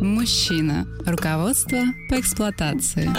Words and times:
Мужчина. 0.00 0.86
Руководство 1.06 1.78
по 2.08 2.20
эксплуатации. 2.20 3.10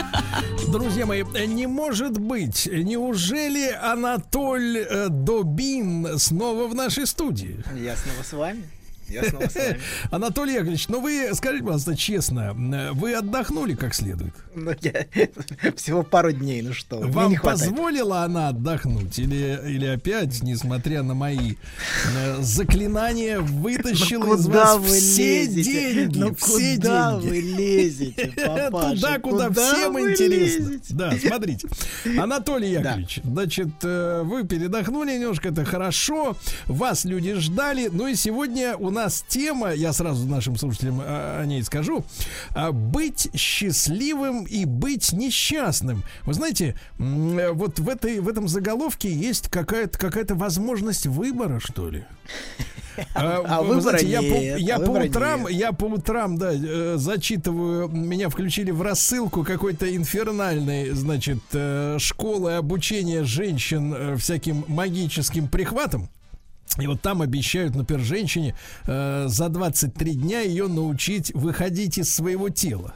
Друзья 0.72 1.06
мои, 1.06 1.24
не 1.48 1.68
может 1.68 2.18
быть, 2.18 2.70
неужели 2.72 3.72
Анатоль 3.72 4.78
э, 4.78 5.10
Добин 5.10 6.20
снова 6.20 6.68
в 6.68 6.76
нашей 6.76 7.08
студии? 7.08 7.64
Я 7.76 7.96
снова 7.96 8.24
с 8.24 8.34
вами. 8.34 8.64
Я 9.10 9.24
снова 9.30 9.48
с 9.48 9.56
вами. 9.56 9.80
Анатолий 10.12 10.54
Яковлевич, 10.54 10.88
ну 10.90 11.00
вы 11.02 11.30
скажите, 11.34 11.64
пожалуйста, 11.64 11.96
честно, 11.96 12.54
вы 12.94 13.14
отдохнули 13.14 13.76
как 13.76 13.94
следует? 13.94 14.34
Ну, 14.56 14.72
я 14.82 15.06
всего 15.76 16.04
пару 16.04 16.32
дней, 16.32 16.62
ну 16.62 16.74
что, 16.74 17.00
Вам 17.00 17.30
не 17.30 17.36
хватает. 17.36 17.70
позволила 17.72 18.24
она 18.24 18.50
отдохнуть? 18.50 19.20
Или, 19.20 19.60
или 19.68 19.86
опять, 19.86 20.42
несмотря 20.42 21.04
на 21.04 21.14
мои 21.14 21.54
э, 22.16 22.38
заклинания, 22.42 23.40
вытащила 23.40 24.26
Ну, 24.26 24.36
из 24.36 24.46
куда 24.46 24.78
вас 24.78 24.80
вы 24.90 24.98
все 24.98 25.44
лезете? 25.46 25.94
деньги? 25.94 26.18
Ну 26.18 26.36
все 26.36 26.76
куда 26.76 27.12
деньги. 27.20 27.28
вы 27.30 27.42
лезете, 27.42 28.34
папаша? 28.72 28.96
Туда, 28.96 29.20
куда, 29.20 29.52
всем 29.52 29.94
вы 29.94 30.12
интересно. 30.14 30.64
лезете? 30.70 30.94
Да, 30.94 31.14
смотрите. 31.20 31.68
Анатолий 32.18 32.72
Яковлевич, 32.72 33.20
значит, 33.24 33.70
э, 33.84 34.22
вы 34.24 34.46
передохнули 34.46 35.12
немножко, 35.18 35.50
это 35.50 35.64
хорошо. 35.66 36.36
Вас 36.66 37.06
люди 37.06 37.34
ждали. 37.36 37.90
Ну 37.92 38.08
и 38.08 38.16
сегодня 38.16 38.76
у 38.78 38.90
нас 38.96 39.24
тема, 39.28 39.74
я 39.74 39.94
сразу 39.94 40.26
нашим 40.28 40.56
слушателям 40.56 41.02
э, 41.02 41.42
о 41.42 41.46
ней 41.46 41.62
скажу, 41.64 42.04
а, 42.52 42.72
быть 42.72 43.30
счастливым 43.36 44.46
и 44.46 44.66
быть 44.66 45.14
несчастным. 45.14 46.04
Вы 46.24 46.34
знаете, 46.34 46.76
э, 46.98 47.52
вот 47.52 47.80
в, 47.80 47.90
этой, 47.90 48.20
в 48.20 48.28
этом 48.28 48.48
заголовке 48.48 49.14
есть 49.14 49.50
какая-то 49.50 50.00
какая 50.00 50.26
возможность 50.30 51.06
выбора, 51.06 51.60
что 51.60 51.90
ли. 51.90 52.06
А 53.14 53.62
вы 53.62 53.76
выбора 53.76 54.00
знаете, 54.00 54.08
я 54.08 54.20
по- 54.22 54.24
нет, 54.24 54.60
я 54.60 54.80
по 54.80 54.92
утрам, 54.92 55.42
нет. 55.42 55.52
я 55.52 55.72
по 55.74 55.86
утрам, 55.86 56.38
да, 56.38 56.52
э, 56.54 56.96
зачитываю, 56.98 57.90
меня 57.90 58.30
включили 58.30 58.72
в 58.72 58.82
рассылку 58.82 59.44
какой-то 59.44 59.94
инфернальной, 59.94 60.92
значит, 60.92 61.40
э, 61.52 61.98
школы 62.00 62.54
обучения 62.54 63.26
женщин 63.26 63.94
э, 63.94 64.16
всяким 64.16 64.64
магическим 64.70 65.50
прихватом. 65.50 66.10
И 66.80 66.88
вот 66.88 67.02
там 67.02 67.22
обещают, 67.22 67.76
например, 67.76 68.04
женщине 68.04 68.56
э, 68.86 69.26
за 69.28 69.50
23 69.50 70.16
дня 70.16 70.42
ее 70.42 70.68
научить 70.68 71.34
выходить 71.34 71.98
из 71.98 72.14
своего 72.14 72.50
тела. 72.50 72.94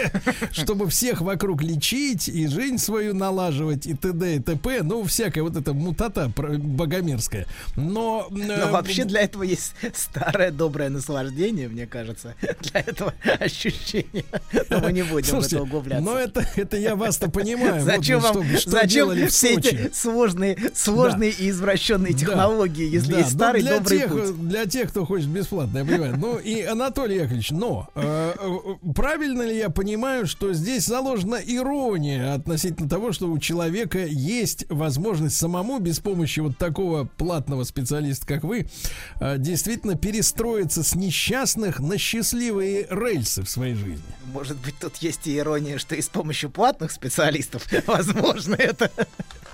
Чтобы 0.52 0.88
всех 0.88 1.20
вокруг 1.20 1.62
лечить 1.62 2.28
и 2.28 2.46
жизнь 2.46 2.78
свою 2.78 3.14
налаживать 3.14 3.86
и 3.86 3.94
т.д. 3.94 4.36
и 4.36 4.40
т.п. 4.40 4.82
Ну, 4.82 5.04
всякая 5.04 5.42
вот 5.42 5.56
эта 5.56 5.72
мутата 5.72 6.30
богомерзкая. 6.36 7.46
Но... 7.76 8.28
э, 8.30 8.34
Но 8.66 8.70
вообще 8.72 9.04
для 9.04 9.22
этого 9.22 9.42
есть 9.42 9.72
старое 9.94 10.50
доброе 10.50 10.88
наслаждение, 10.88 11.68
мне 11.68 11.86
кажется, 11.86 12.34
для 12.60 12.80
этого 12.80 13.14
ощущения. 13.40 14.24
Но 14.70 14.80
мы 14.80 14.92
не 14.92 15.02
будем 15.02 15.26
в 15.26 15.30
Слушайте, 15.30 15.56
это 15.56 15.62
углубляться. 15.64 16.04
но 16.04 16.18
это, 16.18 16.46
это 16.56 16.76
я 16.76 16.96
вас-то 16.96 17.30
понимаю. 17.30 17.74
Вот 17.76 17.82
Зачем 17.84 18.20
вы 18.20 18.32
вам, 18.32 18.56
что, 18.58 18.70
зачем 18.70 19.08
в 19.10 19.26
все 19.28 19.54
эти 19.54 19.90
сложные, 19.92 20.56
сложные 20.74 21.30
и 21.30 21.50
извращенные 21.50 22.12
Да. 22.12 22.18
технологии, 22.18 22.88
если 22.88 23.12
Да, 23.12 23.18
есть 23.18 23.32
старый 23.34 23.62
для 23.62 23.78
добрый 23.78 23.98
тех, 23.98 24.10
путь? 24.10 24.48
Для 24.48 24.66
тех, 24.66 24.90
кто 24.90 25.04
хочет 25.04 25.28
бесплатно, 25.28 25.78
я 25.78 25.84
понимаю. 25.84 26.16
Ну 26.18 26.38
и 26.38 26.62
Анатолий 26.62 27.16
Яковлевич, 27.16 27.50
но 27.50 27.88
э, 27.94 28.34
э, 28.38 28.92
правильно 28.94 29.42
ли 29.42 29.56
я 29.56 29.70
понимаю, 29.70 29.85
что 30.26 30.52
здесь 30.52 30.84
заложена 30.86 31.36
ирония 31.36 32.34
относительно 32.34 32.88
того, 32.88 33.12
что 33.12 33.30
у 33.30 33.38
человека 33.38 34.04
есть 34.04 34.66
возможность 34.68 35.36
самому 35.36 35.78
без 35.78 36.00
помощи 36.00 36.40
вот 36.40 36.58
такого 36.58 37.04
платного 37.04 37.64
специалиста, 37.64 38.26
как 38.26 38.42
вы, 38.44 38.66
э, 39.20 39.38
действительно 39.38 39.96
перестроиться 39.96 40.82
с 40.82 40.94
несчастных 40.94 41.78
на 41.78 41.98
счастливые 41.98 42.86
рельсы 42.90 43.42
в 43.42 43.48
своей 43.48 43.74
жизни? 43.74 44.02
Может 44.32 44.56
быть, 44.58 44.74
тут 44.80 44.96
есть 44.96 45.26
и 45.26 45.38
ирония, 45.38 45.78
что 45.78 45.94
и 45.94 46.02
с 46.02 46.08
помощью 46.08 46.50
платных 46.50 46.90
специалистов 46.90 47.66
возможно 47.86 48.54
это. 48.56 48.90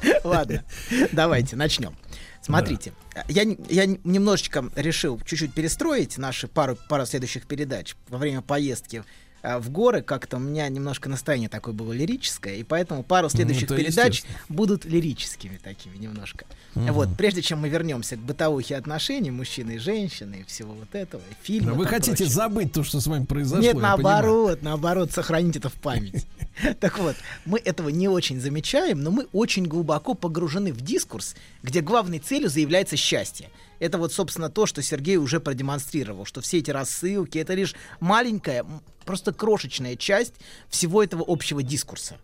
Ладно, 0.24 0.64
давайте 1.12 1.56
начнем. 1.56 1.94
Смотрите, 2.40 2.92
я, 3.28 3.44
н- 3.44 3.58
я 3.68 3.84
н- 3.84 4.00
немножечко 4.02 4.68
решил 4.74 5.20
чуть-чуть 5.20 5.54
перестроить 5.54 6.18
наши 6.18 6.48
пару, 6.48 6.76
пару 6.88 7.06
следующих 7.06 7.46
передач 7.46 7.94
во 8.08 8.18
время 8.18 8.40
поездки 8.40 9.04
э, 9.42 9.58
в 9.58 9.70
горы. 9.70 10.02
Как-то 10.02 10.36
у 10.36 10.40
меня 10.40 10.68
немножко 10.68 11.08
настроение 11.08 11.48
такое 11.48 11.74
было 11.74 11.92
лирическое, 11.92 12.56
и 12.56 12.62
поэтому 12.62 13.02
пару 13.02 13.28
следующих 13.28 13.70
Ну, 13.70 13.76
передач 13.76 14.22
будут 14.48 14.84
лирическими 14.84 15.58
такими 15.62 15.96
немножко. 15.96 16.44
Вот, 16.74 17.08
прежде 17.16 17.42
чем 17.42 17.60
мы 17.60 17.68
вернемся 17.68 18.16
к 18.16 18.20
бытовухе 18.20 18.76
отношений 18.76 19.30
мужчины 19.30 19.72
и 19.72 19.78
женщины 19.78 20.40
и 20.40 20.44
всего 20.44 20.72
вот 20.72 20.94
этого, 20.94 21.20
и 21.30 21.46
фильмов. 21.46 21.76
Вы 21.76 21.84
там 21.84 21.94
хотите 21.94 22.24
прочего. 22.24 22.34
забыть 22.34 22.72
то, 22.72 22.82
что 22.82 23.00
с 23.00 23.06
вами 23.06 23.24
произошло? 23.24 23.62
Нет, 23.62 23.74
я 23.74 23.80
понимаю. 23.80 23.96
наоборот, 24.02 24.62
наоборот, 24.62 25.12
сохранить 25.12 25.56
это 25.56 25.68
в 25.68 25.74
памяти. 25.74 26.24
Так 26.80 26.98
вот, 26.98 27.16
мы 27.46 27.58
этого 27.58 27.88
не 27.88 28.08
очень 28.08 28.38
замечаем, 28.38 29.02
но 29.02 29.10
мы 29.10 29.26
очень 29.32 29.64
глубоко 29.64 30.12
погружены 30.12 30.72
в 30.72 30.82
дискурс, 30.82 31.34
где 31.62 31.80
главной 31.80 32.18
целью 32.18 32.50
заявляется 32.50 32.96
счастье. 32.96 33.48
Это 33.78 33.98
вот, 33.98 34.12
собственно, 34.12 34.48
то, 34.48 34.66
что 34.66 34.82
Сергей 34.82 35.16
уже 35.16 35.40
продемонстрировал, 35.40 36.24
что 36.24 36.40
все 36.40 36.58
эти 36.58 36.70
рассылки— 36.70 37.38
это 37.38 37.54
лишь 37.54 37.74
маленькая, 38.00 38.64
просто 39.04 39.32
крошечная 39.32 39.96
часть 39.96 40.34
всего 40.68 41.02
этого 41.02 41.24
общего 41.26 41.62
дискурса. 41.62 42.16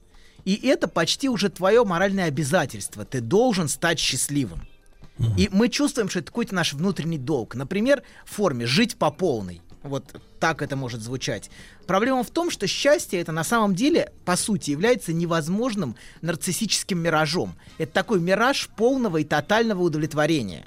И 0.45 0.55
это 0.67 0.89
почти 0.89 1.29
уже 1.29 1.49
твое 1.49 1.85
моральное 1.85 2.25
обязательство. 2.25 3.05
Ты 3.05 3.21
должен 3.21 3.69
стать 3.69 3.99
счастливым. 3.99 4.67
И 5.37 5.49
мы 5.53 5.69
чувствуем, 5.69 6.09
что 6.09 6.21
это 6.21 6.29
какой-то 6.29 6.55
наш 6.55 6.73
внутренний 6.73 7.19
долг. 7.19 7.55
Например, 7.55 8.03
в 8.25 8.35
форме 8.35 8.67
«жить 8.67 8.97
по 8.97 9.11
полной». 9.11 9.61
Вот 9.83 10.05
так 10.41 10.63
это 10.63 10.77
может 10.77 11.01
звучать. 11.01 11.51
Проблема 11.87 12.23
в 12.23 12.31
том, 12.31 12.51
что 12.51 12.67
счастье 12.67 13.21
это 13.21 13.33
на 13.33 13.45
самом 13.45 13.75
деле, 13.75 14.13
по 14.25 14.37
сути, 14.37 14.71
является 14.71 15.13
невозможным 15.13 15.97
нарциссическим 16.21 16.99
миражом. 16.99 17.55
Это 17.79 17.93
такой 17.93 18.21
мираж 18.21 18.69
полного 18.77 19.19
и 19.19 19.25
тотального 19.25 19.83
удовлетворения. 19.83 20.67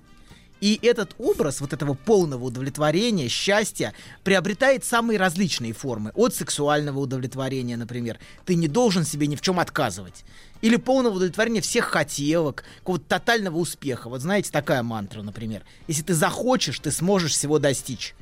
И 0.61 0.79
этот 0.83 1.15
образ 1.17 1.59
вот 1.59 1.73
этого 1.73 1.95
полного 1.95 2.45
удовлетворения, 2.45 3.27
счастья, 3.27 3.93
приобретает 4.23 4.85
самые 4.85 5.17
различные 5.17 5.73
формы. 5.73 6.11
От 6.15 6.35
сексуального 6.35 6.99
удовлетворения, 6.99 7.75
например. 7.75 8.19
Ты 8.45 8.53
не 8.53 8.67
должен 8.67 9.03
себе 9.03 9.25
ни 9.25 9.35
в 9.35 9.41
чем 9.41 9.59
отказывать. 9.59 10.23
Или 10.61 10.75
полного 10.75 11.15
удовлетворения 11.15 11.61
всех 11.61 11.85
хотелок, 11.85 12.63
какого-то 12.79 13.05
тотального 13.05 13.57
успеха. 13.57 14.07
Вот 14.07 14.21
знаете, 14.21 14.51
такая 14.51 14.83
мантра, 14.83 15.23
например. 15.23 15.63
Если 15.87 16.03
ты 16.03 16.13
захочешь, 16.13 16.79
ты 16.79 16.91
сможешь 16.91 17.31
всего 17.31 17.57
достичь. 17.57 18.13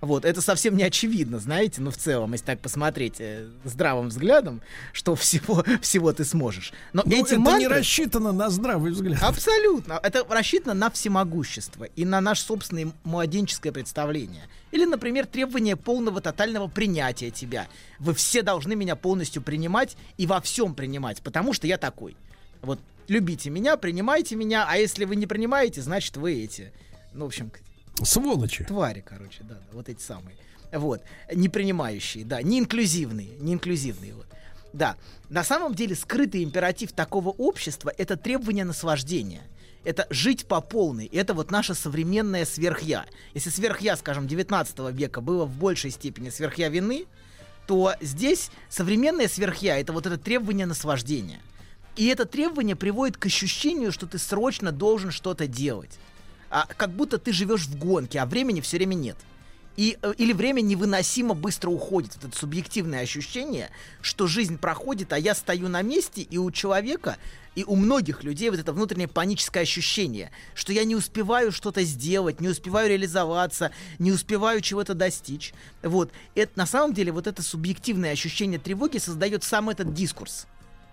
Вот, 0.00 0.24
это 0.24 0.40
совсем 0.42 0.76
не 0.76 0.82
очевидно, 0.82 1.38
знаете, 1.38 1.80
ну, 1.80 1.90
в 1.90 1.96
целом, 1.96 2.32
если 2.32 2.44
так 2.44 2.60
посмотреть 2.60 3.14
э, 3.18 3.46
здравым 3.64 4.08
взглядом, 4.08 4.60
что 4.92 5.14
всего, 5.14 5.64
всего 5.80 6.12
ты 6.12 6.24
сможешь. 6.24 6.72
Но 6.92 7.02
Ну, 7.04 7.12
эти 7.12 7.20
это 7.28 7.36
не 7.36 7.42
мантры... 7.42 7.68
рассчитано 7.68 8.32
на 8.32 8.50
здравый 8.50 8.92
взгляд. 8.92 9.22
Абсолютно. 9.22 9.98
Это 10.02 10.24
рассчитано 10.28 10.74
на 10.74 10.90
всемогущество 10.90 11.84
и 11.84 12.04
на 12.04 12.20
наше 12.20 12.42
собственное 12.42 12.92
младенческое 13.04 13.72
представление. 13.72 14.44
Или, 14.70 14.84
например, 14.84 15.26
требование 15.26 15.76
полного 15.76 16.20
тотального 16.20 16.68
принятия 16.68 17.30
тебя. 17.30 17.66
Вы 17.98 18.12
все 18.12 18.42
должны 18.42 18.74
меня 18.76 18.96
полностью 18.96 19.40
принимать 19.40 19.96
и 20.18 20.26
во 20.26 20.40
всем 20.40 20.74
принимать, 20.74 21.22
потому 21.22 21.54
что 21.54 21.66
я 21.66 21.78
такой. 21.78 22.16
Вот 22.60 22.78
любите 23.08 23.48
меня, 23.48 23.76
принимайте 23.76 24.36
меня, 24.36 24.66
а 24.68 24.76
если 24.76 25.04
вы 25.04 25.16
не 25.16 25.26
принимаете, 25.26 25.80
значит 25.80 26.16
вы 26.16 26.34
эти. 26.42 26.72
Ну, 27.14 27.24
в 27.24 27.28
общем, 27.28 27.50
Сволочи. 28.02 28.64
твари, 28.64 29.00
короче, 29.00 29.42
да, 29.42 29.54
да, 29.54 29.66
вот 29.72 29.88
эти 29.88 30.00
самые. 30.00 30.36
Вот, 30.72 31.02
не 31.32 31.48
принимающие, 31.48 32.24
да, 32.24 32.42
не 32.42 32.58
инклюзивные, 32.58 33.36
не 33.38 33.54
инклюзивные, 33.54 34.14
вот. 34.14 34.26
Да, 34.72 34.96
на 35.30 35.42
самом 35.42 35.74
деле 35.74 35.94
скрытый 35.94 36.44
императив 36.44 36.92
такого 36.92 37.30
общества— 37.30 37.92
это 37.98 38.16
требование 38.16 38.64
наслаждения. 38.64 39.42
Это 39.84 40.06
жить 40.10 40.46
по 40.46 40.60
полной. 40.60 41.06
Это 41.06 41.32
вот 41.32 41.50
наше 41.50 41.74
современное 41.74 42.44
сверхя. 42.44 43.06
Если 43.34 43.50
сверхя, 43.50 43.96
скажем, 43.96 44.26
19 44.26 44.90
века 44.92 45.20
было 45.20 45.44
в 45.44 45.56
большей 45.56 45.92
степени 45.92 46.28
сверхя 46.28 46.68
вины, 46.68 47.06
то 47.66 47.94
здесь 48.00 48.50
современное 48.68 49.28
сверхя— 49.28 49.78
это 49.78 49.92
вот 49.92 50.06
это 50.06 50.18
требование 50.18 50.66
наслаждения. 50.66 51.40
И 51.96 52.08
это 52.08 52.26
требование 52.26 52.76
приводит 52.76 53.16
к 53.16 53.26
ощущению, 53.26 53.92
что 53.92 54.06
ты 54.06 54.18
срочно 54.18 54.72
должен 54.72 55.10
что-то 55.10 55.46
делать. 55.46 55.98
А, 56.50 56.66
как 56.76 56.90
будто 56.90 57.18
ты 57.18 57.32
живешь 57.32 57.66
в 57.66 57.78
гонке, 57.78 58.20
а 58.20 58.26
времени 58.26 58.60
все 58.60 58.76
время 58.76 58.94
нет. 58.94 59.16
И, 59.76 59.98
э, 60.00 60.14
или 60.16 60.32
время 60.32 60.62
невыносимо 60.62 61.34
быстро 61.34 61.70
уходит. 61.70 62.16
Это 62.16 62.36
субъективное 62.36 63.02
ощущение, 63.02 63.70
что 64.00 64.26
жизнь 64.26 64.58
проходит, 64.58 65.12
а 65.12 65.18
я 65.18 65.34
стою 65.34 65.68
на 65.68 65.82
месте, 65.82 66.22
и 66.22 66.38
у 66.38 66.50
человека, 66.50 67.18
и 67.54 67.64
у 67.64 67.76
многих 67.76 68.24
людей 68.24 68.48
вот 68.50 68.58
это 68.58 68.72
внутреннее 68.72 69.08
паническое 69.08 69.64
ощущение, 69.64 70.30
что 70.54 70.72
я 70.72 70.84
не 70.84 70.96
успеваю 70.96 71.52
что-то 71.52 71.82
сделать, 71.82 72.40
не 72.40 72.48
успеваю 72.48 72.88
реализоваться, 72.88 73.70
не 73.98 74.12
успеваю 74.12 74.62
чего-то 74.62 74.94
достичь. 74.94 75.52
Вот. 75.82 76.10
Это, 76.34 76.52
на 76.56 76.66
самом 76.66 76.94
деле 76.94 77.12
вот 77.12 77.26
это 77.26 77.42
субъективное 77.42 78.12
ощущение 78.12 78.58
тревоги 78.58 78.98
создает 78.98 79.44
сам 79.44 79.68
этот 79.68 79.92
дискурс 79.92 80.46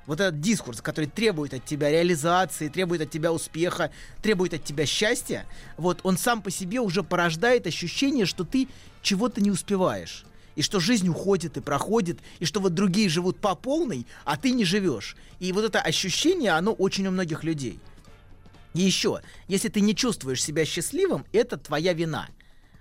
вот 0.06 0.20
этот 0.20 0.42
дискурс, 0.42 0.82
который 0.82 1.10
требует 1.10 1.54
от 1.54 1.66
тебя 1.66 1.90
реализации, 1.90 2.68
требует 2.68 3.02
от 3.02 3.12
тебя 3.12 3.32
успеха, 3.32 3.92
требует 4.22 4.54
от 4.54 4.64
тебя 4.64 4.86
счастья, 4.86 5.46
вот 5.78 6.00
он 6.04 6.18
сам 6.18 6.42
по 6.42 6.52
себе 6.52 6.80
уже 6.80 7.04
порождает 7.04 7.68
ощущение, 7.68 8.26
что 8.26 8.44
ты 8.44 8.68
чего-то 9.02 9.42
не 9.42 9.52
успеваешь. 9.52 10.26
И 10.56 10.62
что 10.62 10.80
жизнь 10.80 11.08
уходит 11.08 11.58
и 11.58 11.62
проходит, 11.62 12.20
и 12.40 12.46
что 12.46 12.60
вот 12.60 12.76
другие 12.76 13.10
живут 13.10 13.40
по 13.40 13.56
полной, 13.56 14.06
а 14.24 14.38
ты 14.38 14.52
не 14.52 14.66
живешь. 14.66 15.16
И 15.40 15.52
вот 15.52 15.66
это 15.66 15.82
ощущение, 15.82 16.52
оно 16.52 16.74
очень 16.74 17.08
у 17.08 17.12
многих 17.12 17.44
людей. 17.44 17.80
И 18.76 18.82
еще, 18.82 19.22
если 19.48 19.70
ты 19.70 19.82
не 19.82 19.96
чувствуешь 19.96 20.44
себя 20.44 20.66
счастливым, 20.66 21.26
это 21.32 21.58
твоя 21.58 21.94
вина. 21.94 22.28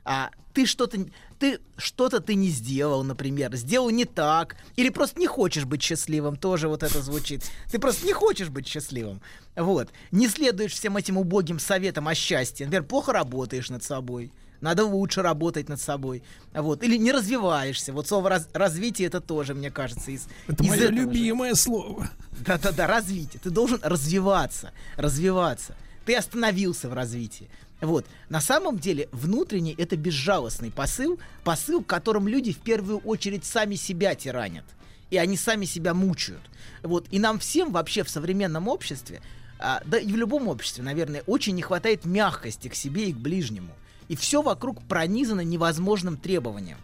А 0.05 0.31
ты 0.53 0.67
что-то 0.67 1.07
ты 1.43 1.59
что-то 1.77 2.21
ты 2.21 2.37
не 2.37 2.51
сделал, 2.51 3.03
например, 3.03 3.57
сделал 3.57 3.91
не 3.91 4.05
так, 4.05 4.55
или 4.77 4.91
просто 4.91 5.19
не 5.19 5.27
хочешь 5.27 5.65
быть 5.65 5.83
счастливым, 5.83 6.37
тоже 6.37 6.69
вот 6.69 6.85
это 6.85 7.03
звучит. 7.03 7.43
Ты 7.69 7.81
просто 7.81 8.07
не 8.07 8.13
хочешь 8.13 8.49
быть 8.49 8.69
счастливым. 8.69 9.21
Вот. 9.57 9.89
Не 10.13 10.29
следуешь 10.29 10.73
всем 10.73 10.97
этим 10.97 11.19
убогим 11.19 11.59
советам 11.59 12.07
о 12.07 12.15
счастье. 12.15 12.65
Например, 12.65 12.85
плохо 12.85 13.13
работаешь 13.13 13.71
над 13.71 13.83
собой. 13.83 14.31
Надо 14.61 14.85
лучше 14.85 15.21
работать 15.21 15.69
над 15.69 15.81
собой. 15.81 16.23
Вот. 16.55 16.85
Или 16.85 16.97
не 16.97 17.11
развиваешься. 17.11 17.93
Вот 17.93 18.07
слово 18.07 18.29
раз, 18.29 18.49
развитие 18.53 19.09
это 19.09 19.21
тоже, 19.21 19.55
мне 19.55 19.73
кажется, 19.73 20.13
из. 20.13 20.29
Это 20.47 20.63
из 20.63 20.69
мое 20.69 20.91
любимое 20.91 21.55
же. 21.55 21.57
слово. 21.57 22.09
Да-да-да, 22.47 22.87
развитие. 22.87 23.41
Ты 23.43 23.51
должен 23.51 23.81
развиваться. 23.83 24.71
Развиваться. 24.97 25.75
Ты 26.05 26.15
остановился 26.15 26.89
в 26.89 26.95
развитии. 26.95 27.49
Вот. 27.83 28.07
На 28.29 28.41
самом 28.41 28.79
деле, 28.79 29.09
внутренний 29.11 29.75
это 29.77 29.97
безжалостный 29.97 30.71
посыл, 30.71 31.19
посыл, 31.43 31.83
которым 31.83 32.29
люди 32.29 32.53
в 32.53 32.59
первую 32.59 32.99
очередь 32.99 33.45
сами 33.45 33.75
себя 33.75 34.15
тиранят. 34.15 34.65
И 35.11 35.17
они 35.19 35.37
сами 35.37 35.65
себя 35.65 35.93
мучают. 35.93 36.43
Вот. 36.83 37.07
И 37.11 37.19
нам 37.19 37.41
всем 37.41 37.73
вообще 37.73 38.05
в 38.05 38.09
современном 38.09 38.69
обществе, 38.69 39.21
а, 39.59 39.83
да 39.85 39.99
и 39.99 40.07
в 40.07 40.17
любом 40.17 40.47
обществе, 40.49 40.85
наверное, 40.85 41.25
очень 41.27 41.57
не 41.57 41.63
хватает 41.63 42.05
мягкости 42.05 42.69
к 42.69 42.75
себе 42.77 43.11
и 43.11 43.13
к 43.13 43.17
ближнему. 43.17 43.73
И 44.09 44.15
все 44.15 44.43
вокруг 44.43 44.81
пронизано 44.85 45.41
невозможным 45.41 46.17
требованием. 46.17 46.79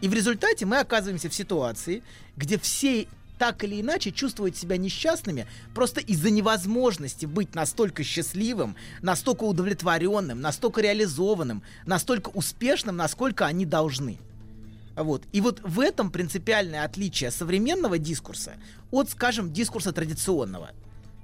И 0.00 0.08
в 0.08 0.14
результате 0.14 0.66
мы 0.66 0.78
оказываемся 0.78 1.28
в 1.28 1.34
ситуации, 1.34 2.02
где 2.36 2.58
все 2.58 3.06
так 3.40 3.64
или 3.64 3.80
иначе 3.80 4.12
чувствуют 4.12 4.54
себя 4.54 4.76
несчастными 4.76 5.46
просто 5.74 6.02
из-за 6.02 6.28
невозможности 6.28 7.24
быть 7.24 7.54
настолько 7.54 8.04
счастливым, 8.04 8.76
настолько 9.00 9.44
удовлетворенным, 9.44 10.42
настолько 10.42 10.82
реализованным, 10.82 11.62
настолько 11.86 12.28
успешным, 12.28 12.98
насколько 12.98 13.46
они 13.46 13.64
должны. 13.64 14.18
Вот. 14.94 15.22
И 15.32 15.40
вот 15.40 15.62
в 15.62 15.80
этом 15.80 16.10
принципиальное 16.10 16.84
отличие 16.84 17.30
современного 17.30 17.96
дискурса 17.96 18.56
от, 18.90 19.08
скажем, 19.08 19.54
дискурса 19.54 19.92
традиционного. 19.92 20.72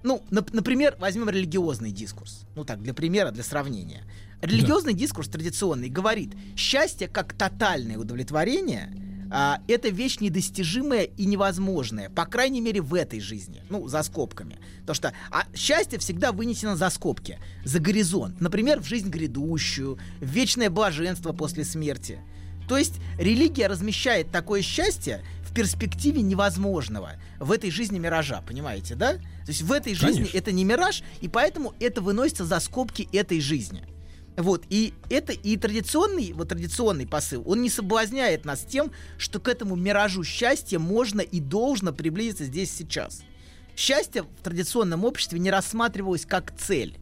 Ну, 0.02 0.22
нап- 0.30 0.48
например, 0.54 0.96
возьмем 0.98 1.28
религиозный 1.28 1.92
дискурс. 1.92 2.46
Ну 2.54 2.64
так, 2.64 2.82
для 2.82 2.94
примера, 2.94 3.30
для 3.30 3.42
сравнения. 3.42 4.04
Религиозный 4.40 4.94
да. 4.94 5.00
дискурс 5.00 5.28
традиционный 5.28 5.90
говорит, 5.90 6.30
счастье 6.56 7.08
как 7.08 7.34
тотальное 7.34 7.98
удовлетворение– 7.98 8.90
а, 9.30 9.60
это 9.68 9.88
вещь 9.88 10.18
недостижимая 10.20 11.02
и 11.02 11.26
невозможная, 11.26 12.10
по 12.10 12.26
крайней 12.26 12.60
мере 12.60 12.80
в 12.80 12.94
этой 12.94 13.20
жизни, 13.20 13.62
ну, 13.68 13.88
за 13.88 14.02
скобками. 14.02 14.58
Потому 14.80 14.94
что 14.94 15.12
а 15.30 15.46
счастье 15.54 15.98
всегда 15.98 16.32
вынесено 16.32 16.76
за 16.76 16.90
скобки, 16.90 17.38
за 17.64 17.80
горизонт. 17.80 18.40
Например, 18.40 18.80
в 18.80 18.86
жизнь 18.86 19.08
грядущую, 19.08 19.98
в 20.20 20.24
вечное 20.24 20.70
блаженство 20.70 21.32
после 21.32 21.64
смерти. 21.64 22.20
То 22.68 22.76
есть 22.76 22.94
религия 23.18 23.68
размещает 23.68 24.30
такое 24.30 24.62
счастье 24.62 25.22
в 25.42 25.54
перспективе 25.54 26.22
невозможного 26.22 27.12
в 27.38 27.52
этой 27.52 27.70
жизни 27.70 27.98
миража, 27.98 28.42
понимаете, 28.46 28.94
да? 28.94 29.14
То 29.14 29.48
есть 29.48 29.62
в 29.62 29.72
этой 29.72 29.94
жизни 29.94 30.24
Конечно. 30.24 30.38
это 30.38 30.52
не 30.52 30.64
мираж, 30.64 31.02
и 31.20 31.28
поэтому 31.28 31.74
это 31.80 32.00
выносится 32.00 32.44
за 32.44 32.58
скобки 32.60 33.08
этой 33.12 33.40
жизни. 33.40 33.84
Вот, 34.36 34.64
и 34.68 34.92
это 35.08 35.32
и 35.32 35.56
традиционный, 35.56 36.32
вот 36.32 36.48
традиционный 36.48 37.06
посыл, 37.06 37.42
он 37.46 37.62
не 37.62 37.70
соблазняет 37.70 38.44
нас 38.44 38.64
тем, 38.68 38.92
что 39.16 39.40
к 39.40 39.48
этому 39.48 39.76
миражу 39.76 40.24
счастья 40.24 40.78
можно 40.78 41.22
и 41.22 41.40
должно 41.40 41.92
приблизиться 41.92 42.44
здесь 42.44 42.70
сейчас. 42.70 43.22
Счастье 43.76 44.22
в 44.22 44.42
традиционном 44.42 45.04
обществе 45.04 45.38
не 45.38 45.50
рассматривалось 45.50 46.26
как 46.26 46.54
цель 46.56 46.98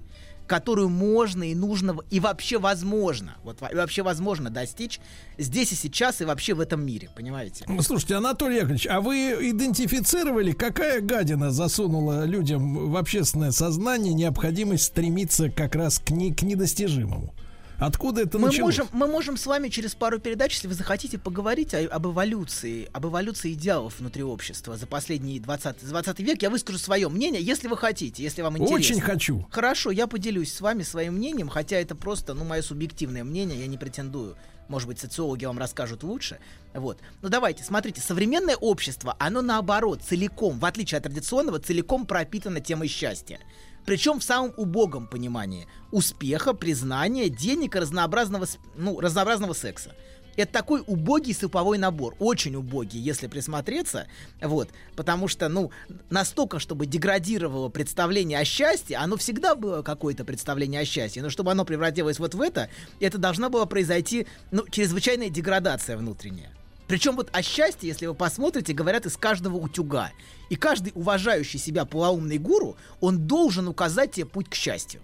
которую 0.46 0.88
можно 0.88 1.42
и 1.44 1.54
нужно, 1.54 1.96
и 2.10 2.20
вообще 2.20 2.58
возможно, 2.58 3.36
вот 3.42 3.60
вообще 3.60 4.02
возможно 4.02 4.50
достичь 4.50 5.00
здесь 5.38 5.72
и 5.72 5.74
сейчас, 5.74 6.20
и 6.20 6.24
вообще 6.24 6.54
в 6.54 6.60
этом 6.60 6.84
мире, 6.84 7.10
понимаете? 7.14 7.66
Слушайте, 7.80 8.16
Анатолий 8.16 8.56
Яковлевич, 8.56 8.86
а 8.86 9.00
вы 9.00 9.50
идентифицировали, 9.50 10.52
какая 10.52 11.00
гадина 11.00 11.50
засунула 11.50 12.24
людям 12.24 12.90
в 12.90 12.96
общественное 12.96 13.52
сознание 13.52 14.14
необходимость 14.14 14.84
стремиться 14.84 15.50
как 15.50 15.74
раз 15.74 15.98
к, 15.98 16.10
не, 16.10 16.32
к 16.32 16.42
недостижимому? 16.42 17.34
Откуда 17.78 18.22
это 18.22 18.38
мы 18.38 18.48
началось? 18.48 18.78
Можем, 18.78 18.88
мы 18.92 19.06
можем 19.06 19.36
с 19.36 19.46
вами 19.46 19.68
через 19.68 19.94
пару 19.94 20.18
передач, 20.18 20.52
если 20.54 20.68
вы 20.68 20.74
захотите, 20.74 21.18
поговорить 21.18 21.74
о, 21.74 21.86
об 21.88 22.06
эволюции, 22.06 22.88
об 22.92 23.06
эволюции 23.06 23.52
идеалов 23.52 23.98
внутри 23.98 24.22
общества 24.22 24.76
за 24.76 24.86
последний 24.86 25.40
20, 25.40 25.86
20 25.88 26.20
век. 26.20 26.42
Я 26.42 26.50
выскажу 26.50 26.78
свое 26.78 27.08
мнение, 27.08 27.42
если 27.42 27.68
вы 27.68 27.76
хотите, 27.76 28.22
если 28.22 28.42
вам 28.42 28.58
интересно. 28.58 28.94
Очень 28.96 29.00
хочу. 29.00 29.46
Хорошо, 29.50 29.90
я 29.90 30.06
поделюсь 30.06 30.52
с 30.52 30.60
вами 30.60 30.82
своим 30.82 31.14
мнением, 31.14 31.48
хотя 31.48 31.76
это 31.76 31.94
просто, 31.94 32.34
ну, 32.34 32.44
мое 32.44 32.62
субъективное 32.62 33.24
мнение, 33.24 33.60
я 33.60 33.66
не 33.66 33.78
претендую. 33.78 34.36
Может 34.68 34.88
быть, 34.88 34.98
социологи 34.98 35.44
вам 35.44 35.58
расскажут 35.58 36.02
лучше. 36.02 36.38
Вот. 36.72 36.98
Ну 37.22 37.28
давайте, 37.28 37.62
смотрите, 37.64 38.00
современное 38.00 38.56
общество, 38.56 39.14
оно 39.18 39.42
наоборот, 39.42 40.02
целиком, 40.02 40.58
в 40.58 40.64
отличие 40.64 40.98
от 40.98 41.04
традиционного, 41.04 41.58
целиком 41.58 42.06
пропитано 42.06 42.60
темой 42.60 42.88
счастья. 42.88 43.40
Причем 43.84 44.20
в 44.20 44.24
самом 44.24 44.52
убогом 44.56 45.06
понимании 45.06 45.66
успеха, 45.90 46.54
признания, 46.54 47.28
денег 47.28 47.76
и 47.76 47.78
разнообразного, 47.78 48.46
ну, 48.76 49.00
разнообразного 49.00 49.52
секса. 49.52 49.94
Это 50.36 50.52
такой 50.52 50.82
убогий 50.86 51.32
суповой 51.32 51.78
набор, 51.78 52.16
очень 52.18 52.56
убогий, 52.56 52.98
если 52.98 53.28
присмотреться, 53.28 54.08
вот, 54.40 54.68
потому 54.96 55.28
что, 55.28 55.48
ну, 55.48 55.70
настолько, 56.10 56.58
чтобы 56.58 56.86
деградировало 56.86 57.68
представление 57.68 58.40
о 58.40 58.44
счастье, 58.44 58.96
оно 58.96 59.16
всегда 59.16 59.54
было 59.54 59.82
какое-то 59.82 60.24
представление 60.24 60.80
о 60.80 60.84
счастье, 60.84 61.22
но 61.22 61.30
чтобы 61.30 61.52
оно 61.52 61.64
превратилось 61.64 62.18
вот 62.18 62.34
в 62.34 62.40
это, 62.40 62.68
это 62.98 63.18
должна 63.18 63.48
была 63.48 63.66
произойти, 63.66 64.26
ну, 64.50 64.66
чрезвычайная 64.68 65.30
деградация 65.30 65.96
внутренняя. 65.96 66.50
Причем 66.86 67.16
вот 67.16 67.30
о 67.32 67.42
счастье, 67.42 67.88
если 67.88 68.06
вы 68.06 68.14
посмотрите, 68.14 68.74
говорят 68.74 69.06
из 69.06 69.16
каждого 69.16 69.56
утюга. 69.56 70.10
И 70.54 70.56
каждый 70.56 70.92
уважающий 70.94 71.58
себя 71.58 71.84
полоумный 71.84 72.38
гуру, 72.38 72.76
он 73.00 73.26
должен 73.26 73.66
указать 73.66 74.12
тебе 74.12 74.24
путь 74.24 74.48
к 74.48 74.54
счастью. 74.54 75.00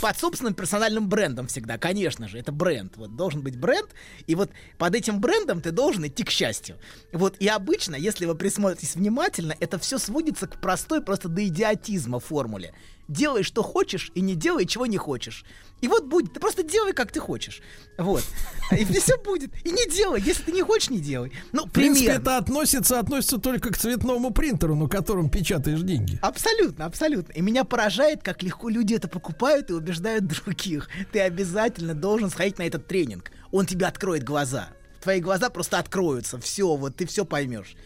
Под 0.00 0.16
собственным 0.16 0.54
персональным 0.54 1.08
брендом 1.08 1.48
всегда, 1.48 1.78
конечно 1.78 2.28
же, 2.28 2.38
это 2.38 2.52
бренд. 2.52 2.96
Вот 2.96 3.16
должен 3.16 3.42
быть 3.42 3.58
бренд, 3.58 3.90
и 4.28 4.36
вот 4.36 4.52
под 4.78 4.94
этим 4.94 5.20
брендом 5.20 5.60
ты 5.60 5.72
должен 5.72 6.06
идти 6.06 6.22
к 6.22 6.30
счастью. 6.30 6.76
Вот 7.12 7.36
и 7.40 7.48
обычно, 7.48 7.96
если 7.96 8.24
вы 8.24 8.36
присмотритесь 8.36 8.94
внимательно, 8.94 9.56
это 9.58 9.80
все 9.80 9.98
сводится 9.98 10.46
к 10.46 10.60
простой, 10.60 11.02
просто 11.02 11.28
до 11.28 11.44
идиотизма 11.44 12.20
формуле. 12.20 12.72
Делай, 13.08 13.42
что 13.42 13.62
хочешь, 13.62 14.10
и 14.14 14.20
не 14.20 14.34
делай, 14.34 14.66
чего 14.66 14.86
не 14.86 14.96
хочешь. 14.96 15.44
И 15.80 15.88
вот 15.88 16.06
будет. 16.06 16.32
Ты 16.32 16.40
просто 16.40 16.62
делай, 16.62 16.94
как 16.94 17.12
ты 17.12 17.20
хочешь. 17.20 17.60
Вот. 17.98 18.24
И 18.72 18.84
все 18.98 19.18
будет. 19.18 19.50
И 19.66 19.70
не 19.70 19.86
делай. 19.90 20.22
Если 20.22 20.44
ты 20.44 20.52
не 20.52 20.62
хочешь, 20.62 20.88
не 20.88 20.98
делай. 20.98 21.30
Ну, 21.52 21.66
в 21.66 21.70
принципе, 21.70 22.06
примерно. 22.06 22.22
это 22.22 22.36
относится, 22.38 22.98
относится 22.98 23.36
только 23.36 23.70
к 23.70 23.76
цветному 23.76 24.30
принтеру, 24.30 24.74
на 24.74 24.88
котором 24.88 25.28
печатаешь 25.28 25.82
деньги. 25.82 26.18
Абсолютно, 26.22 26.86
абсолютно. 26.86 27.32
И 27.32 27.42
меня 27.42 27.64
поражает, 27.64 28.22
как 28.22 28.42
легко 28.42 28.70
люди 28.70 28.94
это 28.94 29.08
покупают 29.08 29.68
и 29.70 29.74
убеждают 29.74 30.24
других. 30.44 30.88
Ты 31.12 31.20
обязательно 31.20 31.94
должен 31.94 32.30
сходить 32.30 32.58
на 32.58 32.62
этот 32.62 32.86
тренинг. 32.86 33.30
Он 33.52 33.66
тебе 33.66 33.86
откроет 33.86 34.24
глаза. 34.24 34.68
Твои 35.02 35.20
глаза 35.20 35.50
просто 35.50 35.78
откроются. 35.78 36.40
Все, 36.40 36.74
вот 36.76 36.96
ты 36.96 37.06
все 37.06 37.26
поймешь. 37.26 37.76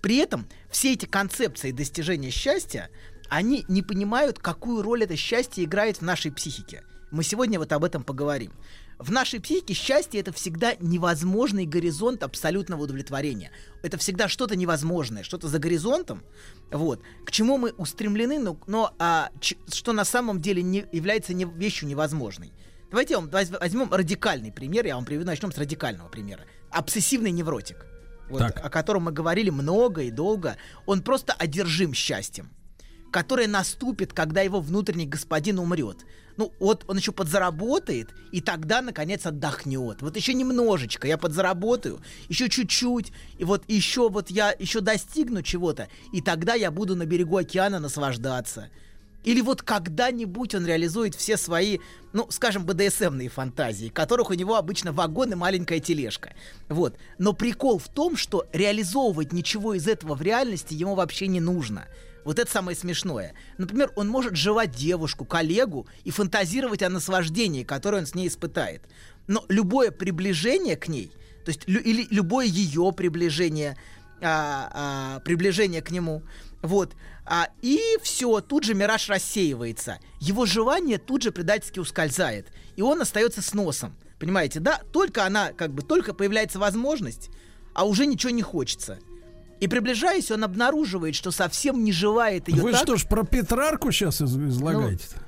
При 0.00 0.16
этом 0.16 0.46
все 0.70 0.92
эти 0.92 1.06
концепции 1.06 1.70
достижения 1.70 2.30
счастья, 2.30 2.90
они 3.28 3.64
не 3.68 3.82
понимают, 3.82 4.38
какую 4.38 4.82
роль 4.82 5.04
это 5.04 5.16
счастье 5.16 5.64
играет 5.64 5.98
в 5.98 6.02
нашей 6.02 6.32
психике. 6.32 6.82
Мы 7.10 7.22
сегодня 7.22 7.58
вот 7.58 7.72
об 7.72 7.84
этом 7.84 8.02
поговорим. 8.02 8.52
В 8.98 9.12
нашей 9.12 9.40
психике 9.40 9.74
счастье 9.74 10.20
это 10.20 10.32
всегда 10.32 10.74
невозможный 10.80 11.66
горизонт 11.66 12.24
абсолютного 12.24 12.82
удовлетворения. 12.82 13.52
Это 13.82 13.96
всегда 13.96 14.28
что-то 14.28 14.56
невозможное, 14.56 15.22
что-то 15.22 15.46
за 15.46 15.58
горизонтом, 15.60 16.24
вот, 16.72 17.00
к 17.24 17.30
чему 17.30 17.58
мы 17.58 17.70
устремлены, 17.72 18.40
но, 18.40 18.58
но 18.66 18.92
а, 18.98 19.30
ч, 19.40 19.56
что 19.72 19.92
на 19.92 20.04
самом 20.04 20.40
деле 20.40 20.62
не 20.62 20.84
является 20.90 21.32
не, 21.32 21.44
вещью 21.44 21.88
невозможной. 21.88 22.52
Давайте 22.90 23.16
вам 23.16 23.30
возьмем 23.30 23.92
радикальный 23.92 24.50
пример, 24.50 24.84
я 24.86 24.96
вам 24.96 25.04
приведу, 25.04 25.26
начнем 25.26 25.52
с 25.52 25.58
радикального 25.58 26.08
примера. 26.08 26.40
Обсессивный 26.70 27.30
невротик, 27.30 27.86
вот, 28.28 28.42
о 28.42 28.68
котором 28.68 29.04
мы 29.04 29.12
говорили 29.12 29.50
много 29.50 30.02
и 30.02 30.10
долго, 30.10 30.56
он 30.86 31.02
просто 31.02 31.34
одержим 31.34 31.94
счастьем 31.94 32.50
которое 33.10 33.48
наступит, 33.48 34.12
когда 34.12 34.42
его 34.42 34.60
внутренний 34.60 35.06
господин 35.06 35.58
умрет. 35.58 36.04
Ну, 36.36 36.52
вот 36.60 36.84
он 36.86 36.98
еще 36.98 37.10
подзаработает, 37.10 38.14
и 38.30 38.40
тогда, 38.40 38.80
наконец, 38.80 39.26
отдохнет. 39.26 40.02
Вот 40.02 40.16
еще 40.16 40.34
немножечко 40.34 41.08
я 41.08 41.18
подзаработаю, 41.18 42.00
еще 42.28 42.48
чуть-чуть, 42.48 43.12
и 43.38 43.44
вот 43.44 43.64
еще 43.66 44.08
вот 44.08 44.30
я 44.30 44.54
еще 44.56 44.80
достигну 44.80 45.42
чего-то, 45.42 45.88
и 46.12 46.20
тогда 46.20 46.54
я 46.54 46.70
буду 46.70 46.94
на 46.94 47.06
берегу 47.06 47.36
океана 47.38 47.80
наслаждаться. 47.80 48.70
Или 49.24 49.40
вот 49.40 49.62
когда-нибудь 49.62 50.54
он 50.54 50.64
реализует 50.64 51.14
все 51.14 51.36
свои, 51.36 51.80
ну, 52.12 52.28
скажем, 52.30 52.64
БДСМные 52.64 53.28
фантазии, 53.28 53.88
которых 53.88 54.30
у 54.30 54.34
него 54.34 54.54
обычно 54.54 54.92
вагон 54.92 55.32
и 55.32 55.34
маленькая 55.34 55.80
тележка. 55.80 56.34
Вот. 56.68 56.96
Но 57.18 57.32
прикол 57.32 57.78
в 57.78 57.88
том, 57.88 58.16
что 58.16 58.46
реализовывать 58.52 59.32
ничего 59.32 59.74
из 59.74 59.88
этого 59.88 60.14
в 60.14 60.22
реальности 60.22 60.72
ему 60.74 60.94
вообще 60.94 61.26
не 61.26 61.40
нужно. 61.40 61.88
Вот 62.24 62.38
это 62.38 62.50
самое 62.50 62.76
смешное. 62.76 63.34
Например, 63.56 63.92
он 63.96 64.08
может 64.08 64.36
жевать 64.36 64.72
девушку, 64.72 65.24
коллегу 65.24 65.86
и 66.04 66.10
фантазировать 66.10 66.82
о 66.82 66.88
наслаждении, 66.88 67.64
которое 67.64 67.98
он 67.98 68.06
с 68.06 68.14
ней 68.14 68.28
испытает. 68.28 68.82
Но 69.26 69.44
любое 69.48 69.90
приближение 69.90 70.76
к 70.76 70.88
ней, 70.88 71.12
то 71.44 71.50
есть 71.50 71.66
лю- 71.66 71.82
или 71.82 72.06
любое 72.10 72.46
ее 72.46 72.92
приближение, 72.92 73.76
а, 74.20 74.70
а, 74.72 75.20
приближение 75.20 75.80
к 75.80 75.90
нему, 75.90 76.22
вот, 76.62 76.94
а, 77.24 77.48
и 77.62 77.80
все, 78.02 78.40
тут 78.40 78.64
же 78.64 78.74
мираж 78.74 79.08
рассеивается. 79.08 79.98
Его 80.20 80.46
желание 80.46 80.98
тут 80.98 81.22
же 81.22 81.30
предательски 81.30 81.78
ускользает, 81.78 82.48
и 82.76 82.82
он 82.82 83.00
остается 83.00 83.42
с 83.42 83.54
носом. 83.54 83.94
Понимаете, 84.18 84.60
да? 84.60 84.80
Только 84.92 85.24
она, 85.24 85.52
как 85.52 85.72
бы, 85.72 85.82
только 85.82 86.12
появляется 86.12 86.58
возможность, 86.58 87.30
а 87.74 87.84
уже 87.84 88.06
ничего 88.06 88.30
не 88.30 88.42
хочется. 88.42 88.98
И 89.60 89.66
приближаясь, 89.66 90.30
он 90.30 90.44
обнаруживает, 90.44 91.14
что 91.14 91.30
совсем 91.30 91.82
не 91.82 91.92
желает 91.92 92.48
ее 92.48 92.62
Вы 92.62 92.72
так... 92.72 92.82
что 92.82 92.96
ж 92.96 93.04
про 93.06 93.24
Петрарку 93.24 93.90
сейчас 93.90 94.22
излагаете? 94.22 95.04
Ну, 95.14 95.18
а, 95.20 95.27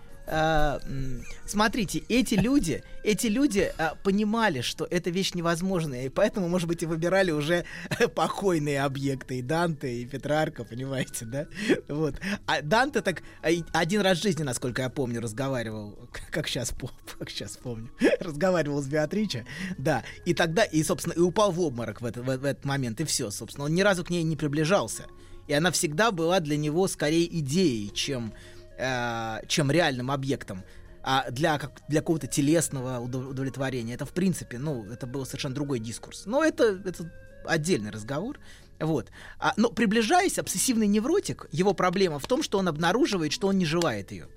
смотрите, 1.47 2.05
эти 2.09 2.35
люди, 2.35 2.85
эти 3.03 3.27
люди 3.27 3.73
а, 3.79 3.97
понимали, 3.97 4.61
что 4.61 4.87
эта 4.89 5.11
вещь 5.11 5.35
невозможная, 5.35 6.07
и 6.07 6.09
поэтому, 6.09 6.49
может 6.49 6.69
быть, 6.69 6.83
и 6.85 6.87
выбирали 6.87 7.33
уже 7.33 7.65
покойные 8.15 8.83
объекты, 8.83 9.41
и 9.41 9.43
Данте, 9.43 9.93
и 9.93 10.07
Петрарка, 10.07 10.65
понимаете, 10.65 11.25
да? 11.25 11.47
Вот. 11.89 12.15
А 12.47 12.63
Данте 12.63 13.01
так 13.01 13.23
а, 13.43 13.49
один 13.73 14.03
раз 14.03 14.19
в 14.19 14.23
жизни, 14.23 14.45
насколько 14.45 14.83
я 14.83 14.91
помню, 14.91 15.21
разговаривал, 15.21 15.99
как 16.31 16.47
сейчас, 16.47 16.73
как 17.19 17.29
сейчас 17.29 17.57
помню, 17.57 17.91
разговаривал 18.21 18.81
с 18.83 18.87
Беатриче, 18.87 19.47
да, 19.79 20.05
и 20.25 20.35
тогда, 20.35 20.63
и, 20.63 20.83
собственно, 20.85 21.15
и 21.15 21.21
упал 21.21 21.51
в 21.51 21.61
обморок 21.61 22.03
в, 22.03 22.05
это, 22.05 22.23
в, 22.23 22.27
в 22.27 22.45
этот 22.45 22.65
момент, 22.65 23.01
и 23.01 23.05
все, 23.05 23.31
собственно, 23.33 23.65
он 23.65 23.75
ни 23.75 23.83
разу 23.83 24.05
к 24.05 24.11
ней 24.11 24.23
не 24.23 24.37
приближался. 24.37 25.07
И 25.49 25.53
она 25.53 25.73
всегда 25.73 26.13
была 26.13 26.39
для 26.39 26.57
него 26.57 26.87
скорее 26.87 27.27
идеей, 27.41 27.91
чем 27.93 28.33
э, 28.81 29.47
чем 29.47 29.71
реальным 29.71 30.11
объектом. 30.11 30.65
А 31.03 31.31
для, 31.31 31.59
как, 31.59 31.81
для 31.89 32.01
какого-то 32.01 32.27
телесного 32.27 32.99
удовлетворения. 33.01 33.95
Это, 33.95 34.05
в 34.05 34.13
принципе, 34.13 34.59
ну, 34.59 34.85
это 34.91 35.07
был 35.07 35.25
совершенно 35.25 35.55
другой 35.55 35.79
дискурс. 35.79 36.27
Но 36.27 36.45
это, 36.45 36.81
это 36.85 37.11
отдельный 37.47 37.91
разговор. 37.91 38.39
Вот. 38.79 39.11
А, 39.39 39.53
но 39.57 39.71
приближаясь, 39.71 40.39
обсессивный 40.39 40.87
невротик, 40.87 41.47
его 41.53 41.75
проблема 41.75 42.19
в 42.19 42.27
том, 42.27 42.43
что 42.43 42.59
он 42.59 42.69
обнаруживает, 42.69 43.33
что 43.33 43.49
он 43.49 43.59
не 43.59 43.67
желает 43.67 44.13
ее. 44.13 44.29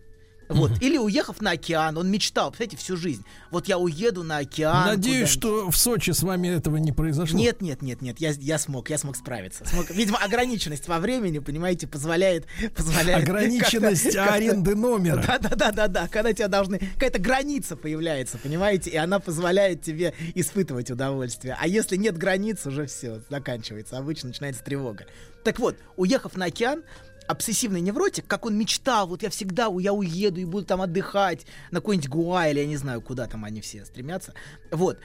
Вот. 0.50 0.71
Mm-hmm. 0.71 0.85
Или 0.85 0.97
уехав 0.97 1.41
на 1.41 1.51
океан, 1.51 1.97
он 1.97 2.09
мечтал, 2.09 2.50
представляете, 2.50 2.77
всю 2.77 2.97
жизнь. 2.97 3.23
Вот 3.51 3.67
я 3.67 3.77
уеду 3.77 4.23
на 4.23 4.38
океан. 4.38 4.88
Надеюсь, 4.88 5.29
что 5.29 5.69
в 5.69 5.77
Сочи 5.77 6.12
с 6.12 6.23
вами 6.23 6.50
этого 6.50 6.77
не 6.77 6.91
произошло. 6.91 7.38
Нет, 7.38 7.62
нет, 7.62 7.81
нет, 7.81 8.01
нет, 8.01 8.19
я, 8.19 8.31
я 8.31 8.57
смог, 8.57 8.89
я 8.89 8.97
смог 8.97 9.15
справиться. 9.15 9.65
Смог. 9.65 9.89
Видимо, 9.89 10.17
ограниченность 10.17 10.88
во 10.88 11.00
времени, 11.00 11.39
понимаете, 11.39 11.88
позволяет... 11.88 12.45
позволяет 12.75 13.23
ограниченность 13.23 14.15
аренды 14.15 14.75
номера. 14.75 15.23
Да, 15.25 15.39
да, 15.39 15.55
да, 15.55 15.71
да, 15.71 15.88
да. 15.88 16.07
Когда 16.07 16.33
тебя 16.33 16.47
должны... 16.47 16.79
Какая-то 16.79 17.19
граница 17.19 17.75
появляется, 17.75 18.38
понимаете, 18.38 18.89
и 18.89 18.97
она 18.97 19.19
позволяет 19.19 19.81
тебе 19.81 20.13
испытывать 20.35 20.91
удовольствие. 20.91 21.57
А 21.59 21.67
если 21.67 21.95
нет 21.95 22.17
границ, 22.17 22.65
уже 22.65 22.85
все, 22.85 23.21
заканчивается. 23.29 23.97
Обычно 23.97 24.29
начинается 24.29 24.63
тревога. 24.63 25.05
Так 25.43 25.59
вот, 25.59 25.75
уехав 25.97 26.35
на 26.38 26.45
океан, 26.45 26.83
обсессивный 27.27 27.81
невротик, 27.81 28.25
как 28.27 28.45
он 28.45 28.57
мечтал, 28.57 29.07
вот 29.07 29.23
я 29.23 29.29
всегда, 29.29 29.69
я 29.79 29.93
уеду 29.93 30.39
и 30.39 30.45
буду 30.45 30.65
там 30.65 30.81
отдыхать 30.81 31.45
на 31.71 31.79
какой-нибудь 31.79 32.09
Гуа 32.09 32.47
или 32.47 32.59
я 32.59 32.65
не 32.65 32.77
знаю, 32.77 33.01
куда 33.01 33.27
там 33.27 33.45
они 33.45 33.61
все 33.61 33.85
стремятся. 33.85 34.33
Вот. 34.71 34.99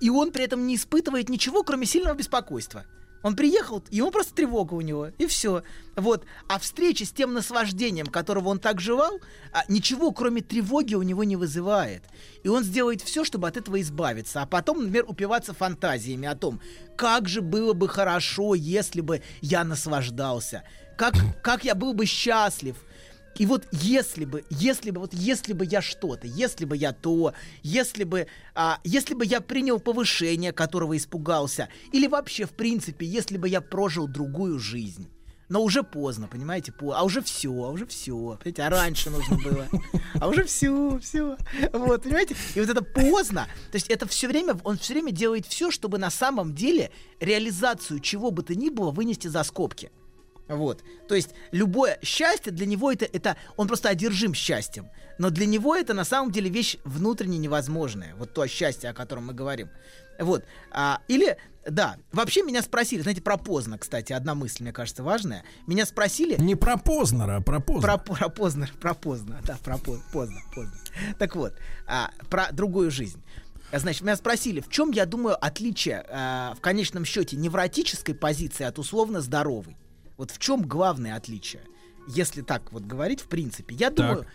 И 0.00 0.10
он 0.10 0.32
при 0.32 0.44
этом 0.44 0.66
не 0.66 0.76
испытывает 0.76 1.28
ничего, 1.28 1.62
кроме 1.62 1.86
сильного 1.86 2.14
беспокойства. 2.14 2.84
Он 3.24 3.34
приехал, 3.34 3.82
ему 3.90 4.10
просто 4.10 4.34
тревога 4.34 4.74
у 4.74 4.82
него, 4.82 5.08
и 5.16 5.26
все. 5.26 5.62
Вот. 5.96 6.26
А 6.46 6.58
встреча 6.58 7.06
с 7.06 7.10
тем 7.10 7.32
наслаждением, 7.32 8.06
которого 8.06 8.50
он 8.50 8.58
так 8.58 8.82
жевал, 8.82 9.18
а, 9.50 9.64
ничего, 9.66 10.12
кроме 10.12 10.42
тревоги, 10.42 10.94
у 10.94 11.00
него 11.00 11.24
не 11.24 11.34
вызывает. 11.34 12.04
И 12.42 12.48
он 12.48 12.64
сделает 12.64 13.00
все, 13.00 13.24
чтобы 13.24 13.48
от 13.48 13.56
этого 13.56 13.80
избавиться. 13.80 14.42
А 14.42 14.46
потом, 14.46 14.80
например, 14.80 15.06
упиваться 15.08 15.54
фантазиями 15.54 16.28
о 16.28 16.36
том, 16.36 16.60
как 16.96 17.26
же 17.26 17.40
было 17.40 17.72
бы 17.72 17.88
хорошо, 17.88 18.54
если 18.54 19.00
бы 19.00 19.22
я 19.40 19.64
наслаждался 19.64 20.62
как, 20.96 21.14
как 21.42 21.64
я 21.64 21.74
был 21.74 21.94
бы 21.94 22.06
счастлив. 22.06 22.76
И 23.36 23.46
вот 23.46 23.66
если 23.72 24.24
бы, 24.24 24.44
если 24.50 24.90
бы, 24.90 25.00
вот 25.00 25.12
если 25.12 25.52
бы 25.52 25.64
я 25.64 25.82
что-то, 25.82 26.26
если 26.26 26.64
бы 26.64 26.76
я 26.76 26.92
то, 26.92 27.34
если 27.62 28.04
бы, 28.04 28.26
а, 28.54 28.80
если 28.84 29.14
бы 29.14 29.24
я 29.24 29.40
принял 29.40 29.80
повышение, 29.80 30.52
которого 30.52 30.96
испугался, 30.96 31.68
или 31.92 32.06
вообще, 32.06 32.46
в 32.46 32.52
принципе, 32.52 33.06
если 33.06 33.36
бы 33.36 33.48
я 33.48 33.60
прожил 33.60 34.06
другую 34.06 34.58
жизнь. 34.58 35.08
Но 35.48 35.62
уже 35.62 35.82
поздно, 35.82 36.26
понимаете, 36.26 36.72
по... 36.72 36.92
а 36.92 37.02
уже 37.02 37.20
все, 37.20 37.50
а 37.50 37.70
уже 37.70 37.86
все, 37.86 38.38
понимаете, 38.42 38.62
а 38.62 38.70
раньше 38.70 39.10
нужно 39.10 39.36
было, 39.36 39.68
а 40.18 40.28
уже 40.28 40.44
все, 40.44 40.98
все, 41.00 41.36
вот, 41.72 42.02
понимаете, 42.02 42.34
и 42.54 42.60
вот 42.60 42.70
это 42.70 42.82
поздно, 42.82 43.46
то 43.70 43.76
есть 43.76 43.88
это 43.90 44.08
все 44.08 44.26
время, 44.26 44.58
он 44.64 44.78
все 44.78 44.94
время 44.94 45.12
делает 45.12 45.46
все, 45.46 45.70
чтобы 45.70 45.98
на 45.98 46.10
самом 46.10 46.54
деле 46.54 46.90
реализацию 47.20 48.00
чего 48.00 48.30
бы 48.30 48.42
то 48.42 48.54
ни 48.54 48.70
было 48.70 48.90
вынести 48.90 49.28
за 49.28 49.42
скобки. 49.42 49.90
Вот. 50.48 50.82
То 51.08 51.14
есть 51.14 51.30
любое 51.52 51.98
счастье 52.02 52.52
для 52.52 52.66
него 52.66 52.92
это, 52.92 53.04
это 53.06 53.36
он 53.56 53.66
просто 53.66 53.88
одержим 53.88 54.34
счастьем. 54.34 54.90
Но 55.18 55.30
для 55.30 55.46
него 55.46 55.74
это 55.74 55.94
на 55.94 56.04
самом 56.04 56.32
деле 56.32 56.50
вещь 56.50 56.76
внутренне 56.84 57.38
невозможная. 57.38 58.14
Вот 58.16 58.34
то 58.34 58.46
счастье, 58.46 58.90
о 58.90 58.94
котором 58.94 59.26
мы 59.26 59.32
говорим. 59.32 59.70
Вот. 60.18 60.44
А, 60.70 61.00
или, 61.08 61.36
да, 61.68 61.96
вообще 62.12 62.42
меня 62.42 62.62
спросили, 62.62 63.02
знаете, 63.02 63.22
про 63.22 63.36
Познер, 63.36 63.78
кстати, 63.78 64.12
одна 64.12 64.34
мысль, 64.34 64.62
мне 64.62 64.72
кажется, 64.72 65.02
важная. 65.02 65.44
Меня 65.66 65.86
спросили... 65.86 66.36
Не 66.40 66.54
про 66.54 66.76
Познера, 66.76 67.36
а 67.36 67.40
про 67.40 67.60
Познер. 67.60 67.82
Про, 67.82 67.98
про 67.98 68.28
Познер, 68.28 68.72
про 68.80 68.94
Познер, 68.94 69.40
да, 69.44 69.56
про 69.62 69.78
Познер, 69.78 70.42
Познер. 70.54 70.82
Так 71.18 71.34
вот, 71.36 71.54
а, 71.86 72.10
про 72.28 72.52
другую 72.52 72.90
жизнь. 72.90 73.22
Значит, 73.72 74.02
меня 74.02 74.16
спросили, 74.16 74.60
в 74.60 74.68
чем, 74.68 74.92
я 74.92 75.04
думаю, 75.04 75.36
отличие 75.44 76.04
э, 76.08 76.52
в 76.56 76.60
конечном 76.60 77.04
счете 77.04 77.36
невротической 77.36 78.14
позиции 78.14 78.62
от 78.62 78.78
условно 78.78 79.20
здоровой. 79.20 79.76
Вот 80.16 80.30
в 80.30 80.38
чем 80.38 80.62
главное 80.62 81.16
отличие? 81.16 81.62
Если 82.06 82.42
так 82.42 82.72
вот 82.72 82.84
говорить, 82.84 83.20
в 83.20 83.26
принципе, 83.28 83.74
я 83.74 83.90
так. 83.90 83.96
думаю, 83.96 84.26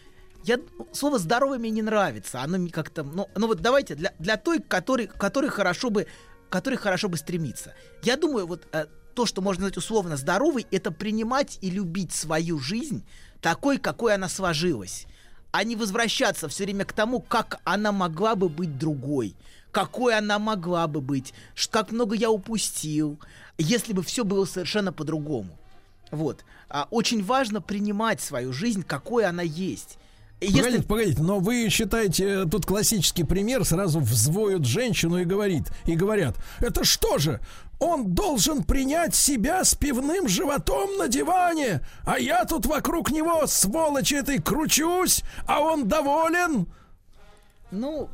я, 0.44 0.60
слово 0.92 1.20
здоровый 1.20 1.60
мне 1.60 1.70
не 1.70 1.82
нравится. 1.82 2.42
Оно 2.42 2.68
как-то, 2.70 3.04
ну, 3.04 3.30
ну 3.36 3.48
вот 3.48 3.62
давайте 3.62 3.96
для, 3.96 4.14
для 4.20 4.38
той, 4.38 4.60
который, 4.60 5.08
который 5.08 5.50
хорошо 5.50 5.90
бы, 5.90 6.08
который 6.50 6.78
хорошо 6.78 7.10
бы 7.10 7.18
стремиться. 7.18 7.74
Я 8.04 8.18
думаю, 8.18 8.48
вот 8.48 8.68
э, 8.72 8.86
то, 9.14 9.26
что 9.26 9.42
можно 9.42 9.64
назвать 9.64 9.78
условно 9.78 10.18
здоровый, 10.18 10.66
это 10.72 10.92
принимать 10.92 11.60
и 11.62 11.70
любить 11.70 12.14
свою 12.14 12.58
жизнь 12.60 13.06
такой, 13.42 13.78
какой 13.78 14.16
она 14.16 14.30
сложилась, 14.30 15.08
а 15.52 15.64
не 15.64 15.76
возвращаться 15.76 16.48
все 16.48 16.64
время 16.64 16.86
к 16.86 16.94
тому, 16.94 17.20
как 17.20 17.60
она 17.64 17.92
могла 17.92 18.36
бы 18.36 18.50
быть 18.50 18.78
другой, 18.78 19.36
какой 19.72 20.18
она 20.18 20.40
могла 20.40 20.88
бы 20.88 21.02
быть, 21.02 21.34
как 21.70 21.92
много 21.92 22.16
я 22.16 22.32
упустил, 22.32 23.20
если 23.58 23.94
бы 23.94 24.04
все 24.04 24.24
было 24.24 24.46
совершенно 24.46 24.94
по-другому. 24.94 25.59
Вот. 26.12 26.44
А, 26.70 26.88
очень 26.92 27.24
важно 27.24 27.62
принимать 27.62 28.22
свою 28.22 28.54
жизнь, 28.54 28.84
какой 28.84 29.26
она 29.26 29.44
есть. 29.44 29.98
Если... 30.42 30.62
Погодите, 30.62 30.84
погодите, 30.88 31.22
но 31.22 31.40
вы 31.40 31.68
считаете, 31.70 32.26
э, 32.26 32.46
тут 32.46 32.66
классический 32.66 33.26
пример, 33.26 33.66
сразу 33.66 34.00
взвоют 34.00 34.66
женщину 34.66 35.18
и 35.18 35.26
говорит, 35.26 35.66
и 35.86 35.96
говорят, 35.96 36.38
это 36.60 36.86
что 36.86 37.18
же, 37.18 37.42
он 37.80 38.14
должен 38.14 38.64
принять 38.64 39.16
себя 39.16 39.66
с 39.66 39.76
пивным 39.76 40.30
животом 40.30 40.98
на 40.98 41.10
диване, 41.10 41.82
а 42.06 42.20
я 42.20 42.46
тут 42.46 42.66
вокруг 42.66 43.12
него, 43.12 43.48
сволочи 43.48 44.16
этой, 44.16 44.42
кручусь, 44.42 45.24
а 45.46 45.60
он 45.60 45.90
доволен? 45.90 46.68
Ну, 47.72 48.10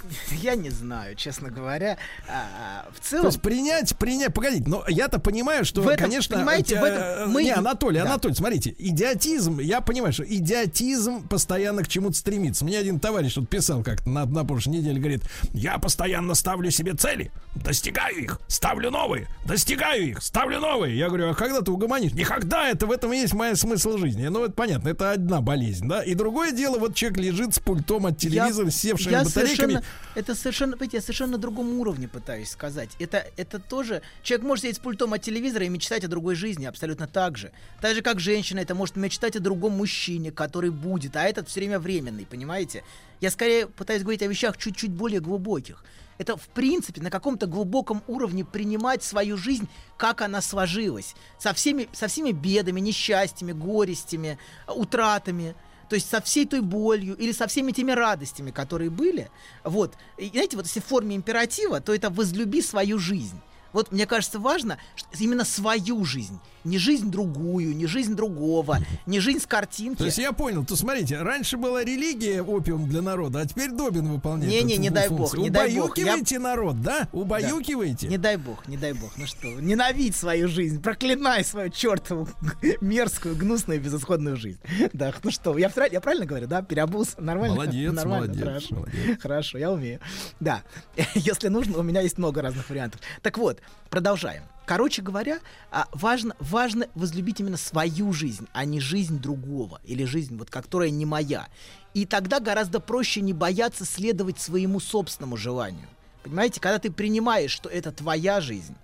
Я 0.30 0.54
не 0.54 0.70
знаю, 0.70 1.14
честно 1.16 1.50
говоря. 1.50 1.98
А, 2.28 2.88
в 2.92 3.00
То 3.00 3.06
целом... 3.06 3.26
есть 3.26 3.42
принять, 3.42 3.96
принять, 3.96 4.34
погодите, 4.34 4.64
но 4.66 4.84
я-то 4.88 5.18
понимаю, 5.18 5.64
что, 5.64 5.82
В 5.82 5.88
этом, 5.88 6.06
конечно, 6.06 6.36
понимаете, 6.36 6.80
в 6.80 6.84
этом 6.84 7.02
э, 7.02 7.26
мы- 7.26 7.44
не, 7.44 7.50
Анатолий, 7.50 7.98
Да. 8.00 8.06
Анатолий, 8.06 8.34
смотрите, 8.34 8.74
идиотизм, 8.78 9.60
я 9.60 9.80
понимаю, 9.80 10.12
что 10.12 10.24
идиотизм 10.24 11.28
постоянно 11.28 11.82
к 11.82 11.88
чему-то 11.88 12.16
стремится. 12.16 12.64
Мне 12.64 12.78
один 12.78 13.00
товарищ 13.00 13.36
вот 13.36 13.48
писал 13.48 13.82
как-то 13.82 14.08
на, 14.08 14.24
на 14.24 14.44
прошлой 14.44 14.78
неделе, 14.78 14.98
говорит, 14.98 15.22
я 15.52 15.78
постоянно 15.78 16.34
ставлю 16.34 16.70
себе 16.70 16.94
цели, 16.94 17.30
достигаю 17.54 18.16
их, 18.16 18.40
ставлю 18.48 18.90
новые, 18.90 19.28
достигаю 19.44 20.08
их, 20.08 20.22
ставлю 20.22 20.60
новые. 20.60 20.96
Я 20.96 21.08
говорю, 21.08 21.30
а 21.30 21.34
когда 21.34 21.60
ты 21.60 21.70
угомонишь? 21.70 22.12
Никогда, 22.12 22.68
это 22.68 22.86
в 22.86 22.92
этом 22.92 23.12
и 23.12 23.18
есть 23.18 23.34
моя 23.34 23.54
смысл 23.56 23.98
жизни. 23.98 24.26
Ну, 24.26 24.44
это 24.44 24.52
понятно, 24.52 24.88
это 24.88 25.12
одна 25.12 25.40
болезнь, 25.40 25.86
да. 25.88 26.02
И 26.02 26.14
другое 26.14 26.52
дело, 26.52 26.78
вот 26.78 26.94
человек 26.94 27.18
лежит 27.18 27.54
с 27.54 27.58
пультом 27.58 28.06
от 28.06 28.18
телевизора, 28.18 28.70
с 28.70 28.76
севшими 28.76 29.12
я 29.12 29.24
батарейками. 29.24 29.81
Это 30.14 30.34
совершенно, 30.34 30.72
понимаете, 30.76 30.98
я 30.98 31.00
совершенно 31.00 31.32
на 31.32 31.38
другом 31.38 31.78
уровне 31.80 32.08
пытаюсь 32.08 32.50
сказать. 32.50 32.90
Это, 32.98 33.26
это 33.36 33.58
тоже... 33.58 34.02
Человек 34.22 34.46
может 34.46 34.62
сидеть 34.62 34.76
с 34.76 34.80
пультом 34.80 35.12
от 35.12 35.22
телевизора 35.22 35.64
и 35.64 35.68
мечтать 35.68 36.04
о 36.04 36.08
другой 36.08 36.34
жизни 36.34 36.64
абсолютно 36.64 37.06
так 37.06 37.38
же. 37.38 37.52
Так 37.80 37.94
же, 37.94 38.02
как 38.02 38.20
женщина 38.20 38.60
это 38.60 38.74
может 38.74 38.96
мечтать 38.96 39.36
о 39.36 39.40
другом 39.40 39.72
мужчине, 39.72 40.32
который 40.32 40.70
будет, 40.70 41.16
а 41.16 41.24
этот 41.24 41.48
все 41.48 41.60
время 41.60 41.78
временный, 41.78 42.26
понимаете? 42.26 42.84
Я 43.20 43.30
скорее 43.30 43.66
пытаюсь 43.66 44.02
говорить 44.02 44.22
о 44.22 44.26
вещах 44.26 44.56
чуть-чуть 44.56 44.90
более 44.90 45.20
глубоких. 45.20 45.84
Это, 46.18 46.36
в 46.36 46.48
принципе, 46.48 47.00
на 47.00 47.10
каком-то 47.10 47.46
глубоком 47.46 48.02
уровне 48.06 48.44
принимать 48.44 49.02
свою 49.02 49.36
жизнь, 49.36 49.68
как 49.96 50.20
она 50.20 50.40
сложилась. 50.40 51.14
Со 51.38 51.52
всеми, 51.52 51.88
со 51.92 52.06
всеми 52.06 52.32
бедами, 52.32 52.80
несчастьями, 52.80 53.52
горестями, 53.52 54.38
утратами. 54.68 55.56
То 55.92 55.96
есть 55.96 56.08
со 56.08 56.22
всей 56.22 56.46
той 56.46 56.62
болью 56.62 57.14
или 57.18 57.32
со 57.32 57.46
всеми 57.46 57.70
теми 57.70 57.92
радостями, 57.92 58.50
которые 58.50 58.88
были. 58.88 59.30
Вот. 59.62 59.92
И 60.16 60.30
знаете, 60.30 60.56
вот 60.56 60.64
если 60.64 60.80
в 60.80 60.86
форме 60.86 61.14
императива, 61.14 61.82
то 61.82 61.94
это 61.94 62.08
возлюби 62.08 62.62
свою 62.62 62.98
жизнь. 62.98 63.38
Вот 63.74 63.92
мне 63.92 64.06
кажется 64.06 64.38
важно 64.38 64.78
что 64.96 65.06
именно 65.18 65.44
свою 65.44 66.02
жизнь. 66.06 66.40
Не 66.64 66.78
жизнь 66.78 67.10
другую, 67.10 67.74
не 67.76 67.86
жизнь 67.86 68.14
другого, 68.14 68.78
не 69.06 69.20
жизнь 69.20 69.40
с 69.40 69.46
картинки. 69.46 69.98
То 69.98 70.04
есть 70.04 70.18
я 70.18 70.32
понял, 70.32 70.64
то 70.64 70.76
смотрите, 70.76 71.18
раньше 71.20 71.56
была 71.56 71.82
религия 71.84 72.42
опиум 72.42 72.88
для 72.88 73.02
народа, 73.02 73.40
а 73.40 73.46
теперь 73.46 73.70
Добин 73.70 74.08
выполняет. 74.08 74.52
Не-не, 74.52 74.74
эту 74.74 74.82
не 74.82 74.90
дай 74.90 75.08
бог, 75.08 75.36
не 75.36 75.50
дай 75.50 75.74
бог. 75.76 75.96
Я- 75.98 76.04
Убаюкиваете 76.04 76.38
народ, 76.38 76.80
да? 76.82 77.08
Убаюкиваете? 77.12 78.08
Не 78.08 78.18
дай 78.18 78.36
бог, 78.36 78.66
не 78.68 78.76
дай 78.76 78.92
бог. 78.92 79.10
Ну 79.16 79.26
что, 79.26 79.48
ненавидь 79.60 80.14
свою 80.14 80.48
жизнь, 80.48 80.80
проклинай 80.80 81.44
свою 81.44 81.70
чертову 81.70 82.28
мерзкую, 82.80 83.36
гнусную, 83.36 83.80
безысходную 83.80 84.36
жизнь. 84.36 84.58
Да, 84.92 85.12
ну 85.22 85.30
что, 85.30 85.56
я, 85.58 85.70
я 85.90 86.00
правильно 86.00 86.26
говорю, 86.26 86.46
да? 86.46 86.62
Переобулся, 86.62 87.20
нормально? 87.20 87.56
Молодец, 87.56 87.92
Нормально, 87.94 88.26
молодец, 88.28 88.44
хорошо. 88.46 88.74
молодец. 88.74 89.20
Хорошо, 89.20 89.58
я 89.58 89.70
умею. 89.72 90.00
Да, 90.40 90.62
если 91.14 91.48
нужно, 91.48 91.78
у 91.78 91.82
меня 91.82 92.00
есть 92.00 92.18
много 92.18 92.42
разных 92.42 92.68
вариантов. 92.70 93.00
Так 93.22 93.38
вот, 93.38 93.58
продолжаем. 93.90 94.42
Короче 94.64 95.02
говоря, 95.02 95.40
а, 95.70 95.88
важно, 95.92 96.36
важно 96.38 96.86
возлюбить 96.94 97.40
именно 97.40 97.56
свою 97.56 98.12
жизнь, 98.12 98.46
а 98.52 98.64
не 98.64 98.80
жизнь 98.80 99.18
другого 99.18 99.80
или 99.84 100.04
жизнь, 100.04 100.36
вот, 100.36 100.50
которая 100.50 100.90
не 100.90 101.04
моя. 101.04 101.48
И 101.94 102.06
тогда 102.06 102.38
гораздо 102.40 102.78
проще 102.80 103.20
не 103.20 103.32
бояться 103.32 103.84
следовать 103.84 104.40
своему 104.40 104.78
собственному 104.78 105.36
желанию. 105.36 105.88
Понимаете, 106.22 106.60
когда 106.60 106.78
ты 106.78 106.90
принимаешь, 106.90 107.50
что 107.50 107.68
это 107.68 107.90
твоя 107.90 108.40
жизнь, 108.40 108.76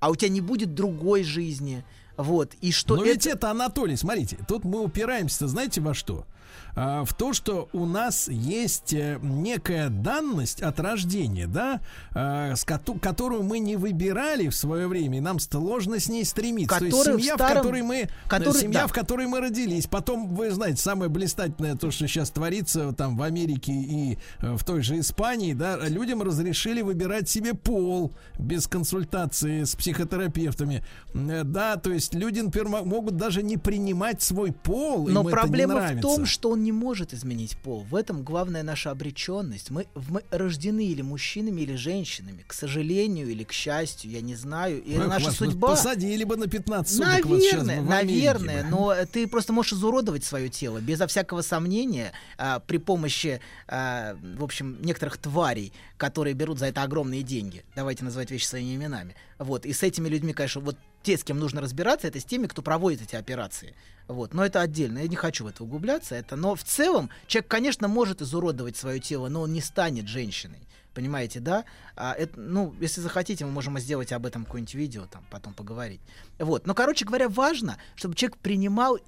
а 0.00 0.10
у 0.10 0.16
тебя 0.16 0.30
не 0.30 0.40
будет 0.40 0.74
другой 0.74 1.22
жизни, 1.22 1.84
вот, 2.16 2.54
и 2.60 2.72
что 2.72 2.96
Но 2.96 3.02
это... 3.02 3.12
ведь 3.12 3.26
это, 3.26 3.50
Анатолий, 3.50 3.96
смотрите, 3.96 4.38
тут 4.46 4.64
мы 4.64 4.82
упираемся, 4.82 5.48
знаете, 5.48 5.80
во 5.80 5.94
что? 5.94 6.26
А, 6.74 7.04
в 7.04 7.14
то, 7.14 7.32
что 7.32 7.68
у 7.72 7.84
нас 7.84 8.28
есть 8.28 8.92
э, 8.92 9.18
некая 9.22 9.88
данность 9.88 10.62
от 10.62 10.78
рождения, 10.78 11.46
да, 11.46 11.80
а, 12.12 12.54
с 12.54 12.64
коту- 12.64 12.98
которую 12.98 13.42
мы 13.42 13.58
не 13.58 13.76
выбирали 13.76 14.48
в 14.48 14.54
свое 14.54 14.86
время, 14.86 15.18
и 15.18 15.20
нам 15.20 15.40
сложно 15.40 15.98
с 15.98 16.08
ней 16.08 16.24
стремиться. 16.24 16.78
То 16.78 16.84
есть 16.84 16.96
в 16.96 17.04
семья, 17.04 17.34
в 17.36 17.40
старом- 17.40 17.56
которой 17.62 17.82
мы, 17.82 18.08
который- 18.28 18.60
семья, 18.60 18.82
да. 18.82 18.86
в 18.86 18.92
которой 18.92 19.26
мы 19.26 19.40
родились, 19.40 19.86
потом, 19.86 20.34
вы 20.34 20.50
знаете, 20.50 20.80
самое 20.80 21.10
блистательное 21.10 21.74
то, 21.76 21.90
что 21.90 22.06
сейчас 22.06 22.30
творится 22.30 22.92
там 22.92 23.16
в 23.16 23.22
Америке 23.22 23.72
и 23.72 24.18
э, 24.40 24.54
в 24.56 24.64
той 24.64 24.82
же 24.82 24.98
Испании, 25.00 25.54
да, 25.54 25.76
людям 25.88 26.22
разрешили 26.22 26.82
выбирать 26.82 27.28
себе 27.28 27.54
пол 27.54 28.12
без 28.38 28.66
консультации 28.68 29.64
с 29.64 29.74
психотерапевтами, 29.74 30.84
Э, 31.14 31.42
да, 31.44 31.76
то 31.76 31.90
есть 31.90 32.09
люди, 32.14 32.40
например, 32.40 32.68
мо- 32.68 32.84
могут 32.84 33.16
даже 33.16 33.42
не 33.42 33.56
принимать 33.56 34.22
свой 34.22 34.52
пол, 34.52 35.08
Но 35.08 35.24
проблема 35.24 35.80
в 35.80 36.00
том, 36.00 36.26
что 36.26 36.50
он 36.50 36.62
не 36.62 36.72
может 36.72 37.12
изменить 37.12 37.56
пол. 37.58 37.84
В 37.90 37.94
этом 37.94 38.22
главная 38.22 38.62
наша 38.62 38.90
обреченность. 38.90 39.70
Мы, 39.70 39.86
мы 40.08 40.22
рождены 40.30 40.86
или 40.86 41.02
мужчинами, 41.02 41.62
или 41.62 41.74
женщинами. 41.74 42.44
К 42.46 42.52
сожалению 42.52 43.28
или 43.28 43.44
к 43.44 43.52
счастью, 43.52 44.10
я 44.10 44.20
не 44.20 44.34
знаю. 44.34 44.82
И 44.82 44.94
Эх, 44.94 45.06
наша 45.06 45.26
вас, 45.26 45.36
судьба. 45.36 45.68
Посадили 45.68 46.24
бы 46.24 46.36
на 46.36 46.46
15 46.46 46.96
суток 46.96 47.26
вас 47.26 47.40
сейчас 47.40 47.66
Наверное, 47.66 47.98
Америке 47.98 48.20
наверное, 48.20 48.70
но 48.70 48.94
ты 49.12 49.26
просто 49.26 49.52
можешь 49.52 49.72
изуродовать 49.72 50.24
свое 50.24 50.48
тело 50.48 50.78
безо 50.78 51.06
всякого 51.06 51.42
сомнения 51.42 52.12
а, 52.38 52.60
при 52.60 52.78
помощи, 52.78 53.40
а, 53.68 54.16
в 54.36 54.44
общем, 54.44 54.78
некоторых 54.82 55.18
тварей, 55.18 55.72
которые 55.96 56.34
берут 56.34 56.58
за 56.58 56.66
это 56.66 56.82
огромные 56.82 57.22
деньги. 57.22 57.64
Давайте 57.74 58.04
называть 58.04 58.30
вещи 58.30 58.44
своими 58.44 58.74
именами. 58.76 59.14
Вот. 59.38 59.66
И 59.66 59.72
с 59.72 59.82
этими 59.82 60.08
людьми, 60.08 60.32
конечно, 60.32 60.60
вот 60.60 60.76
те, 61.02 61.16
с 61.16 61.24
кем 61.24 61.38
нужно 61.38 61.60
разбираться, 61.60 62.06
это 62.06 62.20
с 62.20 62.24
теми, 62.24 62.46
кто 62.46 62.62
проводит 62.62 63.02
эти 63.02 63.16
операции. 63.16 63.74
Вот. 64.08 64.34
Но 64.34 64.44
это 64.44 64.60
отдельно. 64.60 64.98
Я 64.98 65.08
не 65.08 65.16
хочу 65.16 65.44
в 65.44 65.46
это 65.46 65.64
углубляться. 65.64 66.14
Это... 66.14 66.36
Но 66.36 66.54
в 66.54 66.62
целом 66.62 67.10
человек, 67.26 67.50
конечно, 67.50 67.88
может 67.88 68.22
изуродовать 68.22 68.76
свое 68.76 69.00
тело, 69.00 69.28
но 69.28 69.42
он 69.42 69.52
не 69.52 69.60
станет 69.60 70.08
женщиной. 70.08 70.58
Понимаете, 70.94 71.40
да? 71.40 71.64
А 71.96 72.14
это, 72.14 72.38
ну, 72.40 72.74
если 72.80 73.00
захотите, 73.00 73.44
мы 73.44 73.52
можем 73.52 73.78
сделать 73.78 74.12
об 74.12 74.26
этом 74.26 74.44
какое-нибудь 74.44 74.74
видео, 74.74 75.06
там, 75.06 75.24
потом 75.30 75.54
поговорить. 75.54 76.00
Вот. 76.38 76.66
Но, 76.66 76.74
короче 76.74 77.04
говоря, 77.04 77.28
важно, 77.28 77.78
чтобы 77.94 78.14
человек 78.16 78.38
принимал 78.38 78.98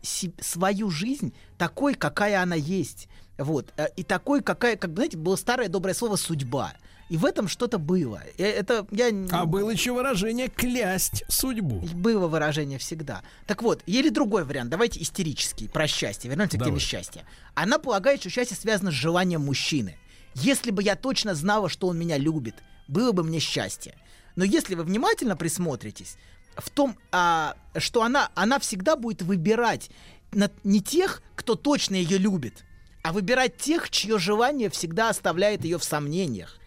свою 0.41 0.91
жизнь 0.91 1.35
такой, 1.59 1.95
какая 1.95 2.41
она 2.41 2.55
есть. 2.55 3.09
Вот. 3.37 3.73
Э, 3.77 3.89
И 3.97 4.05
такой, 4.05 4.43
какая, 4.43 4.77
как 4.77 4.93
знаете, 4.93 5.17
было 5.17 5.37
старое 5.37 5.69
доброе 5.69 5.95
слово 5.95 6.17
«судьба». 6.17 6.73
И 7.09 7.19
в 7.19 7.27
этом 7.27 7.47
что-то 7.47 7.77
было. 7.79 8.23
Это 8.39 8.87
я... 8.91 9.09
А 9.33 9.45
было 9.45 9.69
еще 9.69 9.93
выражение 9.93 10.49
клясть 10.49 11.25
судьбу. 11.29 11.81
было 11.93 12.27
выражение 12.27 12.79
всегда. 12.79 13.21
Так 13.47 13.63
вот, 13.63 13.83
или 13.85 14.09
другой 14.09 14.45
вариант. 14.45 14.71
Давайте 14.71 15.03
истерический, 15.03 15.69
про 15.69 15.87
счастье. 15.87 16.31
Вернемся 16.31 16.57
к 16.57 16.61
теме 16.61 16.67
Давай. 16.67 16.81
счастья. 16.81 17.25
Она 17.55 17.79
полагает, 17.79 18.21
что 18.21 18.31
счастье 18.31 18.57
связано 18.57 18.91
с 18.91 18.95
желанием 18.95 19.43
мужчины. 19.43 19.99
Если 20.35 20.71
бы 20.71 20.83
я 20.83 20.97
точно 20.97 21.35
знала, 21.35 21.69
что 21.69 21.89
он 21.89 21.99
меня 21.99 22.19
любит, 22.19 22.57
было 22.89 23.13
бы 23.13 23.23
мне 23.23 23.39
счастье. 23.39 23.95
Но 24.37 24.45
если 24.45 24.75
вы 24.75 24.85
внимательно 24.85 25.37
присмотритесь, 25.37 26.17
в 26.57 26.71
том, 26.71 26.97
а, 27.11 27.57
что 27.77 28.03
она, 28.03 28.31
она 28.35 28.59
всегда 28.59 28.97
будет 28.97 29.23
выбирать 29.23 29.91
на- 30.33 30.51
не 30.65 30.81
тех, 30.81 31.23
кто 31.35 31.55
точно 31.55 31.95
ее 31.95 32.19
любит, 32.19 32.65
а 33.03 33.13
выбирать 33.13 33.57
тех, 33.57 33.91
чье 33.91 34.19
желание 34.19 34.71
всегда 34.71 35.09
оставляет 35.09 35.65
ее 35.65 35.79
в 35.79 35.85
сомнениях. 35.85 36.59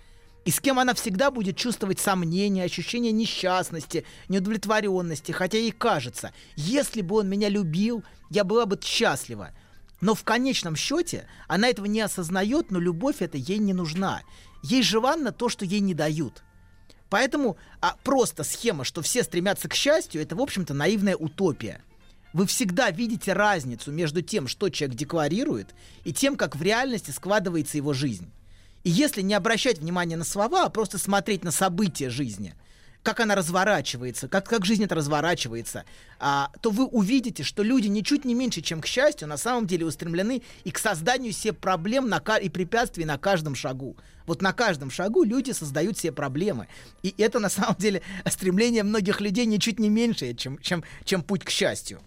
И 0.44 0.52
с 0.52 0.60
кем 0.60 0.78
она 0.78 0.94
всегда 0.94 1.32
будет 1.32 1.58
чувствовать 1.58 2.00
сомнения, 2.00 2.64
ощущение 2.64 3.12
несчастности, 3.12 4.06
неудовлетворенности, 4.28 5.32
хотя 5.32 5.58
ей 5.58 5.72
кажется, 5.72 6.34
если 6.56 7.02
бы 7.02 7.18
он 7.18 7.30
меня 7.30 7.50
любил, 7.50 8.04
я 8.30 8.44
была 8.44 8.68
бы 8.68 8.80
счастлива. 8.82 9.52
Но 10.02 10.14
в 10.14 10.24
конечном 10.24 10.76
счете 10.76 11.28
она 11.48 11.70
этого 11.70 11.86
не 11.86 12.02
осознает, 12.02 12.72
но 12.72 12.80
любовь 12.80 13.22
эта 13.22 13.38
ей 13.38 13.60
не 13.60 13.74
нужна. 13.74 14.22
Ей 14.64 14.84
желанно 14.84 15.32
то, 15.32 15.50
что 15.50 15.66
ей 15.66 15.80
не 15.80 15.94
дают. 15.94 16.44
Поэтому 17.10 17.58
а, 17.82 17.96
просто 18.04 18.44
схема, 18.44 18.84
что 18.84 19.02
все 19.02 19.24
стремятся 19.24 19.70
к 19.70 19.74
счастью, 19.74 20.22
это, 20.22 20.36
в 20.36 20.42
общем-то, 20.42 20.74
наивная 20.74 21.16
утопия. 21.16 21.82
Вы 22.34 22.46
всегда 22.48 22.92
видите 22.92 23.32
разницу 23.32 23.92
между 23.92 24.22
тем, 24.22 24.48
что 24.48 24.70
человек 24.70 24.98
декларирует, 24.98 25.74
и 26.04 26.12
тем, 26.12 26.36
как 26.36 26.56
в 26.56 26.62
реальности 26.62 27.12
складывается 27.12 27.78
его 27.78 27.94
жизнь. 27.94 28.30
И 28.84 28.90
если 28.90 29.22
не 29.22 29.34
обращать 29.34 29.80
внимания 29.80 30.18
на 30.18 30.26
слова, 30.26 30.66
а 30.66 30.70
просто 30.70 30.98
смотреть 30.98 31.44
на 31.44 31.52
события 31.52 32.10
жизни, 32.10 32.54
как 33.06 33.20
она 33.20 33.36
разворачивается, 33.36 34.28
как, 34.28 34.50
как 34.50 34.66
жизнь 34.66 34.84
это 34.84 34.96
разворачивается, 34.96 35.86
а, 36.20 36.52
то 36.60 36.72
вы 36.72 36.86
увидите, 36.86 37.44
что 37.44 37.64
люди 37.64 37.88
ничуть 37.88 38.26
не 38.26 38.34
меньше, 38.34 38.62
чем 38.62 38.82
к 38.82 38.88
счастью, 38.88 39.28
на 39.28 39.38
самом 39.38 39.68
деле 39.68 39.86
устремлены 39.86 40.42
и 40.64 40.72
к 40.72 40.80
созданию 40.80 41.32
себе 41.32 41.54
проблем 41.54 42.10
на, 42.10 42.18
и 42.18 42.50
препятствий 42.50 43.06
на 43.06 43.18
каждом 43.18 43.56
шагу. 43.56 43.96
Вот 44.26 44.42
на 44.42 44.52
каждом 44.52 44.90
шагу 44.90 45.24
люди 45.24 45.52
создают 45.52 45.98
себе 46.00 46.12
проблемы. 46.12 46.68
И 47.04 47.14
это 47.18 47.40
на 47.40 47.50
самом 47.50 47.76
деле 47.76 48.02
стремление 48.26 48.84
многих 48.84 49.22
людей 49.22 49.46
ничуть 49.46 49.80
не 49.80 49.90
меньше, 49.90 50.34
чем, 50.34 50.58
чем, 50.58 50.84
чем 51.04 51.22
путь 51.22 51.46
к 51.46 51.50
счастью. 51.52 52.02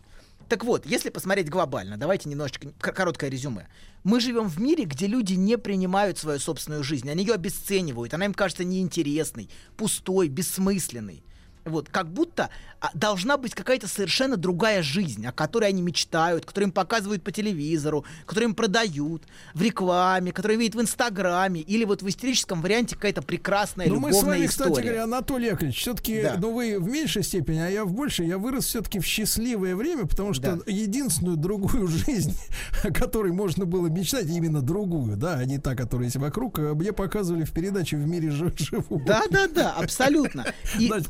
Так 0.48 0.64
вот, 0.64 0.86
если 0.86 1.10
посмотреть 1.10 1.50
глобально, 1.50 1.98
давайте 1.98 2.28
немножечко 2.30 2.70
короткое 2.78 3.28
резюме. 3.28 3.68
Мы 4.02 4.18
живем 4.18 4.48
в 4.48 4.58
мире, 4.58 4.84
где 4.84 5.06
люди 5.06 5.34
не 5.34 5.58
принимают 5.58 6.16
свою 6.16 6.38
собственную 6.38 6.82
жизнь, 6.82 7.10
они 7.10 7.24
ее 7.24 7.34
обесценивают, 7.34 8.14
она 8.14 8.24
им 8.24 8.32
кажется 8.32 8.64
неинтересной, 8.64 9.50
пустой, 9.76 10.28
бессмысленной. 10.28 11.22
Вот, 11.68 11.88
как 11.90 12.08
будто 12.12 12.50
а, 12.80 12.90
должна 12.94 13.36
быть 13.36 13.54
какая-то 13.54 13.88
совершенно 13.88 14.36
другая 14.36 14.82
жизнь, 14.82 15.26
о 15.26 15.32
которой 15.32 15.68
они 15.68 15.82
мечтают, 15.82 16.44
которую 16.46 16.68
им 16.68 16.72
показывают 16.72 17.22
по 17.22 17.30
телевизору, 17.32 18.04
которую 18.26 18.50
им 18.50 18.54
продают 18.54 19.24
в 19.54 19.62
рекламе, 19.62 20.32
которую 20.32 20.58
видят 20.58 20.74
в 20.76 20.80
Инстаграме, 20.80 21.60
или 21.60 21.84
вот 21.84 22.02
в 22.02 22.08
истерическом 22.08 22.62
варианте 22.62 22.94
какая-то 22.96 23.22
прекрасная 23.22 23.86
Ну, 23.88 23.94
любовная 23.94 24.12
мы 24.14 24.20
с 24.20 24.24
вами, 24.26 24.46
история. 24.46 24.70
кстати 24.70 24.86
говоря, 24.86 25.04
Анатолий 25.04 25.46
Яковлевич, 25.46 25.80
все-таки, 25.80 26.22
Да. 26.22 26.36
ну, 26.40 26.52
вы 26.54 26.78
в 26.78 26.88
меньшей 26.88 27.22
степени, 27.22 27.58
а 27.58 27.68
я 27.68 27.84
в 27.84 27.92
большей, 27.92 28.26
я 28.26 28.38
вырос 28.38 28.66
все-таки 28.66 28.98
в 29.00 29.04
счастливое 29.04 29.74
время, 29.76 30.06
потому 30.06 30.32
что 30.34 30.56
Да. 30.56 30.58
единственную 30.66 31.36
другую 31.36 31.86
жизнь, 31.88 32.36
о 32.84 32.90
которой 32.92 33.32
можно 33.32 33.64
было 33.66 33.88
мечтать, 33.88 34.26
именно 34.26 34.62
другую, 34.62 35.16
да, 35.16 35.34
а 35.34 35.44
не 35.44 35.58
та, 35.58 35.74
которая 35.74 36.06
есть 36.06 36.16
вокруг, 36.16 36.58
э, 36.58 36.74
мне 36.74 36.92
показывали 36.92 37.44
в 37.44 37.52
передаче 37.52 37.96
«В 37.96 38.06
мире 38.06 38.30
жи- 38.30 38.54
живу». 38.58 39.02
Да, 39.04 39.22
да, 39.30 39.48
да, 39.48 39.72
абсолютно. 39.72 40.44
И 40.78 40.86
Значит, 40.86 41.08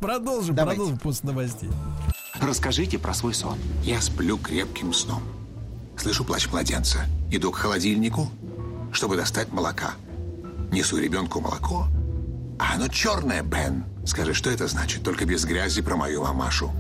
продолжим, 0.55 0.55
Давайте. 0.55 0.79
продолжим 0.79 0.99
после 0.99 1.31
новостей. 1.31 1.71
Расскажите 2.41 2.99
про 2.99 3.15
свой 3.15 3.35
сон. 3.35 3.59
Я 3.83 4.01
сплю 4.01 4.39
крепким 4.39 4.93
сном. 4.93 5.23
Слышу 5.97 6.25
плач 6.25 6.49
младенца. 6.49 7.07
Иду 7.31 7.51
к 7.51 7.57
холодильнику, 7.57 8.31
чтобы 8.93 9.17
достать 9.17 9.53
молока. 9.53 9.93
Несу 10.71 10.99
ребенку 10.99 11.41
молоко. 11.41 11.89
А 12.59 12.75
оно 12.75 12.89
черное, 12.89 13.43
Бен. 13.43 13.85
Скажи, 14.05 14.35
что 14.35 14.51
это 14.51 14.69
значит? 14.69 15.03
Только 15.03 15.25
без 15.25 15.45
грязи 15.45 15.83
про 15.83 15.97
мою 15.97 16.23
мамашу. 16.23 16.71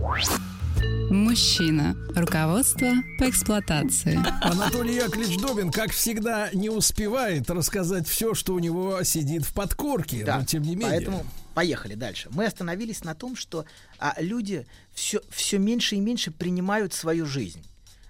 Мужчина. 1.11 1.97
Руководство 2.15 2.89
по 3.19 3.29
эксплуатации. 3.31 4.21
Анатолий 4.43 4.97
Яковлевич 4.97 5.39
Добин, 5.39 5.71
как 5.71 5.91
всегда, 5.91 6.51
не 6.53 6.69
успевает 6.69 7.49
рассказать 7.51 8.07
все, 8.07 8.35
что 8.35 8.55
у 8.55 8.59
него 8.59 9.03
сидит 9.05 9.45
в 9.45 9.55
подкорке, 9.55 10.25
Да, 10.25 10.39
но 10.39 10.45
тем 10.45 10.63
не 10.63 10.77
менее. 10.77 10.91
Поэтому 10.91 11.27
поехали 11.59 11.95
дальше. 11.95 12.29
Мы 12.31 12.47
остановились 12.47 13.03
на 13.03 13.17
том, 13.17 13.35
что 13.35 13.65
а, 13.99 14.15
люди 14.21 14.65
все, 14.95 15.21
все 15.29 15.59
меньше 15.59 15.97
и 15.97 16.01
меньше 16.01 16.31
принимают 16.31 16.95
свою 16.95 17.27
жизнь. 17.27 17.65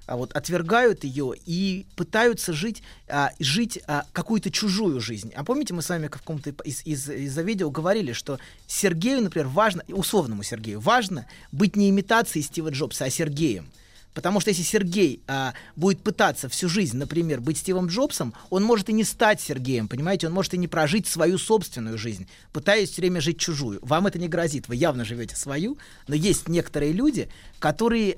А 0.04 0.18
вот 0.18 0.36
отвергают 0.36 1.02
ее 1.02 1.32
и 1.46 1.86
пытаются 1.96 2.52
жить, 2.52 2.82
а, 3.08 3.30
жить 3.38 3.80
а, 3.86 4.04
какую-то 4.12 4.50
чужую 4.50 5.00
жизнь. 5.00 5.32
А 5.34 5.44
помните, 5.44 5.72
мы 5.72 5.80
с 5.80 5.88
вами 5.88 6.08
в 6.08 6.10
каком-то 6.10 6.50
из, 6.62 6.84
из, 6.84 7.08
из-за 7.08 7.40
видео 7.40 7.70
говорили, 7.70 8.12
что 8.12 8.38
Сергею, 8.66 9.22
например, 9.22 9.48
важно, 9.48 9.82
условному 9.88 10.42
Сергею, 10.42 10.80
важно 10.80 11.26
быть 11.50 11.74
не 11.74 11.88
имитацией 11.88 12.42
Стива 12.42 12.68
Джобса, 12.68 13.06
а 13.06 13.10
Сергеем. 13.10 13.70
Потому 14.18 14.40
что 14.40 14.50
если 14.50 14.64
Сергей 14.64 15.22
а, 15.28 15.54
будет 15.76 16.02
пытаться 16.02 16.48
всю 16.48 16.68
жизнь, 16.68 16.96
например, 16.96 17.40
быть 17.40 17.58
Стивом 17.58 17.86
Джобсом, 17.86 18.34
он 18.50 18.64
может 18.64 18.88
и 18.88 18.92
не 18.92 19.04
стать 19.04 19.40
Сергеем, 19.40 19.86
понимаете? 19.86 20.26
Он 20.26 20.32
может 20.32 20.54
и 20.54 20.58
не 20.58 20.66
прожить 20.66 21.06
свою 21.06 21.38
собственную 21.38 21.96
жизнь, 21.98 22.26
пытаясь 22.52 22.90
все 22.90 23.00
время 23.00 23.20
жить 23.20 23.38
чужую. 23.38 23.78
Вам 23.80 24.08
это 24.08 24.18
не 24.18 24.26
грозит, 24.26 24.66
вы 24.66 24.74
явно 24.74 25.04
живете 25.04 25.36
свою, 25.36 25.78
но 26.08 26.16
есть 26.16 26.48
некоторые 26.48 26.92
люди, 26.92 27.28
которые 27.60 28.16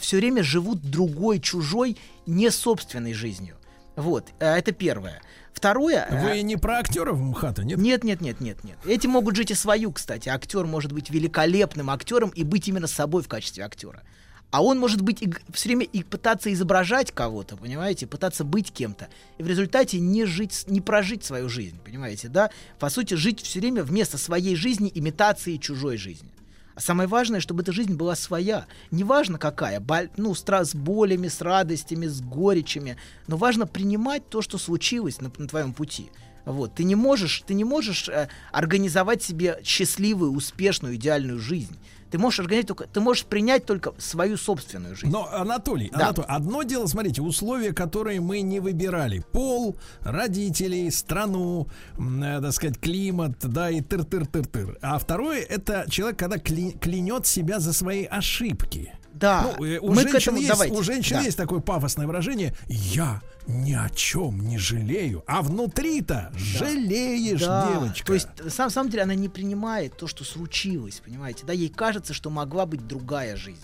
все 0.00 0.16
время 0.16 0.42
живут 0.42 0.82
другой, 0.82 1.38
чужой, 1.38 1.96
не 2.26 2.50
собственной 2.50 3.14
жизнью. 3.14 3.54
Вот, 3.94 4.26
а, 4.40 4.58
это 4.58 4.72
первое. 4.72 5.22
Второе. 5.52 6.04
а, 6.10 6.24
Вы 6.24 6.42
не 6.42 6.56
про 6.56 6.78
актеров 6.78 7.20
МХАТа, 7.20 7.62
нет? 7.62 7.78
нет, 7.78 8.02
нет, 8.02 8.20
нет, 8.20 8.40
нет, 8.40 8.64
нет. 8.64 8.76
Эти 8.84 9.06
могут 9.06 9.36
жить 9.36 9.52
и 9.52 9.54
свою, 9.54 9.92
кстати. 9.92 10.28
Актер 10.28 10.66
может 10.66 10.90
быть 10.90 11.10
великолепным 11.10 11.90
актером 11.90 12.30
и 12.30 12.42
быть 12.42 12.66
именно 12.66 12.88
собой 12.88 13.22
в 13.22 13.28
качестве 13.28 13.64
актера. 13.64 14.02
А 14.50 14.62
он 14.62 14.78
может 14.78 15.02
быть 15.02 15.22
и 15.22 15.30
все 15.52 15.68
время 15.68 15.84
и 15.84 16.02
пытаться 16.02 16.50
изображать 16.52 17.12
кого-то, 17.12 17.56
понимаете, 17.56 18.06
пытаться 18.06 18.44
быть 18.44 18.72
кем-то. 18.72 19.08
И 19.36 19.42
в 19.42 19.46
результате 19.46 20.00
не 20.00 20.24
жить, 20.24 20.64
не 20.66 20.80
прожить 20.80 21.22
свою 21.22 21.50
жизнь, 21.50 21.78
понимаете, 21.84 22.28
да? 22.28 22.50
По 22.78 22.88
сути, 22.88 23.14
жить 23.14 23.42
все 23.42 23.60
время 23.60 23.82
вместо 23.82 24.16
своей 24.16 24.56
жизни 24.56 24.90
имитацией 24.94 25.60
чужой 25.60 25.98
жизни. 25.98 26.30
А 26.74 26.80
самое 26.80 27.08
важное, 27.08 27.40
чтобы 27.40 27.62
эта 27.62 27.72
жизнь 27.72 27.94
была 27.94 28.14
своя. 28.14 28.66
Неважно 28.90 29.36
какая, 29.36 29.80
боль- 29.80 30.10
ну, 30.16 30.34
с, 30.34 30.44
с 30.46 30.74
болями, 30.74 31.28
с 31.28 31.42
радостями, 31.42 32.06
с 32.06 32.20
горечами, 32.20 32.96
но 33.26 33.36
важно 33.36 33.66
принимать 33.66 34.28
то, 34.30 34.42
что 34.42 34.56
случилось 34.58 35.20
на, 35.20 35.30
на 35.36 35.48
твоем 35.48 35.74
пути. 35.74 36.08
Вот. 36.44 36.74
Ты 36.74 36.84
не 36.84 36.94
можешь, 36.94 37.42
ты 37.46 37.52
не 37.52 37.64
можешь 37.64 38.08
э, 38.08 38.28
организовать 38.52 39.22
себе 39.22 39.60
счастливую, 39.64 40.32
успешную, 40.32 40.94
идеальную 40.94 41.38
жизнь. 41.38 41.76
Ты 42.10 42.18
можешь 42.18 42.40
организовать 42.40 42.66
только, 42.68 42.84
ты 42.86 43.00
можешь 43.00 43.24
принять 43.24 43.66
только 43.66 43.92
свою 43.98 44.36
собственную 44.36 44.96
жизнь. 44.96 45.12
Но, 45.12 45.28
Анатолий, 45.32 45.90
Да. 45.92 46.06
Анатолий, 46.06 46.26
одно 46.28 46.62
дело, 46.62 46.86
смотрите, 46.86 47.22
условия, 47.22 47.72
которые 47.72 48.20
мы 48.20 48.40
не 48.40 48.60
выбирали. 48.60 49.22
Пол, 49.32 49.76
родителей, 50.00 50.90
страну, 50.90 51.68
э, 51.98 52.40
так 52.42 52.52
сказать, 52.52 52.78
климат, 52.80 53.38
да, 53.42 53.70
и 53.70 53.80
тыр-тыр-тыр-тыр. 53.80 54.78
А 54.82 54.98
второе, 54.98 55.42
это 55.42 55.86
человек, 55.88 56.18
когда 56.18 56.36
кля- 56.36 56.78
клянет 56.78 57.26
себя 57.26 57.60
за 57.60 57.72
свои 57.72 58.04
ошибки. 58.04 58.92
Да, 59.18 59.54
Ну, 59.58 59.64
э, 59.64 59.78
у, 59.78 59.88
мы 59.88 60.02
женщин 60.02 60.16
этому- 60.18 60.36
есть, 60.38 60.48
давайте, 60.48 60.74
у 60.76 60.82
женщин 60.82 61.16
да. 61.16 61.22
есть 61.22 61.36
такое 61.36 61.60
пафосное 61.60 62.06
выражение 62.06 62.54
«я 62.68 63.20
ни 63.46 63.72
о 63.72 63.88
чем 63.90 64.46
не 64.46 64.58
жалею», 64.58 65.24
а 65.26 65.42
внутри-то 65.42 66.30
жалеешь, 66.36 67.40
Да, 67.40 67.68
девочка. 67.72 68.06
То 68.06 68.14
есть, 68.14 68.28
на 68.42 68.50
самом, 68.50 68.70
самом 68.70 68.90
деле, 68.90 69.02
она 69.02 69.14
не 69.14 69.28
принимает 69.28 69.96
то, 69.96 70.06
что 70.06 70.24
случилось, 70.24 71.00
понимаете? 71.04 71.44
Да, 71.46 71.52
ей 71.52 71.68
кажется, 71.68 72.14
что 72.14 72.30
могла 72.30 72.66
быть 72.66 72.86
другая 72.86 73.36
жизнь. 73.36 73.60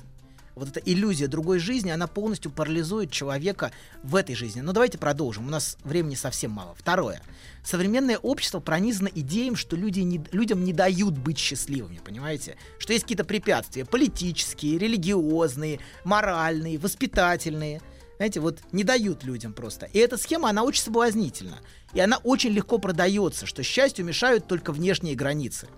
Вот 0.54 0.68
эта 0.68 0.80
иллюзия 0.80 1.26
другой 1.26 1.58
жизни, 1.58 1.90
она 1.90 2.06
полностью 2.06 2.50
парализует 2.50 3.10
человека 3.10 3.72
в 4.02 4.14
этой 4.14 4.34
жизни. 4.34 4.60
Но 4.60 4.72
давайте 4.72 4.98
продолжим. 4.98 5.46
У 5.46 5.50
нас 5.50 5.76
времени 5.84 6.14
совсем 6.14 6.52
мало. 6.52 6.74
Второе. 6.76 7.20
Современное 7.64 8.18
общество 8.18 8.60
пронизано 8.60 9.08
идеей, 9.12 9.54
что 9.56 9.76
люди 9.76 10.00
не, 10.00 10.24
людям 10.32 10.64
не 10.64 10.72
дают 10.72 11.18
быть 11.18 11.38
счастливыми, 11.38 12.00
понимаете? 12.04 12.56
Что 12.78 12.92
есть 12.92 13.04
какие-то 13.04 13.24
препятствия 13.24 13.84
политические, 13.84 14.78
религиозные, 14.78 15.80
моральные, 16.04 16.78
воспитательные. 16.78 17.80
Знаете, 18.16 18.40
вот 18.40 18.60
не 18.70 18.84
дают 18.84 19.24
людям 19.24 19.52
просто. 19.52 19.86
И 19.86 19.98
эта 19.98 20.16
схема, 20.16 20.50
она 20.50 20.62
очень 20.62 20.82
соблазнительна. 20.82 21.58
И 21.94 22.00
она 22.00 22.18
очень 22.18 22.50
легко 22.50 22.78
продается, 22.78 23.46
что 23.46 23.62
счастью 23.62 24.04
мешают 24.04 24.46
только 24.46 24.72
внешние 24.72 25.16
границы 25.16 25.68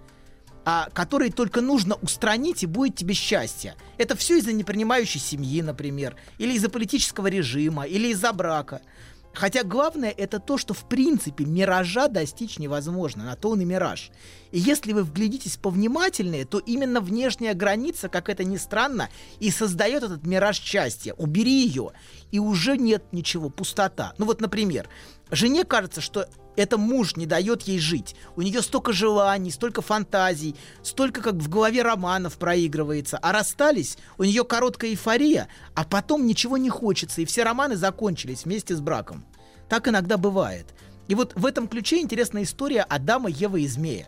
а, 0.68 0.90
которые 0.92 1.30
только 1.30 1.60
нужно 1.60 1.94
устранить, 1.94 2.64
и 2.64 2.66
будет 2.66 2.96
тебе 2.96 3.14
счастье. 3.14 3.76
Это 3.98 4.16
все 4.16 4.38
из-за 4.38 4.52
непринимающей 4.52 5.20
семьи, 5.20 5.62
например, 5.62 6.16
или 6.38 6.54
из-за 6.54 6.68
политического 6.68 7.28
режима, 7.28 7.84
или 7.84 8.08
из-за 8.08 8.32
брака. 8.32 8.82
Хотя 9.32 9.62
главное 9.62 10.10
это 10.10 10.40
то, 10.40 10.58
что 10.58 10.74
в 10.74 10.88
принципе 10.88 11.44
миража 11.44 12.08
достичь 12.08 12.58
невозможно, 12.58 13.26
на 13.26 13.36
то 13.36 13.50
он 13.50 13.60
и 13.60 13.64
мираж. 13.64 14.10
И 14.50 14.58
если 14.58 14.92
вы 14.92 15.04
вглядитесь 15.04 15.56
повнимательнее, 15.56 16.46
то 16.46 16.58
именно 16.58 17.00
внешняя 17.00 17.54
граница, 17.54 18.08
как 18.08 18.28
это 18.28 18.42
ни 18.42 18.56
странно, 18.56 19.08
и 19.38 19.52
создает 19.52 20.02
этот 20.02 20.26
мираж 20.26 20.58
счастья. 20.58 21.12
Убери 21.12 21.64
ее, 21.64 21.92
и 22.32 22.40
уже 22.40 22.76
нет 22.76 23.04
ничего, 23.12 23.50
пустота. 23.50 24.14
Ну 24.18 24.26
вот, 24.26 24.40
например, 24.40 24.88
жене 25.30 25.62
кажется, 25.62 26.00
что 26.00 26.28
это 26.56 26.78
муж 26.78 27.16
не 27.16 27.26
дает 27.26 27.62
ей 27.62 27.78
жить. 27.78 28.16
У 28.34 28.42
нее 28.42 28.62
столько 28.62 28.92
желаний, 28.92 29.50
столько 29.50 29.82
фантазий, 29.82 30.56
столько 30.82 31.22
как 31.22 31.34
в 31.34 31.48
голове 31.48 31.82
романов 31.82 32.38
проигрывается. 32.38 33.18
А 33.18 33.32
расстались, 33.32 33.98
у 34.18 34.24
нее 34.24 34.44
короткая 34.44 34.90
эйфория, 34.90 35.48
а 35.74 35.84
потом 35.84 36.26
ничего 36.26 36.56
не 36.56 36.70
хочется, 36.70 37.20
и 37.20 37.24
все 37.24 37.44
романы 37.44 37.76
закончились 37.76 38.44
вместе 38.44 38.74
с 38.74 38.80
браком. 38.80 39.24
Так 39.68 39.88
иногда 39.88 40.16
бывает. 40.16 40.66
И 41.08 41.14
вот 41.14 41.34
в 41.34 41.46
этом 41.46 41.68
ключе 41.68 42.00
интересная 42.00 42.42
история 42.42 42.82
Адама, 42.82 43.28
Евы 43.28 43.62
и 43.62 43.68
Змея. 43.68 44.06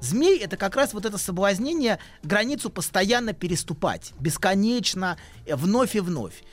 Змей 0.00 0.38
это 0.38 0.56
как 0.56 0.76
раз 0.76 0.94
вот 0.94 1.04
это 1.04 1.18
соблазнение 1.18 1.98
границу 2.22 2.70
постоянно 2.70 3.32
переступать, 3.32 4.12
бесконечно, 4.20 5.18
э, 5.44 5.56
вновь 5.56 5.96
и 5.96 6.00
вновь. 6.00 6.44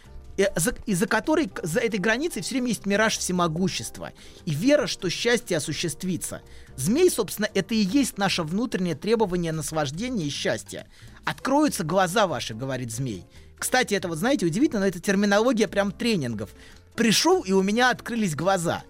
За- 0.56 0.76
из-за 0.86 1.08
которой, 1.08 1.48
к- 1.48 1.66
за 1.66 1.80
этой 1.80 1.98
границей 2.00 2.42
все 2.42 2.56
время 2.56 2.68
есть 2.70 2.86
мираж 2.86 3.18
всемогущества 3.18 4.12
и 4.46 4.52
вера, 4.54 4.86
что 4.86 5.10
счастье 5.10 5.58
осуществится. 5.58 6.42
Змей, 6.76 7.10
собственно, 7.10 7.50
это 7.54 7.74
и 7.74 7.78
есть 7.78 8.18
наше 8.18 8.44
внутреннее 8.44 8.96
требование 8.96 9.54
наслаждения 9.54 10.26
и 10.26 10.30
счастья. 10.30 10.88
Откроются 11.24 11.84
глаза 11.84 12.28
ваши, 12.28 12.54
говорит 12.54 12.92
змей. 12.92 13.26
Кстати, 13.58 13.94
это 13.94 14.10
вот, 14.10 14.18
знаете, 14.18 14.46
удивительно, 14.46 14.82
но 14.82 14.88
это 14.88 15.00
терминология 15.00 15.68
прям 15.70 15.92
тренингов. 15.94 16.50
Пришел, 16.96 17.42
и 17.42 17.54
у 17.54 17.62
меня 17.62 17.90
открылись 17.90 18.36
глаза. 18.36 18.84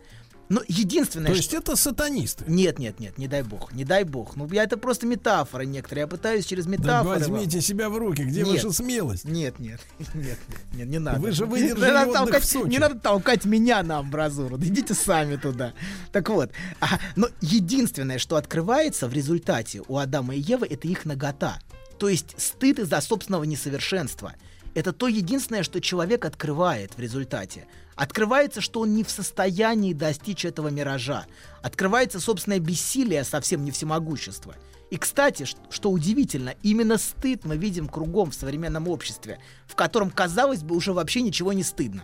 Но 0.48 0.62
единственное, 0.68 1.28
То 1.32 1.34
что- 1.34 1.42
есть 1.42 1.54
это 1.56 1.76
сатанисты. 1.76 2.46
нет, 2.48 2.78
нет, 2.78 3.00
нет, 3.00 3.18
не 3.18 3.28
дай 3.28 3.42
бог, 3.42 3.74
не 3.74 3.84
дай 3.84 4.04
бог. 4.04 4.36
Ну, 4.36 4.48
я 4.52 4.64
это 4.64 4.78
просто 4.78 5.08
метафоры 5.08 5.66
некоторые. 5.66 6.02
Я 6.04 6.08
пытаюсь 6.08 6.46
через 6.46 6.66
Да 6.66 6.72
метафоры. 6.72 7.20
вам- 7.20 7.32
возьмите 7.32 7.62
себя 7.62 7.90
в 7.90 7.98
руки, 7.98 8.22
где 8.24 8.44
Нет. 8.44 8.64
ваша 8.64 8.72
смелость? 8.72 9.26
Нет, 9.26 9.58
нет, 9.58 9.80
нет, 10.14 10.38
нет, 10.76 10.88
не 10.88 11.00
надо. 11.00 11.20
Вы 11.20 11.32
же 11.32 11.46
Не 11.46 11.50
выдержали 11.50 11.92
надо 11.92 12.10
отдых 12.10 12.16
толкать- 12.18 12.44
в 12.44 12.46
Сочи. 12.46 12.70
Не 12.70 12.78
надо 12.78 13.00
толкать 13.00 13.46
меня 13.46 13.82
на 13.82 13.98
амбразуру. 14.00 14.58
Да 14.60 14.66
Идите 14.68 14.94
сами 14.94 15.36
туда. 15.38 15.74
Так 16.12 16.30
вот, 16.30 16.52
а, 16.80 17.00
но 17.16 17.28
единственное, 17.42 18.20
что 18.20 18.36
открывается 18.36 19.08
в 19.08 19.14
результате 19.14 19.82
у 19.88 19.98
Адама 19.98 20.36
и 20.36 20.40
Евы, 20.40 20.68
это 20.68 20.88
их 20.88 21.06
нагота. 21.06 21.60
То 21.98 22.08
есть 22.08 22.36
стыд 22.38 22.78
из-за 22.80 23.02
собственного 23.02 23.46
несовершенства. 23.46 24.34
Это 24.76 24.92
то 24.94 25.08
единственное, 25.08 25.64
что 25.64 25.80
человек 25.82 26.26
открывает 26.26 26.92
в 26.98 27.00
результате. 27.00 27.66
Открывается, 27.96 28.60
что 28.60 28.82
он 28.82 28.94
не 28.94 29.04
в 29.04 29.10
состоянии 29.10 29.94
достичь 29.94 30.44
этого 30.46 30.68
миража. 30.68 31.26
Открывается 31.62 32.20
собственное 32.20 32.60
бессилие, 32.60 33.24
совсем 33.24 33.64
не 33.64 33.72
всемогущество. 33.72 34.56
И, 34.92 34.98
кстати, 34.98 35.46
что 35.70 35.90
удивительно, 35.90 36.56
именно 36.62 36.98
стыд 36.98 37.46
мы 37.46 37.58
видим 37.58 37.88
кругом 37.88 38.32
в 38.32 38.36
современном 38.36 38.88
обществе, 38.88 39.40
в 39.66 39.76
котором, 39.76 40.12
казалось 40.12 40.64
бы, 40.64 40.76
уже 40.76 40.94
вообще 40.94 41.22
ничего 41.22 41.54
не 41.54 41.64
стыдно. 41.64 42.04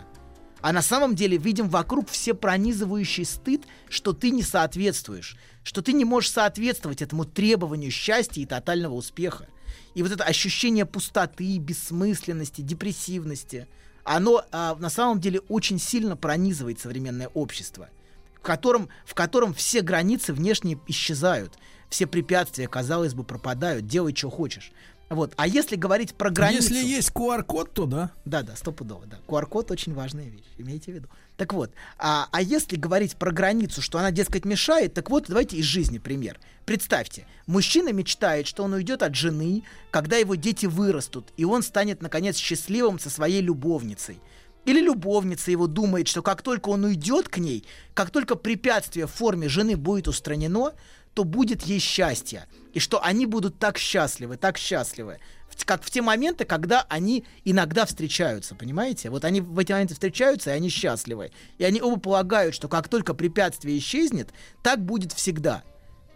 А 0.62 0.72
на 0.72 0.80
самом 0.80 1.14
деле 1.14 1.36
видим 1.36 1.68
вокруг 1.68 2.08
все 2.08 2.34
пронизывающий 2.34 3.24
стыд, 3.24 3.64
что 3.88 4.12
ты 4.12 4.30
не 4.30 4.42
соответствуешь, 4.42 5.36
что 5.64 5.82
ты 5.82 5.92
не 5.92 6.04
можешь 6.04 6.30
соответствовать 6.30 7.02
этому 7.02 7.24
требованию 7.24 7.90
счастья 7.90 8.40
и 8.40 8.46
тотального 8.46 8.94
успеха. 8.94 9.48
И 9.94 10.02
вот 10.02 10.12
это 10.12 10.24
ощущение 10.24 10.86
пустоты, 10.86 11.58
бессмысленности, 11.58 12.62
депрессивности, 12.62 13.68
оно 14.04 14.44
а, 14.50 14.74
на 14.76 14.90
самом 14.90 15.20
деле 15.20 15.40
очень 15.48 15.78
сильно 15.78 16.16
пронизывает 16.16 16.80
современное 16.80 17.28
общество, 17.28 17.88
в 18.34 18.40
котором, 18.40 18.88
в 19.04 19.14
котором 19.14 19.54
все 19.54 19.82
границы 19.82 20.32
внешне 20.32 20.78
исчезают, 20.86 21.58
все 21.88 22.06
препятствия, 22.06 22.68
казалось 22.68 23.14
бы, 23.14 23.22
пропадают, 23.22 23.86
делай, 23.86 24.14
что 24.14 24.30
хочешь. 24.30 24.72
Вот. 25.12 25.34
А 25.36 25.46
если 25.46 25.76
говорить 25.76 26.14
про 26.14 26.30
границу... 26.30 26.72
Если 26.72 26.88
есть 26.88 27.10
QR-код, 27.10 27.72
то 27.74 27.86
да. 27.86 28.10
Да, 28.24 28.42
да, 28.42 28.56
стопудово, 28.56 29.06
да. 29.06 29.18
QR-код 29.26 29.70
очень 29.70 29.94
важная 29.94 30.24
вещь, 30.24 30.46
имейте 30.56 30.92
в 30.92 30.94
виду. 30.94 31.08
Так 31.36 31.52
вот, 31.52 31.72
а, 31.98 32.28
а 32.32 32.40
если 32.40 32.76
говорить 32.76 33.16
про 33.16 33.30
границу, 33.30 33.82
что 33.82 33.98
она, 33.98 34.10
дескать, 34.10 34.44
мешает, 34.44 34.94
так 34.94 35.10
вот, 35.10 35.26
давайте 35.28 35.56
из 35.56 35.64
жизни 35.64 35.98
пример. 35.98 36.40
Представьте, 36.64 37.26
мужчина 37.46 37.92
мечтает, 37.92 38.46
что 38.46 38.62
он 38.62 38.72
уйдет 38.72 39.02
от 39.02 39.14
жены, 39.14 39.64
когда 39.90 40.16
его 40.16 40.34
дети 40.34 40.66
вырастут, 40.66 41.32
и 41.36 41.44
он 41.44 41.62
станет, 41.62 42.00
наконец, 42.00 42.36
счастливым 42.36 42.98
со 42.98 43.10
своей 43.10 43.42
любовницей. 43.42 44.18
Или 44.64 44.80
любовница 44.80 45.50
его 45.50 45.66
думает, 45.66 46.06
что 46.06 46.22
как 46.22 46.40
только 46.40 46.68
он 46.68 46.84
уйдет 46.84 47.28
к 47.28 47.38
ней, 47.38 47.66
как 47.94 48.10
только 48.10 48.36
препятствие 48.36 49.06
в 49.06 49.10
форме 49.10 49.48
жены 49.48 49.76
будет 49.76 50.06
устранено, 50.06 50.72
то 51.14 51.24
будет 51.24 51.62
ей 51.62 51.78
счастье. 51.78 52.46
И 52.72 52.80
что 52.80 53.02
они 53.02 53.26
будут 53.26 53.58
так 53.58 53.78
счастливы, 53.78 54.36
так 54.36 54.56
счастливы. 54.56 55.18
Как 55.66 55.84
в 55.84 55.90
те 55.90 56.00
моменты, 56.00 56.44
когда 56.44 56.86
они 56.88 57.24
иногда 57.44 57.84
встречаются, 57.84 58.54
понимаете? 58.54 59.10
Вот 59.10 59.24
они 59.24 59.42
в 59.42 59.58
эти 59.58 59.72
моменты 59.72 59.94
встречаются, 59.94 60.50
и 60.50 60.54
они 60.54 60.70
счастливы. 60.70 61.30
И 61.58 61.64
они 61.64 61.82
оба 61.82 62.00
полагают, 62.00 62.54
что 62.54 62.68
как 62.68 62.88
только 62.88 63.12
препятствие 63.12 63.76
исчезнет, 63.78 64.30
так 64.62 64.82
будет 64.82 65.12
всегда. 65.12 65.62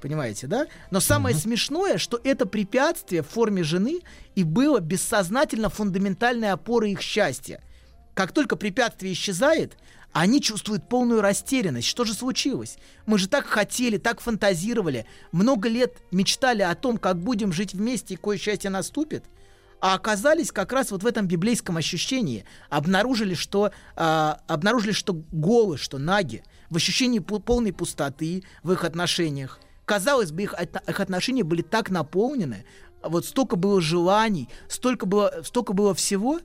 Понимаете, 0.01 0.47
да? 0.47 0.67
Но 0.91 1.01
самое 1.01 1.35
смешное, 1.35 1.99
что 1.99 2.21
это 2.23 2.47
препятствие 2.47 3.23
в 3.23 3.29
форме 3.29 3.63
жены 3.63 4.01
и 4.35 4.45
было 4.45 4.81
бессознательно 4.81 5.69
фундаментальной 5.69 6.53
опорой 6.53 6.93
их 6.93 7.01
счастья. 7.01 7.63
Как 8.15 8.33
только 8.33 8.57
препятствие 8.57 9.13
исчезает, 9.13 9.77
они 10.23 10.41
чувствуют 10.41 10.89
полную 10.89 11.21
растерянность. 11.21 11.87
Что 11.87 12.05
же 12.05 12.15
случилось? 12.15 12.79
Мы 13.05 13.19
же 13.19 13.29
так 13.29 13.45
хотели, 13.45 13.99
так 13.99 14.21
фантазировали, 14.21 15.05
много 15.31 15.69
лет 15.69 15.99
мечтали 16.11 16.63
о 16.63 16.75
том, 16.75 16.97
как 16.97 17.19
будем 17.19 17.53
жить 17.53 17.75
вместе 17.75 18.15
и 18.15 18.17
кое 18.17 18.39
счастье 18.39 18.71
наступит. 18.71 19.25
А 19.79 19.93
оказались 19.93 20.53
как 20.53 20.73
раз 20.73 20.91
вот 20.91 21.03
в 21.03 21.07
этом 21.07 21.27
библейском 21.29 21.77
ощущении. 21.77 22.47
Обнаружили, 22.71 23.35
что, 23.35 23.73
а, 23.95 24.41
обнаружили, 24.47 24.93
что 24.93 25.13
голы, 25.33 25.77
что 25.77 25.99
наги, 25.99 26.43
в 26.71 26.77
ощущении 26.77 27.19
полной 27.19 27.75
пустоты 27.75 28.43
в 28.63 28.73
их 28.73 28.85
отношениях. 28.85 29.61
Казалось 29.85 30.33
бы, 30.33 30.45
их, 30.45 30.55
их 30.55 31.01
отношения 31.01 31.45
были 31.45 31.61
так 31.61 31.91
наполнены, 31.91 32.65
вот 33.03 33.27
столько 33.27 33.57
было 33.57 33.83
желаний, 33.83 34.49
столько 34.67 35.05
было, 35.05 35.43
столько 35.45 35.75
было 35.75 35.93
всего, 35.95 36.41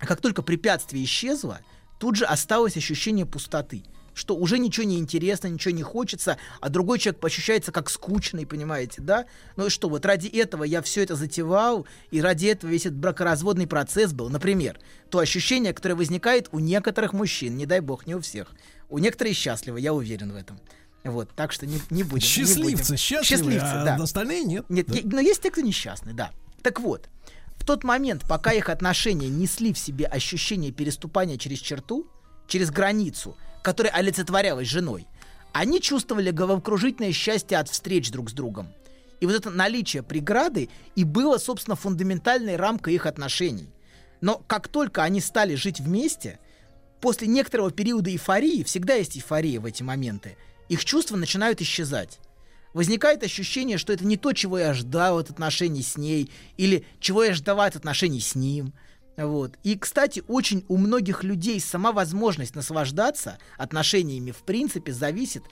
как 0.00 0.20
только 0.20 0.42
препятствие 0.42 1.04
исчезло, 1.04 1.60
тут 2.02 2.16
же 2.16 2.24
осталось 2.24 2.76
ощущение 2.76 3.24
пустоты. 3.24 3.84
Что 4.12 4.34
уже 4.34 4.58
ничего 4.58 4.84
не 4.84 4.98
интересно, 4.98 5.46
ничего 5.46 5.72
не 5.72 5.84
хочется, 5.84 6.36
а 6.60 6.68
другой 6.68 6.98
человек 6.98 7.24
ощущается 7.24 7.70
как 7.70 7.88
скучный, 7.88 8.44
понимаете, 8.44 9.00
да? 9.00 9.26
Ну 9.54 9.66
и 9.66 9.70
что, 9.70 9.88
вот 9.88 10.04
ради 10.04 10.26
этого 10.26 10.64
я 10.64 10.82
все 10.82 11.04
это 11.04 11.14
затевал, 11.14 11.86
и 12.10 12.20
ради 12.20 12.46
этого 12.46 12.70
весь 12.72 12.86
этот 12.86 12.98
бракоразводный 12.98 13.68
процесс 13.68 14.12
был. 14.12 14.30
Например, 14.30 14.80
то 15.10 15.20
ощущение, 15.20 15.72
которое 15.72 15.94
возникает 15.94 16.48
у 16.50 16.58
некоторых 16.58 17.12
мужчин, 17.12 17.56
не 17.56 17.66
дай 17.66 17.78
бог, 17.78 18.04
не 18.08 18.16
у 18.16 18.20
всех. 18.20 18.48
У 18.88 18.98
некоторых 18.98 19.36
счастливы, 19.36 19.78
я 19.78 19.94
уверен 19.94 20.32
в 20.32 20.36
этом. 20.36 20.58
Вот, 21.04 21.30
так 21.36 21.52
что 21.52 21.66
не, 21.66 21.80
не 21.90 22.02
будем. 22.02 22.16
не 22.16 22.20
Счастливцы, 22.28 22.62
будем. 22.62 22.96
счастливы, 22.96 23.24
Счастливцы, 23.24 23.62
а 23.64 23.84
да. 23.84 24.02
остальные 24.02 24.42
нет. 24.42 24.64
Нет, 24.68 24.86
Да. 24.88 24.98
но 25.04 25.20
есть 25.20 25.40
те, 25.40 25.52
кто 25.52 25.60
несчастный, 25.60 26.14
да. 26.14 26.32
Так 26.62 26.80
вот, 26.80 27.08
в 27.62 27.64
тот 27.64 27.84
момент, 27.84 28.24
пока 28.28 28.52
их 28.52 28.68
отношения 28.68 29.28
несли 29.28 29.72
в 29.72 29.78
себе 29.78 30.06
ощущение 30.06 30.72
переступания 30.72 31.38
через 31.38 31.60
черту, 31.60 32.08
через 32.48 32.72
границу, 32.72 33.36
которая 33.62 33.92
олицетворялась 33.92 34.66
женой, 34.66 35.06
они 35.52 35.80
чувствовали 35.80 36.32
головокружительное 36.32 37.12
счастье 37.12 37.56
от 37.56 37.68
встреч 37.68 38.10
друг 38.10 38.30
с 38.30 38.32
другом. 38.32 38.72
И 39.20 39.26
вот 39.26 39.36
это 39.36 39.50
наличие 39.50 40.02
преграды 40.02 40.70
и 40.96 41.04
было, 41.04 41.38
собственно, 41.38 41.76
фундаментальной 41.76 42.56
рамкой 42.56 42.94
их 42.94 43.06
отношений. 43.06 43.70
Но 44.20 44.42
как 44.48 44.66
только 44.66 45.04
они 45.04 45.20
стали 45.20 45.54
жить 45.54 45.78
вместе, 45.78 46.40
после 47.00 47.28
некоторого 47.28 47.70
периода 47.70 48.10
эйфории, 48.10 48.64
всегда 48.64 48.94
есть 48.94 49.16
эйфория 49.16 49.60
в 49.60 49.66
эти 49.66 49.84
моменты, 49.84 50.36
их 50.68 50.84
чувства 50.84 51.16
начинают 51.16 51.60
исчезать. 51.60 52.18
Возникает 52.74 53.22
ощущение, 53.22 53.78
что 53.78 53.92
это 53.92 54.04
не 54.04 54.16
то, 54.16 54.32
чего 54.32 54.58
я 54.58 54.72
ждал 54.72 55.18
от 55.18 55.30
отношений 55.30 55.82
с 55.82 55.96
ней, 55.96 56.30
или 56.56 56.84
чего 57.00 57.24
я 57.24 57.34
ждала 57.34 57.66
от 57.66 57.76
отношений 57.76 58.20
с 58.20 58.34
ним. 58.34 58.72
Вот. 59.16 59.58
И, 59.62 59.76
кстати, 59.76 60.22
очень 60.26 60.64
у 60.68 60.78
многих 60.78 61.22
людей 61.22 61.60
сама 61.60 61.92
возможность 61.92 62.54
наслаждаться 62.54 63.38
отношениями 63.58 64.30
в 64.30 64.42
принципе 64.42 64.92
зависит, 64.92 65.42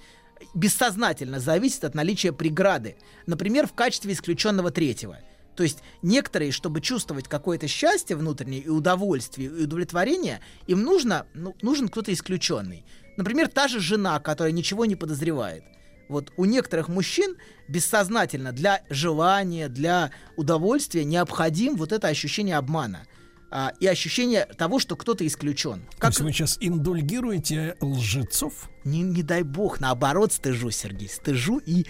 бессознательно 0.54 1.40
зависит 1.40 1.84
от 1.84 1.94
наличия 1.94 2.32
преграды. 2.32 2.96
Например, 3.26 3.66
в 3.66 3.74
качестве 3.74 4.14
исключенного 4.14 4.70
третьего. 4.70 5.18
То 5.56 5.62
есть 5.62 5.80
некоторые, 6.00 6.52
чтобы 6.52 6.80
чувствовать 6.80 7.28
какое-то 7.28 7.68
счастье 7.68 8.16
внутреннее 8.16 8.62
и 8.62 8.68
удовольствие, 8.68 9.48
и 9.48 9.64
удовлетворение, 9.64 10.40
им 10.66 10.82
нужно, 10.82 11.26
ну, 11.34 11.54
нужен 11.60 11.88
кто-то 11.88 12.12
исключенный. 12.14 12.84
Например, 13.18 13.48
та 13.48 13.68
же 13.68 13.80
жена, 13.80 14.20
которая 14.20 14.52
ничего 14.52 14.86
не 14.86 14.96
подозревает. 14.96 15.64
Вот 16.10 16.32
у 16.36 16.44
некоторых 16.44 16.88
мужчин 16.88 17.36
бессознательно 17.68 18.50
для 18.52 18.82
желания, 18.90 19.68
для 19.68 20.10
удовольствия 20.36 21.04
необходим 21.04 21.76
вот 21.76 21.92
это 21.92 22.08
ощущение 22.08 22.56
обмана 22.56 23.06
а, 23.48 23.72
и 23.78 23.86
ощущение 23.86 24.44
того, 24.44 24.80
что 24.80 24.96
кто-то 24.96 25.24
исключен. 25.24 25.82
То 25.92 25.98
Как 25.98 26.10
есть 26.10 26.20
вы 26.20 26.32
сейчас 26.32 26.58
индульгируете 26.60 27.76
лжецов? 27.80 28.68
не, 28.84 29.02
не 29.02 29.22
дай 29.22 29.42
бог, 29.42 29.78
наоборот, 29.78 30.32
стыжу, 30.32 30.70
Сергей, 30.70 31.08
стыжу 31.08 31.58
и 31.58 31.86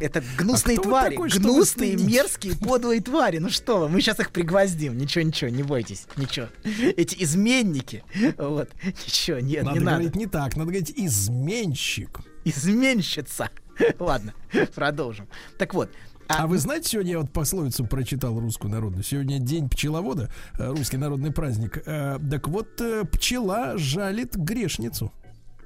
это 0.00 0.22
гнусные 0.36 0.78
вы 0.78 0.82
твари, 0.82 1.10
такой, 1.14 1.28
гнусные, 1.30 1.96
мерзкие, 1.96 2.54
подлые 2.56 3.00
твари. 3.00 3.38
Ну 3.38 3.50
что 3.50 3.78
вы, 3.78 3.88
мы 3.88 4.00
сейчас 4.00 4.18
их 4.18 4.30
пригвоздим, 4.30 4.96
ничего, 4.96 5.22
ничего, 5.22 5.50
не 5.50 5.62
бойтесь, 5.62 6.06
ничего. 6.16 6.48
Эти 6.96 7.22
изменники, 7.22 8.02
вот, 8.36 8.70
ничего, 8.84 9.38
нет, 9.38 9.64
Надо 9.64 9.78
не 9.78 9.84
надо. 9.84 9.96
говорить 9.98 10.16
не 10.16 10.26
так, 10.26 10.56
надо 10.56 10.70
говорить 10.70 10.92
изменщик. 10.96 12.20
Изменщица. 12.44 13.50
Ладно, 13.98 14.34
продолжим. 14.74 15.28
Так 15.58 15.74
вот, 15.74 15.90
А 16.28 16.46
вы 16.46 16.58
знаете, 16.58 16.88
сегодня 16.90 17.12
я 17.12 17.18
вот 17.20 17.30
пословицу 17.32 17.86
прочитал 17.86 18.38
русскую 18.38 18.70
народную. 18.70 19.02
Сегодня 19.04 19.38
день 19.38 19.68
пчеловода, 19.68 20.30
э, 20.58 20.68
русский 20.68 20.96
народный 20.96 21.30
праздник. 21.32 21.82
Э, 21.86 22.18
Так 22.30 22.48
вот, 22.48 22.80
э, 22.80 23.04
пчела 23.04 23.78
жалит 23.78 24.36
грешницу. 24.36 25.12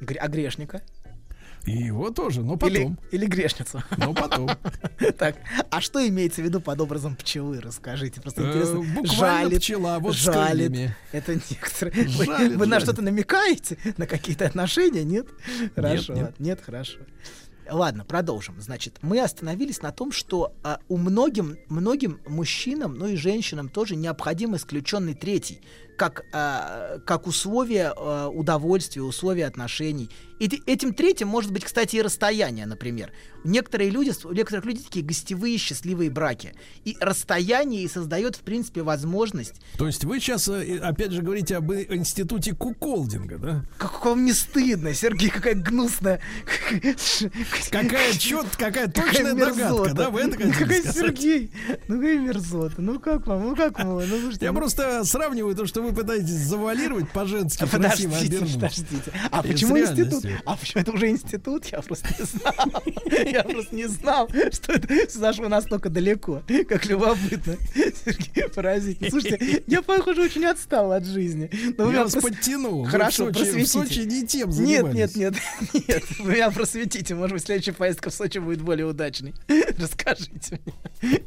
гре- 0.01 0.19
а 0.19 0.29
грешника? 0.29 0.83
И 1.65 1.73
его 1.73 2.11
тоже, 2.11 2.43
но 2.43 2.55
Или, 2.55 2.79
потом. 2.79 2.99
или 3.13 3.27
грешницу? 3.27 3.83
Но 3.97 4.13
потом. 4.15 4.51
Так, 5.19 5.37
а 5.71 5.81
что 5.81 6.07
имеется 6.09 6.41
в 6.43 6.45
виду 6.45 6.61
под 6.61 6.81
образом 6.81 7.15
пчелы? 7.17 7.61
Расскажите, 7.61 8.21
просто 8.21 8.43
Э, 8.43 8.49
интересно. 8.49 8.81
буквально 8.83 9.59
пчела, 9.59 9.99
вот 10.01 10.15
с 10.15 10.19
жалит. 10.19 10.69
крыльями. 10.69 10.97
Это 11.13 11.35
некоторые. 11.35 12.07
Вы, 12.09 12.25
Жалит, 12.25 12.57
вы 12.57 12.67
на 12.67 12.75
жалит. 12.77 12.83
что-то 12.85 13.03
намекаете? 13.03 13.79
На 13.97 14.07
какие-то 14.07 14.47
отношения? 14.47 15.05
Нет? 15.05 15.27
Хорошо. 15.77 16.15
нет. 16.15 16.23
ладно, 16.25 16.35
Нет, 16.39 16.61
хорошо. 16.65 16.99
Ладно, 17.71 18.05
продолжим. 18.05 18.61
Значит, 18.61 18.99
мы 19.03 19.21
остановились 19.21 19.83
на 19.83 19.93
том, 19.93 20.11
что 20.11 20.53
а, 20.65 20.81
у 20.89 20.97
многим, 20.97 21.57
многим 21.69 22.21
мужчинам, 22.27 22.95
ну 22.95 23.07
и 23.07 23.15
женщинам 23.17 23.69
тоже 23.69 23.95
необходим 23.95 24.57
исключенный 24.57 25.15
третий, 25.15 25.61
как, 25.97 26.25
а, 26.33 26.99
как 27.07 27.27
условие 27.27 27.93
а, 27.95 28.29
удовольствия, 28.29 29.03
условия 29.03 29.47
отношений. 29.47 30.11
И 30.39 30.61
этим 30.67 30.93
третьим 30.93 31.29
может 31.29 31.53
быть, 31.53 31.65
кстати, 31.65 31.97
и 31.97 32.03
расстояние, 32.03 32.67
например. 32.67 33.13
Некоторые 33.45 33.91
люди, 33.91 34.13
у 34.25 34.33
некоторых 34.33 34.65
людей 34.65 34.83
такие 34.85 35.05
гостевые 35.05 35.57
счастливые 35.57 36.11
браки. 36.11 36.55
И 36.85 36.97
расстояние 37.01 37.85
и 37.85 37.89
создает, 37.89 38.35
в 38.37 38.41
принципе, 38.41 38.83
возможность 38.83 39.55
То 39.79 39.87
есть 39.87 40.05
вы 40.05 40.19
сейчас, 40.19 40.49
э, 40.49 40.79
опять 40.79 41.13
же, 41.13 41.23
говорите 41.23 41.57
об 41.57 41.73
институте 41.73 42.55
куколдинга, 42.55 43.39
да? 43.39 43.65
Как 43.79 44.05
вам 44.05 44.25
не 44.25 44.33
стыдно, 44.33 44.93
Сергей, 44.95 45.31
какая 45.31 45.55
гнусная. 45.55 46.21
Какая 47.71 48.13
чет, 48.15 48.47
какая 48.57 48.89
Какая 48.89 48.89
точная 48.89 49.35
догадка, 49.35 49.59
мерзота. 49.61 49.95
да? 49.95 50.11
Вы 50.11 50.21
это 50.21 50.39
Ну, 50.47 50.53
какой 50.53 50.81
сказать? 50.81 50.97
Сергей? 50.97 51.51
Ну 51.89 51.97
какая 51.97 52.19
мерзота. 52.19 52.75
Ну 52.79 53.01
как 53.01 53.27
вам? 53.27 53.43
Ну 53.43 53.57
как 53.57 53.79
вам? 53.79 54.09
Ну, 54.09 54.21
слушайте, 54.21 54.47
Я 54.47 54.53
ну, 54.53 54.59
просто 54.59 55.05
сравниваю 55.05 55.55
то, 55.55 55.67
что 55.67 55.82
вы 55.83 55.93
пытаетесь 55.93 56.31
завуалировать 56.31 57.11
по-женски 57.11 57.67
красиво 57.67 58.17
обернуть. 58.17 58.55
подождите. 58.55 59.13
А 59.31 59.43
почему 59.43 59.79
институт? 59.79 60.25
А 60.45 60.57
почему 60.57 60.83
это 60.83 60.93
уже 60.93 61.09
институт? 61.11 61.67
Я 61.67 61.83
просто 61.83 62.09
не 62.19 62.25
знал. 62.25 62.83
Я 63.27 63.43
просто 63.45 63.75
не 63.75 63.87
знал, 63.89 64.29
что 64.53 64.73
это 64.73 65.19
зашло 65.19 65.49
настолько 65.49 65.89
далеко. 65.91 66.43
Как 66.69 66.87
любопытно. 66.87 67.57
Сергей, 68.05 68.49
поразительно. 68.49 69.11
Слушайте, 69.11 69.63
я, 69.67 69.83
похоже, 69.83 70.23
очень 70.23 70.45
отстал 70.45 70.93
от 70.93 71.05
жизни. 71.07 71.51
Но 71.77 71.91
Я 71.93 72.05
вас 72.05 72.15
подтянул. 72.15 72.85
Хорошо, 72.85 73.27
в 73.27 73.33
Сочи, 73.35 73.39
в 73.39 73.53
просветите. 73.55 73.67
Сочи 73.69 73.99
не 74.01 74.27
тем 74.27 74.49
Нет, 74.51 74.57
занимались. 74.57 75.17
нет, 75.17 75.17
нет, 75.17 75.35
нет. 75.89 76.03
Вы 76.21 76.33
меня 76.33 76.51
просветите. 76.51 77.15
Может 77.15 77.35
быть, 77.35 77.45
следующая 77.45 77.73
поездка 77.73 78.11
в 78.11 78.15
Сочи 78.15 78.39
будет 78.39 78.63
более 78.63 78.87
удачной. 78.87 79.35
Расскажите 79.79 80.61
мне. 80.65 81.21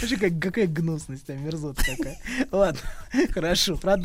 Вообще, 0.00 0.16
как, 0.16 0.38
какая 0.40 0.66
гнусность, 0.66 1.28
а 1.30 1.34
мерзота 1.34 1.82
такая. 1.84 2.18
Ладно, 2.50 2.80
хорошо, 3.30 3.76
продолжим. 3.76 4.01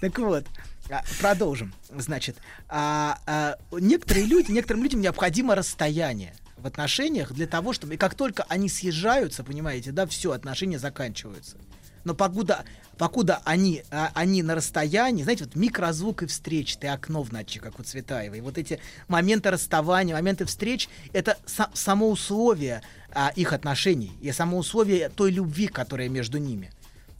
Так 0.00 0.18
вот, 0.18 0.46
а, 0.90 1.02
продолжим. 1.20 1.72
Значит, 1.96 2.36
а, 2.68 3.18
а, 3.26 3.56
некоторые 3.72 4.26
люди, 4.26 4.50
некоторым 4.50 4.82
людям 4.82 5.00
необходимо 5.00 5.54
расстояние 5.54 6.34
в 6.56 6.66
отношениях 6.66 7.32
для 7.32 7.46
того, 7.46 7.72
чтобы... 7.72 7.94
И 7.94 7.96
как 7.96 8.14
только 8.14 8.44
они 8.48 8.68
съезжаются, 8.68 9.44
понимаете, 9.44 9.92
да, 9.92 10.06
все, 10.06 10.32
отношения 10.32 10.78
заканчиваются. 10.78 11.56
Но 12.04 12.14
покуда, 12.14 12.64
покуда 12.96 13.40
они, 13.44 13.82
а, 13.90 14.10
они 14.14 14.42
на 14.42 14.54
расстоянии, 14.54 15.22
знаете, 15.22 15.44
вот 15.44 15.54
микрозвук 15.54 16.22
и 16.22 16.26
встречи, 16.26 16.76
ты 16.78 16.88
окно 16.88 17.22
в 17.22 17.32
ночи, 17.32 17.60
как 17.60 17.78
у 17.78 17.82
Цветаевой. 17.82 18.40
Вот 18.40 18.58
эти 18.58 18.80
моменты 19.08 19.50
расставания, 19.50 20.14
моменты 20.14 20.44
встреч, 20.46 20.88
это 21.12 21.36
са- 21.46 21.70
само 21.74 22.10
условие 22.10 22.82
а, 23.12 23.32
их 23.36 23.52
отношений 23.52 24.12
и 24.22 24.32
само 24.32 24.58
условие 24.58 25.08
той 25.10 25.30
любви, 25.30 25.68
которая 25.68 26.08
между 26.08 26.38
ними. 26.38 26.72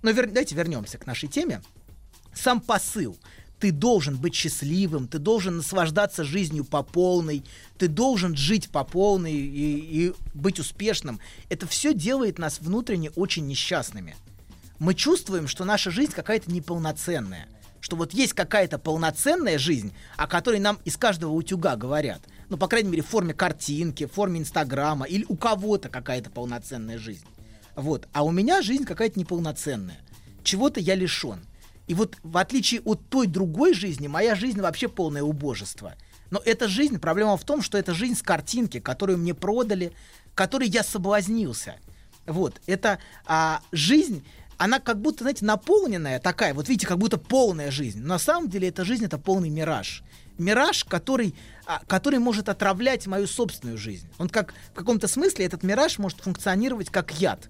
Но 0.03 0.11
вер- 0.11 0.26
давайте 0.29 0.55
вернемся 0.55 0.96
к 0.96 1.07
нашей 1.07 1.29
теме. 1.29 1.61
Сам 2.35 2.61
посыл. 2.61 3.19
Ты 3.59 3.73
должен 3.73 4.16
быть 4.16 4.35
счастливым, 4.35 5.07
ты 5.07 5.19
должен 5.19 5.59
наслаждаться 5.59 6.25
жизнью 6.25 6.64
по 6.64 6.83
полной, 6.83 7.45
ты 7.77 7.88
должен 7.88 8.35
жить 8.35 8.71
по 8.71 8.85
полной 8.85 9.35
и, 9.35 10.07
и 10.07 10.14
быть 10.33 10.59
успешным. 10.59 11.21
Это 11.51 11.66
все 11.66 11.93
делает 11.93 12.38
нас 12.38 12.61
внутренне 12.61 13.11
очень 13.11 13.47
несчастными. 13.47 14.16
Мы 14.79 14.95
чувствуем, 14.95 15.47
что 15.47 15.66
наша 15.66 15.90
жизнь 15.90 16.12
какая-то 16.12 16.51
неполноценная. 16.51 17.49
Что 17.81 17.97
вот 17.97 18.14
есть 18.14 18.33
какая-то 18.33 18.79
полноценная 18.79 19.59
жизнь, 19.59 19.93
о 20.16 20.27
которой 20.27 20.59
нам 20.59 20.79
из 20.87 20.97
каждого 20.97 21.33
утюга 21.33 21.77
говорят. 21.77 22.23
Ну, 22.49 22.57
по 22.57 22.66
крайней 22.66 22.90
мере, 22.90 23.03
в 23.03 23.09
форме 23.09 23.35
картинки, 23.35 24.07
в 24.07 24.12
форме 24.12 24.40
Инстаграма, 24.40 25.07
или 25.07 25.27
у 25.29 25.37
кого-то 25.37 25.90
какая-то 25.90 26.31
полноценная 26.31 26.99
жизнь. 26.99 27.25
Вот. 27.77 28.09
А 28.12 28.25
у 28.25 28.31
меня 28.31 28.62
жизнь 28.62 28.85
какая-то 28.85 29.19
неполноценная. 29.19 29.99
Чего-то 30.43 30.81
я 30.81 30.95
лишен. 30.95 31.40
И 31.90 31.94
вот 31.94 32.18
в 32.22 32.37
отличие 32.37 32.83
от 32.83 33.09
той 33.09 33.26
другой 33.26 33.74
жизни, 33.74 34.07
моя 34.07 34.37
жизнь 34.37 34.61
вообще 34.61 34.88
полное 34.88 35.24
убожество. 35.24 35.96
Но 36.31 36.40
эта 36.44 36.68
жизнь, 36.68 37.00
проблема 37.00 37.37
в 37.37 37.42
том, 37.42 37.62
что 37.62 37.76
это 37.76 37.94
жизнь 37.94 38.14
с 38.14 38.22
картинки, 38.22 38.79
которую 38.79 39.18
мне 39.18 39.35
продали, 39.35 39.92
которой 40.37 40.68
я 40.68 40.85
соблазнился. 40.85 41.81
Вот, 42.26 42.61
это 42.66 43.00
а, 43.26 43.61
жизнь, 43.72 44.24
она 44.57 44.79
как 44.79 45.00
будто, 45.00 45.24
знаете, 45.24 45.44
наполненная 45.44 46.20
такая, 46.20 46.55
вот 46.55 46.68
видите, 46.68 46.87
как 46.87 46.98
будто 46.98 47.18
полная 47.18 47.72
жизнь. 47.72 47.98
Но 47.98 48.11
на 48.11 48.18
самом 48.20 48.48
деле 48.48 48.68
эта 48.68 48.85
жизнь 48.85 49.05
это 49.05 49.18
полный 49.18 49.48
мираж. 49.50 50.05
Мираж, 50.38 50.85
который, 50.85 51.35
а, 51.66 51.83
который 51.88 52.20
может 52.20 52.48
отравлять 52.48 53.09
мою 53.09 53.26
собственную 53.26 53.79
жизнь. 53.79 54.07
Он 54.18 54.29
как 54.29 54.55
в 54.72 54.74
каком-то 54.74 55.09
смысле 55.09 55.44
этот 55.44 55.64
мираж 55.64 55.98
может 55.98 56.20
функционировать 56.20 56.88
как 56.88 57.11
яд. 57.14 57.48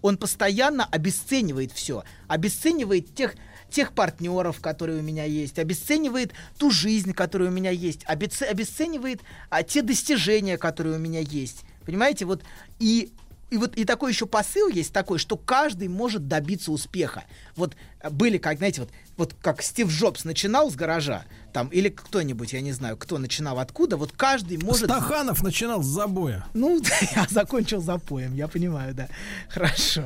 Он 0.00 0.16
постоянно 0.16 0.86
обесценивает 0.86 1.72
все, 1.72 2.04
обесценивает 2.28 3.14
тех, 3.14 3.34
тех 3.74 3.92
партнеров, 3.92 4.60
которые 4.60 5.00
у 5.00 5.02
меня 5.02 5.24
есть, 5.24 5.58
обесценивает 5.58 6.32
ту 6.58 6.70
жизнь, 6.70 7.12
которая 7.12 7.48
у 7.48 7.52
меня 7.52 7.70
есть, 7.70 8.04
обесце- 8.04 8.46
обесценивает 8.46 9.20
а, 9.50 9.64
те 9.64 9.82
достижения, 9.82 10.56
которые 10.56 10.96
у 10.96 11.00
меня 11.00 11.20
есть. 11.20 11.64
Понимаете, 11.84 12.24
вот 12.24 12.42
и 12.78 13.12
и 13.50 13.56
вот 13.56 13.76
и 13.76 13.84
такой 13.84 14.12
еще 14.12 14.26
посыл 14.26 14.68
есть 14.68 14.92
такой, 14.92 15.18
что 15.18 15.36
каждый 15.36 15.88
может 15.88 16.26
добиться 16.28 16.72
успеха. 16.72 17.24
Вот 17.56 17.76
э, 18.00 18.10
были, 18.10 18.38
как, 18.38 18.58
знаете, 18.58 18.80
вот, 18.80 18.90
вот 19.16 19.34
как 19.40 19.62
Стив 19.62 19.88
Джобс 19.88 20.24
начинал 20.24 20.70
с 20.70 20.74
гаража, 20.74 21.24
там, 21.52 21.68
или 21.68 21.88
кто-нибудь, 21.88 22.52
я 22.52 22.60
не 22.60 22.72
знаю, 22.72 22.96
кто 22.96 23.18
начинал 23.18 23.58
откуда, 23.58 23.96
вот 23.96 24.12
каждый 24.12 24.58
может... 24.58 24.90
Стаханов 24.90 25.42
начинал 25.42 25.82
с 25.82 25.86
забоя. 25.86 26.44
Ну, 26.52 26.80
я 27.16 27.26
закончил 27.30 27.80
запоем, 27.80 28.34
я 28.34 28.48
понимаю, 28.48 28.94
да. 28.94 29.08
Хорошо. 29.48 30.02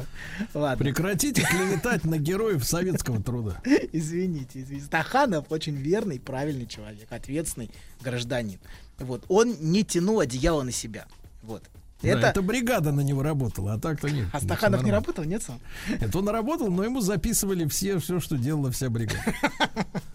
Ладно. 0.52 0.84
Прекратите 0.84 1.42
клеветать 1.42 2.04
на 2.04 2.18
героев 2.18 2.64
советского 2.64 3.22
труда. 3.22 3.62
Извините, 3.92 4.60
извините. 4.60 4.86
Стаханов 4.86 5.46
очень 5.50 5.76
верный, 5.76 6.20
правильный 6.20 6.66
человек, 6.66 7.10
ответственный 7.10 7.70
гражданин. 8.00 8.58
Вот. 8.98 9.24
Он 9.28 9.56
не 9.60 9.84
тянул 9.84 10.20
одеяло 10.20 10.62
на 10.62 10.72
себя. 10.72 11.06
Вот. 11.42 11.62
Да, 12.02 12.08
Это... 12.08 12.26
Это 12.28 12.42
бригада 12.42 12.92
на 12.92 13.00
него 13.00 13.22
работала, 13.22 13.74
а 13.74 13.78
так-то 13.78 14.08
нет. 14.08 14.28
А 14.32 14.40
Стаханов 14.40 14.84
не 14.84 14.92
работал, 14.92 15.24
нет 15.24 15.42
сам? 15.42 15.60
Это 16.00 16.18
он 16.18 16.28
работал, 16.28 16.70
но 16.70 16.84
ему 16.84 17.00
записывали 17.00 17.66
все, 17.66 17.98
все, 17.98 18.20
что 18.20 18.36
делала 18.36 18.70
вся 18.70 18.88
бригада. 18.88 19.34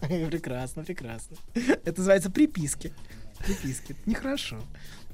Прекрасно, 0.00 0.82
прекрасно. 0.82 1.36
Это 1.54 1.94
называется 1.98 2.30
приписки. 2.30 2.92
Приписки. 3.38 3.92
Это 3.92 4.00
Нехорошо. 4.10 4.58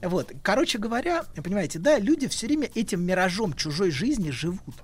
Вот. 0.02 0.32
Короче 0.42 0.78
говоря, 0.78 1.24
понимаете, 1.42 1.78
да, 1.78 1.98
люди 1.98 2.28
все 2.28 2.46
время 2.46 2.68
этим 2.74 3.02
миражом 3.02 3.52
чужой 3.54 3.90
жизни 3.90 4.30
живут. 4.30 4.76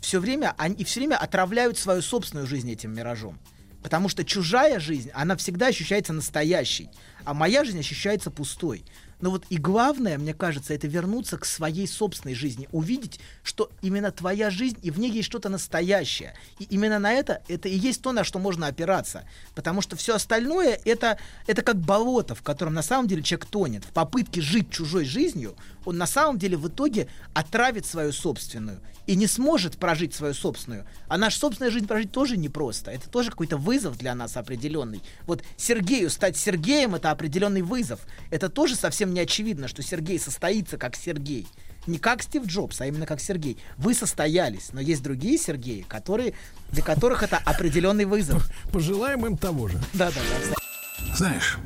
Все 0.00 0.20
время 0.20 0.54
они 0.58 0.84
все 0.84 1.00
время 1.00 1.16
отравляют 1.16 1.78
свою 1.78 2.02
собственную 2.02 2.46
жизнь 2.46 2.70
этим 2.70 2.94
миражом. 2.94 3.38
Потому 3.82 4.08
что 4.08 4.24
чужая 4.24 4.80
жизнь, 4.80 5.10
она 5.12 5.36
всегда 5.36 5.66
ощущается 5.66 6.14
настоящей, 6.14 6.88
а 7.24 7.34
моя 7.34 7.64
жизнь 7.64 7.78
ощущается 7.78 8.30
пустой. 8.30 8.84
Но 9.24 9.30
вот 9.30 9.46
и 9.48 9.56
главное, 9.56 10.18
мне 10.18 10.34
кажется, 10.34 10.74
это 10.74 10.86
вернуться 10.86 11.38
к 11.38 11.46
своей 11.46 11.88
собственной 11.88 12.34
жизни, 12.34 12.68
увидеть, 12.72 13.20
что 13.42 13.70
именно 13.80 14.12
твоя 14.12 14.50
жизнь, 14.50 14.76
и 14.82 14.90
в 14.90 14.98
ней 14.98 15.10
есть 15.10 15.28
что-то 15.28 15.48
настоящее. 15.48 16.34
И 16.58 16.64
именно 16.64 16.98
на 16.98 17.10
это, 17.10 17.40
это 17.48 17.70
и 17.70 17.74
есть 17.74 18.02
то, 18.02 18.12
на 18.12 18.22
что 18.22 18.38
можно 18.38 18.66
опираться. 18.66 19.24
Потому 19.54 19.80
что 19.80 19.96
все 19.96 20.14
остальное, 20.16 20.78
это, 20.84 21.16
это 21.46 21.62
как 21.62 21.76
болото, 21.76 22.34
в 22.34 22.42
котором 22.42 22.74
на 22.74 22.82
самом 22.82 23.08
деле 23.08 23.22
человек 23.22 23.46
тонет. 23.46 23.86
В 23.86 23.92
попытке 23.92 24.42
жить 24.42 24.70
чужой 24.70 25.06
жизнью, 25.06 25.56
он 25.84 25.96
на 25.98 26.06
самом 26.06 26.38
деле 26.38 26.56
в 26.56 26.68
итоге 26.68 27.08
отравит 27.32 27.86
свою 27.86 28.12
собственную 28.12 28.80
и 29.06 29.16
не 29.16 29.26
сможет 29.26 29.76
прожить 29.78 30.14
свою 30.14 30.34
собственную. 30.34 30.86
А 31.08 31.18
наша 31.18 31.38
собственная 31.38 31.70
жизнь 31.70 31.86
прожить 31.86 32.12
тоже 32.12 32.36
непросто. 32.36 32.90
Это 32.90 33.08
тоже 33.08 33.30
какой-то 33.30 33.56
вызов 33.56 33.98
для 33.98 34.14
нас 34.14 34.36
определенный. 34.36 35.02
Вот 35.26 35.42
Сергею 35.56 36.10
стать 36.10 36.36
Сергеем 36.36 36.94
это 36.94 37.10
определенный 37.10 37.62
вызов. 37.62 38.00
Это 38.30 38.48
тоже 38.48 38.76
совсем 38.76 39.12
не 39.12 39.20
очевидно, 39.20 39.68
что 39.68 39.82
Сергей 39.82 40.18
состоится 40.18 40.78
как 40.78 40.96
Сергей. 40.96 41.46
Не 41.86 41.98
как 41.98 42.22
Стив 42.22 42.46
Джобс, 42.46 42.80
а 42.80 42.86
именно 42.86 43.04
как 43.04 43.20
Сергей. 43.20 43.58
Вы 43.76 43.94
состоялись, 43.94 44.70
но 44.72 44.80
есть 44.80 45.02
другие 45.02 45.36
Сергеи, 45.36 45.84
которые, 45.86 46.32
для 46.70 46.82
которых 46.82 47.22
это 47.22 47.36
определенный 47.36 48.06
вызов. 48.06 48.50
Пожелаем 48.72 49.26
им 49.26 49.36
того 49.36 49.68
же. 49.68 49.78
Да, 49.92 50.10
да, 50.10 50.20
да. 50.48 51.14
Знаешь, 51.14 51.58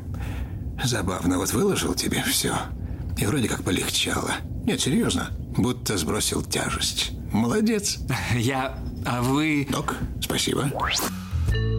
забавно, 0.83 1.39
вот 1.39 1.53
выложил 1.53 1.95
тебе 1.95 2.23
все. 2.25 2.57
И 3.21 3.27
вроде 3.27 3.49
как 3.49 3.65
полегчало. 3.65 4.37
Нет, 4.65 4.81
серьезно, 4.81 5.31
будто 5.57 5.97
сбросил 5.97 6.43
тяжесть. 6.43 7.13
Молодец. 7.33 7.99
Я... 8.35 8.79
А 9.05 9.23
вы... 9.23 9.67
Док, 9.71 9.97
спасибо. 10.21 10.71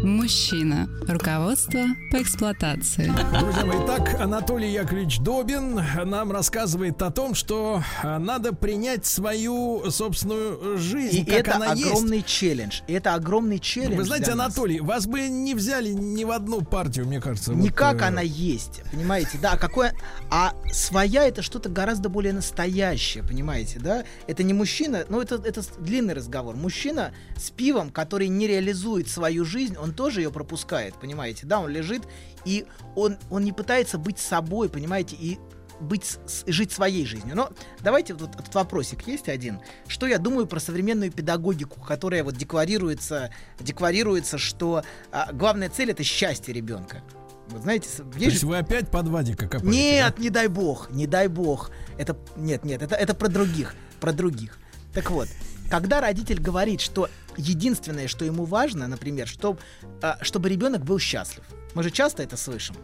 Мужчина. 0.04 0.88
Руководство 1.10 1.82
по 2.12 2.22
эксплуатации. 2.22 3.12
Друзья 3.38 3.66
мои, 3.66 3.78
итак, 3.84 4.16
Анатолий 4.22 4.72
Яковлевич 4.72 5.20
Добин 5.20 5.82
нам 6.06 6.32
рассказывает 6.32 7.02
о 7.02 7.12
том, 7.12 7.36
что 7.36 7.84
а, 8.02 8.18
надо 8.18 8.54
принять 8.54 9.06
свою 9.06 9.92
собственную 9.92 10.78
жизнь, 10.78 11.18
И 11.20 11.26
как 11.26 11.40
это 11.40 11.56
она 11.56 11.74
есть. 11.74 11.86
огромный 11.88 12.22
челлендж. 12.24 12.82
И 12.88 12.94
это 12.94 13.14
огромный 13.14 13.60
челлендж. 13.60 13.98
Вы 13.98 14.04
знаете, 14.06 14.26
для 14.28 14.36
нас. 14.36 14.46
Анатолий, 14.48 14.80
вас 14.80 15.06
бы 15.06 15.28
не 15.28 15.54
взяли 15.54 15.90
ни 15.92 16.24
в 16.24 16.32
одну 16.32 16.62
партию, 16.62 17.06
мне 17.06 17.20
кажется. 17.20 17.52
вот, 17.52 17.62
Не 17.62 17.70
как 17.70 18.02
э, 18.02 18.06
она 18.06 18.22
есть, 18.22 18.82
понимаете, 18.92 19.38
да, 19.42 19.54
а 19.54 19.58
какое, 19.58 19.94
а 20.30 20.54
своя 20.72 21.28
это 21.28 21.42
что-то 21.42 21.68
гораздо 21.68 22.08
более 22.08 22.32
настоящее, 22.34 23.24
понимаете, 23.24 23.80
да, 23.80 24.06
это 24.28 24.44
не 24.44 24.54
мужчина, 24.54 25.04
ну 25.10 25.20
это, 25.22 25.36
это 25.44 25.62
длинный 25.80 26.14
разговор, 26.14 26.56
мужчина 26.56 27.12
с 27.36 27.50
пивом, 27.52 27.90
который 27.90 28.30
не 28.30 28.48
реализует 28.48 29.10
свою 29.10 29.44
жизнь, 29.44 29.76
он 29.76 29.89
тоже 29.94 30.22
ее 30.22 30.32
пропускает, 30.32 30.96
понимаете, 30.96 31.46
да, 31.46 31.60
он 31.60 31.70
лежит, 31.70 32.04
и 32.46 32.66
он, 32.96 33.18
он 33.30 33.44
не 33.44 33.52
пытается 33.52 33.98
быть 33.98 34.20
собой, 34.20 34.70
понимаете, 34.70 35.16
и 35.16 35.40
быть, 35.82 36.18
с- 36.26 36.44
жить 36.46 36.72
своей 36.74 37.06
жизнью. 37.06 37.36
Но 37.38 37.52
давайте 37.82 38.14
вот 38.14 38.36
этот 38.36 38.54
вопросик 38.54 39.08
есть 39.08 39.30
один. 39.30 39.60
Что 39.88 40.08
я 40.08 40.18
думаю 40.18 40.46
про 40.46 40.60
современную 40.60 41.10
педагогику, 41.10 41.80
которая 41.80 42.24
вот 42.26 42.36
декларируется, 42.36 43.34
декларируется, 43.62 44.38
что 44.38 44.84
а, 45.12 45.32
главная 45.32 45.70
цель 45.70 45.92
это 45.92 46.04
счастье 46.04 46.54
ребенка. 46.54 47.02
Вот 47.48 47.62
знаете, 47.62 47.88
с- 47.88 47.96
То 47.96 48.04
есть 48.16 48.20
есть 48.34 48.44
вы 48.44 48.58
опять 48.58 48.92
под 48.92 49.08
Вадика 49.08 49.48
копаете? 49.48 49.70
Нет, 49.70 50.20
не 50.20 50.30
дай 50.30 50.48
бог, 50.50 50.92
не 50.92 51.08
дай 51.08 51.28
бог. 51.30 51.72
Это 51.98 52.18
нет, 52.36 52.66
нет, 52.66 52.82
это 52.82 52.96
это 52.96 53.14
про 53.16 53.30
других, 53.30 53.74
про 54.02 54.12
других. 54.12 54.58
Так 54.94 55.10
вот, 55.12 55.30
когда 55.70 56.02
родитель 56.02 56.40
говорит, 56.40 56.82
что 56.82 57.10
единственное, 57.38 58.08
что 58.08 58.26
ему 58.26 58.46
важно, 58.46 58.88
например, 58.88 59.28
чтоб, 59.28 59.60
а, 60.02 60.18
чтобы 60.22 60.50
ребенок 60.50 60.84
был 60.84 61.00
счастлив. 61.00 61.44
Мы 61.76 61.84
же 61.84 61.92
часто 61.92 62.24
это 62.24 62.38
слышим. 62.38 62.76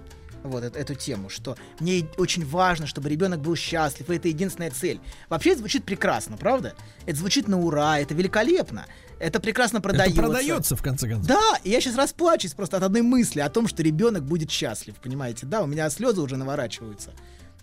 Вот 0.43 0.63
эту, 0.63 0.77
эту 0.77 0.93
тему, 0.93 1.29
что 1.29 1.57
мне 1.79 2.07
очень 2.17 2.45
важно, 2.45 2.85
чтобы 2.85 3.09
ребенок 3.09 3.41
был 3.41 3.55
счастлив, 3.55 4.07
и 4.09 4.15
это 4.15 4.27
единственная 4.27 4.69
цель. 4.69 4.99
Вообще 5.27 5.51
это 5.51 5.59
звучит 5.59 5.85
прекрасно, 5.85 6.37
правда? 6.37 6.75
Это 7.07 7.17
звучит 7.17 7.47
на 7.47 7.59
ура, 7.59 7.99
это 7.99 8.13
великолепно. 8.13 8.85
Это 9.17 9.39
прекрасно 9.39 9.81
продается. 9.81 10.19
Это 10.19 10.21
продается, 10.21 10.75
в 10.75 10.83
конце 10.83 11.07
концов. 11.07 11.27
Да, 11.27 11.57
и 11.63 11.71
я 11.71 11.81
сейчас 11.81 11.95
расплачусь 11.95 12.53
просто 12.53 12.77
от 12.77 12.83
одной 12.83 13.01
мысли 13.01 13.39
о 13.39 13.49
том, 13.49 13.67
что 13.67 13.81
ребенок 13.81 14.23
будет 14.23 14.51
счастлив, 14.51 14.95
понимаете? 15.01 15.47
Да, 15.47 15.63
у 15.63 15.67
меня 15.67 15.89
слезы 15.89 16.21
уже 16.21 16.37
наворачиваются. 16.37 17.13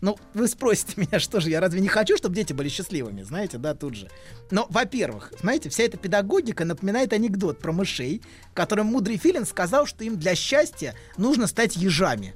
Ну, 0.02 0.18
вы 0.34 0.48
спросите 0.48 0.94
меня, 0.96 1.18
что 1.18 1.40
же, 1.40 1.48
я 1.48 1.60
разве 1.60 1.80
не 1.80 1.88
хочу, 1.88 2.18
чтобы 2.18 2.34
дети 2.34 2.52
были 2.52 2.68
счастливыми, 2.68 3.22
знаете, 3.22 3.56
да, 3.56 3.72
тут 3.74 3.94
же. 3.94 4.10
Но, 4.50 4.66
во-первых, 4.68 5.32
знаете, 5.40 5.70
вся 5.70 5.84
эта 5.84 5.96
педагогика 5.96 6.66
напоминает 6.66 7.14
анекдот 7.14 7.60
про 7.60 7.72
мышей, 7.72 8.20
которым 8.52 8.88
мудрый 8.88 9.16
Филин 9.16 9.46
сказал, 9.46 9.86
что 9.86 10.04
им 10.04 10.18
для 10.18 10.34
счастья 10.34 10.94
нужно 11.16 11.46
стать 11.46 11.76
ежами. 11.76 12.34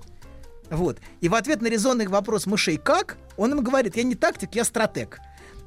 Вот. 0.71 1.01
И 1.21 1.29
в 1.29 1.35
ответ 1.35 1.61
на 1.61 1.67
резонный 1.67 2.07
вопрос 2.07 2.47
мышей 2.47 2.77
«как?», 2.77 3.19
он 3.37 3.53
им 3.53 3.63
говорит, 3.63 3.97
я 3.97 4.05
не 4.05 4.15
тактик, 4.15 4.55
я 4.55 4.65
стратег. 4.65 5.19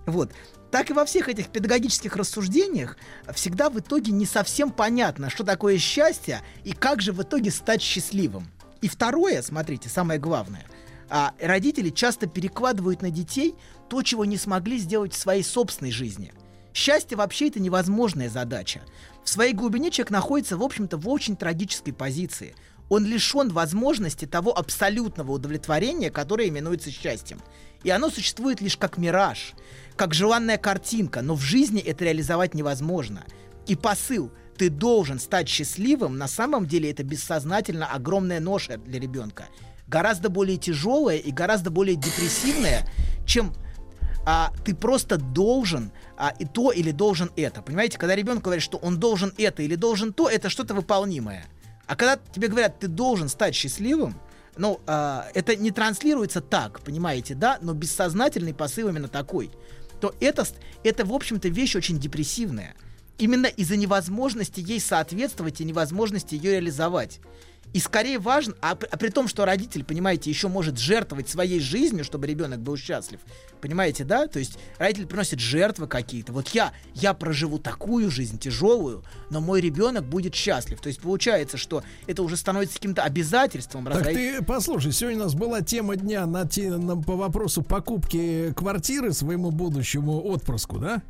Вот. 0.05 0.31
Так 0.71 0.89
и 0.89 0.93
во 0.93 1.03
всех 1.05 1.27
этих 1.29 1.49
педагогических 1.49 2.15
рассуждениях 2.15 2.97
всегда 3.33 3.69
в 3.69 3.79
итоге 3.79 4.11
не 4.11 4.25
совсем 4.25 4.71
понятно, 4.71 5.29
что 5.29 5.43
такое 5.43 5.77
счастье 5.77 6.41
и 6.63 6.71
как 6.73 7.01
же 7.01 7.11
в 7.11 7.21
итоге 7.21 7.51
стать 7.51 7.81
счастливым. 7.81 8.47
И 8.81 8.87
второе, 8.87 9.41
смотрите, 9.41 9.89
самое 9.89 10.19
главное, 10.19 10.65
а, 11.09 11.33
родители 11.41 11.89
часто 11.89 12.27
перекладывают 12.27 13.01
на 13.01 13.09
детей 13.09 13.55
то, 13.89 14.01
чего 14.01 14.25
не 14.25 14.37
смогли 14.37 14.77
сделать 14.77 15.13
в 15.13 15.17
своей 15.17 15.43
собственной 15.43 15.91
жизни. 15.91 16.33
Счастье 16.73 17.17
вообще 17.17 17.47
это 17.47 17.59
невозможная 17.59 18.29
задача. 18.29 18.81
В 19.23 19.29
своей 19.29 19.53
глубине 19.53 19.91
человек 19.91 20.11
находится, 20.11 20.57
в 20.57 20.63
общем-то, 20.63 20.97
в 20.97 21.09
очень 21.09 21.35
трагической 21.35 21.93
позиции– 21.93 22.55
он 22.89 23.05
лишен 23.05 23.49
возможности 23.49 24.25
того 24.25 24.57
абсолютного 24.57 25.31
удовлетворения, 25.31 26.09
которое 26.09 26.49
именуется 26.49 26.91
счастьем. 26.91 27.41
И 27.83 27.89
оно 27.91 28.09
существует 28.09 28.59
лишь 28.61 28.75
как 28.75 28.97
мираж, 28.97 29.53
как 29.95 30.13
желанная 30.13 30.57
картинка, 30.57 31.21
но 31.21 31.35
в 31.35 31.41
жизни 31.41 31.79
это 31.79 32.03
реализовать 32.03 32.53
невозможно. 32.53 33.23
И 33.67 33.75
посыл 33.75 34.31
«ты 34.57 34.69
должен 34.69 35.19
стать 35.19 35.47
счастливым» 35.47 36.17
на 36.17 36.27
самом 36.27 36.65
деле 36.65 36.91
это 36.91 37.03
бессознательно 37.03 37.85
огромная 37.85 38.41
ноша 38.41 38.77
для 38.77 38.99
ребенка. 38.99 39.47
Гораздо 39.89 40.29
более 40.29 40.57
тяжелая 40.57 41.17
и 41.17 41.31
гораздо 41.31 41.71
более 41.71 41.95
депрессивная, 41.95 42.87
чем 43.25 43.53
а, 44.25 44.53
ты 44.63 44.75
просто 44.75 45.17
должен 45.17 45.91
а, 46.15 46.33
и 46.37 46.45
то 46.45 46.71
или 46.71 46.91
должен 46.91 47.31
это. 47.35 47.61
Понимаете, 47.61 47.97
когда 47.97 48.15
ребенок 48.15 48.43
говорит, 48.43 48.63
что 48.63 48.77
он 48.77 48.99
должен 48.99 49.33
это 49.37 49.63
или 49.63 49.75
должен 49.75 50.13
то, 50.13 50.29
это 50.29 50.49
что-то 50.49 50.75
выполнимое. 50.75 51.45
А 51.87 51.95
когда 51.95 52.19
тебе 52.31 52.49
говорят, 52.49 52.79
ты 52.79 52.87
должен 52.87 53.29
стать 53.29 53.55
счастливым, 53.55 54.15
ну, 54.55 54.79
э, 54.85 55.21
это 55.33 55.55
не 55.55 55.71
транслируется 55.71 56.41
так, 56.41 56.81
понимаете, 56.81 57.33
да, 57.33 57.57
но 57.61 57.73
бессознательный 57.73 58.53
посыл 58.53 58.89
именно 58.89 59.07
такой, 59.07 59.49
то 59.99 60.13
это, 60.19 60.45
это 60.83 61.05
в 61.05 61.13
общем-то, 61.13 61.47
вещь 61.47 61.75
очень 61.75 61.97
депрессивная. 61.97 62.75
Именно 63.17 63.47
из-за 63.47 63.75
невозможности 63.75 64.59
ей 64.59 64.79
соответствовать 64.79 65.61
и 65.61 65.65
невозможности 65.65 66.35
ее 66.35 66.51
реализовать. 66.51 67.21
И 67.73 67.79
скорее 67.79 68.17
важно, 68.17 68.55
а, 68.61 68.71
а 68.71 68.97
при 68.97 69.09
том, 69.09 69.27
что 69.27 69.45
родитель, 69.45 69.83
понимаете, 69.83 70.29
еще 70.29 70.47
может 70.47 70.79
жертвовать 70.79 71.29
своей 71.29 71.59
жизнью, 71.59 72.03
чтобы 72.03 72.25
ребенок 72.25 72.59
был 72.59 72.77
счастлив. 72.77 73.19
Понимаете, 73.61 74.03
да? 74.03 74.27
То 74.27 74.39
есть 74.39 74.57
родитель 74.77 75.05
приносит 75.05 75.39
жертвы 75.39 75.87
какие-то. 75.87 76.33
Вот 76.33 76.49
я, 76.49 76.73
я 76.95 77.13
проживу 77.13 77.59
такую 77.59 78.09
жизнь 78.09 78.39
тяжелую, 78.39 79.03
но 79.29 79.39
мой 79.39 79.61
ребенок 79.61 80.05
будет 80.05 80.33
счастлив. 80.33 80.81
То 80.81 80.87
есть 80.87 80.99
получается, 81.01 81.57
что 81.57 81.83
это 82.07 82.23
уже 82.23 82.37
становится 82.37 82.75
каким-то 82.75 83.03
обязательством. 83.03 83.85
Так 83.85 84.03
ты 84.03 84.41
послушай, 84.41 84.91
сегодня 84.91 85.19
у 85.19 85.23
нас 85.25 85.35
была 85.35 85.61
тема 85.61 85.95
дня 85.95 86.25
на, 86.25 86.47
те, 86.47 86.71
на, 86.71 86.97
по 86.97 87.15
вопросу 87.15 87.61
покупки 87.61 88.51
квартиры 88.55 89.13
своему 89.13 89.51
будущему 89.51 90.25
отпрыску, 90.25 90.79
да? 90.79 91.03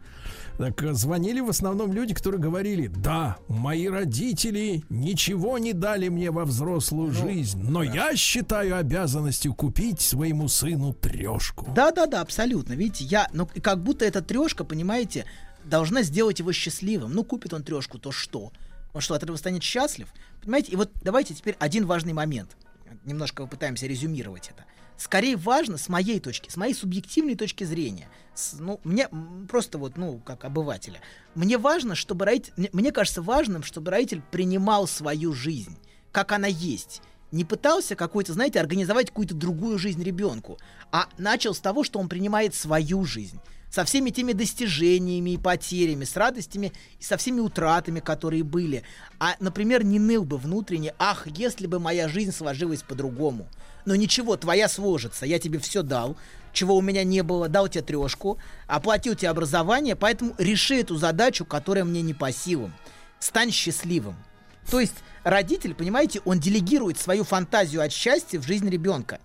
Так 0.60 0.84
э, 0.84 0.94
звонили 0.94 1.40
в 1.40 1.50
основном 1.50 1.94
люди, 1.94 2.14
которые 2.14 2.42
говорили, 2.42 2.88
да, 2.88 3.38
мои 3.48 3.88
родители 3.88 4.84
ничего 4.90 5.58
не 5.58 5.72
дали 5.72 6.10
мне 6.10 6.32
во 6.32 6.44
взрослую 6.44 7.14
ну, 7.14 7.14
жизнь, 7.14 7.64
но 7.64 7.86
да. 7.86 7.94
я 7.94 8.16
считаю 8.18 8.78
обязанностью 8.78 9.54
купить 9.54 10.02
своему 10.02 10.50
сыну 10.50 10.92
трешку. 10.92 11.66
Да-да-да, 11.74 12.20
абсолютно. 12.20 12.74
Видите, 12.74 13.06
я, 13.06 13.30
ну 13.32 13.48
как 13.64 13.82
будто 13.82 14.04
эта 14.04 14.22
трешка, 14.22 14.66
понимаете, 14.66 15.24
должна 15.64 16.04
сделать 16.04 16.40
его 16.40 16.52
счастливым. 16.52 17.14
Ну, 17.14 17.24
купит 17.24 17.54
он 17.54 17.64
трешку, 17.64 17.98
то 17.98 18.12
что? 18.12 18.52
Он 18.92 19.00
что, 19.00 19.14
от 19.14 19.24
этого 19.24 19.38
станет 19.38 19.64
счастлив? 19.64 20.10
Понимаете? 20.42 20.74
И 20.74 20.76
вот 20.76 20.92
давайте 21.02 21.34
теперь 21.36 21.56
один 21.60 21.86
важный 21.86 22.12
момент. 22.12 22.58
Немножко 23.06 23.44
попытаемся 23.44 23.88
резюмировать 23.88 24.50
это 24.50 24.66
скорее 25.00 25.38
важно 25.38 25.78
с 25.78 25.90
моей 25.90 26.20
точки, 26.20 26.50
с 26.50 26.58
моей 26.58 26.74
субъективной 26.74 27.36
точки 27.36 27.64
зрения. 27.64 28.10
С, 28.36 28.54
ну, 28.60 28.80
мне 28.84 29.10
просто 29.48 29.78
вот, 29.78 29.98
ну, 29.98 30.20
как 30.20 30.44
обывателя. 30.44 31.00
Мне 31.36 31.58
важно, 31.58 31.96
чтобы 31.96 32.26
родитель, 32.26 32.54
мне, 32.74 32.92
кажется 32.92 33.22
важным, 33.22 33.64
чтобы 33.64 33.92
родитель 33.92 34.22
принимал 34.30 34.88
свою 34.88 35.34
жизнь, 35.34 35.78
как 36.12 36.34
она 36.34 36.48
есть. 36.48 37.02
Не 37.32 37.46
пытался 37.46 37.96
какой-то, 37.96 38.34
знаете, 38.34 38.60
организовать 38.60 39.08
какую-то 39.08 39.36
другую 39.36 39.78
жизнь 39.78 40.04
ребенку, 40.04 40.60
а 40.92 41.08
начал 41.18 41.54
с 41.54 41.60
того, 41.60 41.84
что 41.84 42.00
он 42.00 42.10
принимает 42.10 42.54
свою 42.54 43.06
жизнь 43.06 43.40
со 43.70 43.86
всеми 43.86 44.10
теми 44.10 44.34
достижениями 44.34 45.32
и 45.32 45.38
потерями, 45.38 46.04
с 46.04 46.18
радостями 46.18 46.74
и 47.00 47.04
со 47.04 47.18
всеми 47.18 47.40
утратами, 47.40 48.00
которые 48.00 48.44
были. 48.44 48.82
А, 49.20 49.36
например, 49.40 49.86
не 49.86 50.00
ныл 50.00 50.26
бы 50.26 50.38
внутренне, 50.38 50.96
ах, 50.98 51.28
если 51.28 51.68
бы 51.68 51.80
моя 51.80 52.10
жизнь 52.10 52.32
сложилась 52.32 52.82
по-другому– 52.82 53.48
но 53.90 53.96
ничего, 53.96 54.38
твоя 54.38 54.70
сложится, 54.70 55.26
я 55.26 55.40
тебе 55.40 55.58
все 55.58 55.82
дал, 55.82 56.16
чего 56.54 56.78
у 56.78 56.82
меня 56.82 57.04
не 57.04 57.24
было, 57.24 57.50
дал 57.50 57.68
тебе 57.68 57.82
трешку, 57.82 58.38
оплатил 58.68 59.16
тебе 59.16 59.30
образование, 59.30 59.96
поэтому 59.96 60.36
реши 60.38 60.76
эту 60.76 60.96
задачу, 60.98 61.44
которая 61.44 61.86
мне 61.86 62.04
не 62.04 62.14
по 62.14 62.32
силам. 62.32 62.72
Стань 63.18 63.52
счастливым. 63.52 64.16
То 64.70 64.80
есть 64.80 64.94
родитель, 65.24 65.74
понимаете, 65.74 66.22
он 66.24 66.40
делегирует 66.40 67.00
свою 67.00 67.24
фантазию 67.24 67.82
от 67.82 67.92
счастья 67.92 68.40
в 68.40 68.46
жизнь 68.46 68.70
ребенка. 68.70 69.20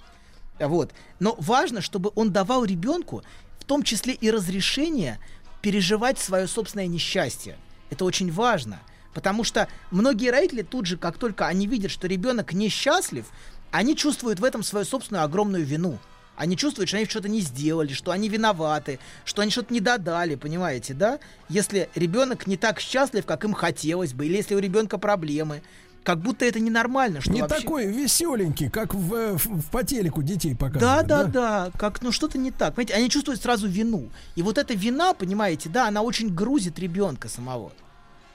Вот. 0.59 0.93
Но 1.21 1.37
важно, 1.39 1.83
чтобы 1.83 2.11
он 2.15 2.33
давал 2.33 2.65
ребенку 2.65 3.23
в 3.61 3.65
том 3.65 3.83
числе 3.83 4.15
и 4.15 4.31
разрешение 4.31 5.19
переживать 5.61 6.19
свое 6.19 6.47
собственное 6.47 6.87
несчастье. 6.87 7.59
Это 7.91 8.07
очень 8.07 8.33
важно. 8.33 8.81
Потому 9.15 9.45
что 9.45 9.69
многие 9.91 10.31
родители 10.31 10.62
тут 10.62 10.87
же, 10.87 10.97
как 10.97 11.19
только 11.19 11.47
они 11.47 11.67
видят, 11.67 11.91
что 11.91 12.09
ребенок 12.09 12.53
несчастлив, 12.53 13.27
они 13.75 13.97
чувствуют 13.97 14.39
в 14.39 14.45
этом 14.45 14.62
свою 14.62 14.87
собственную 14.87 15.25
огромную 15.25 15.64
вину. 15.64 15.99
Они 16.37 16.57
чувствуют, 16.57 16.89
что 16.89 16.97
они 16.97 17.07
что-то 17.07 17.29
не 17.29 17.41
сделали, 17.41 17.93
что 17.93 18.12
они 18.12 18.29
виноваты, 18.29 19.01
что 19.25 19.43
они 19.43 19.51
что-то 19.51 19.75
не 19.75 19.81
додали, 19.81 20.37
понимаете, 20.37 20.95
да? 20.95 21.18
Если 21.49 21.89
ребенок 21.97 22.47
не 22.47 22.57
так 22.57 22.79
счастлив, 22.79 23.27
как 23.27 23.45
им 23.45 23.53
хотелось 23.53 24.12
бы, 24.12 24.27
или 24.27 24.37
если 24.37 24.55
у 24.55 24.61
ребенка 24.61 24.97
проблемы, 24.97 25.61
как 26.05 26.20
будто 26.20 26.45
это 26.45 26.61
ненормально. 26.61 27.20
Что 27.20 27.33
не 27.33 27.41
вообще... 27.43 27.62
такой 27.62 27.87
веселенький, 27.87 28.70
как 28.70 28.95
в, 28.95 29.39
в, 29.39 29.62
в 29.62 29.70
по 29.70 29.83
телеку 29.83 30.22
детей 30.22 30.55
показывают. 30.55 31.07
Да, 31.09 31.25
да, 31.25 31.25
да, 31.25 31.31
да, 31.31 31.70
как, 31.77 32.01
ну 32.01 32.12
что-то 32.12 32.39
не 32.39 32.53
так. 32.53 32.77
Понимаете, 32.77 32.95
они 32.95 33.11
чувствуют 33.11 33.43
сразу 33.43 33.66
вину. 33.66 34.09
И 34.37 34.43
вот 34.43 34.57
эта 34.57 34.75
вина, 34.75 35.14
понимаете, 35.14 35.68
да, 35.68 35.89
она 35.89 36.03
очень 36.03 36.33
грузит 36.33 36.79
ребенка 36.79 37.29
самого. 37.29 37.72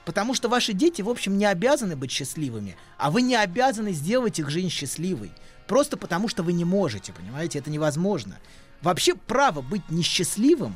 Потому 0.04 0.34
что 0.34 0.48
ваши 0.48 0.72
дети, 0.72 1.02
в 1.02 1.08
общем, 1.08 1.36
не 1.36 1.44
обязаны 1.44 1.96
быть 1.96 2.10
счастливыми, 2.10 2.76
а 2.96 3.10
вы 3.10 3.22
не 3.22 3.36
обязаны 3.36 3.92
сделать 3.92 4.38
их 4.38 4.48
жизнь 4.50 4.70
счастливой. 4.70 5.30
Просто 5.66 5.96
потому, 5.96 6.28
что 6.28 6.42
вы 6.42 6.52
не 6.52 6.64
можете, 6.64 7.12
понимаете, 7.12 7.58
это 7.58 7.70
невозможно. 7.70 8.38
Вообще 8.82 9.14
право 9.14 9.60
быть 9.60 9.88
несчастливым 9.90 10.74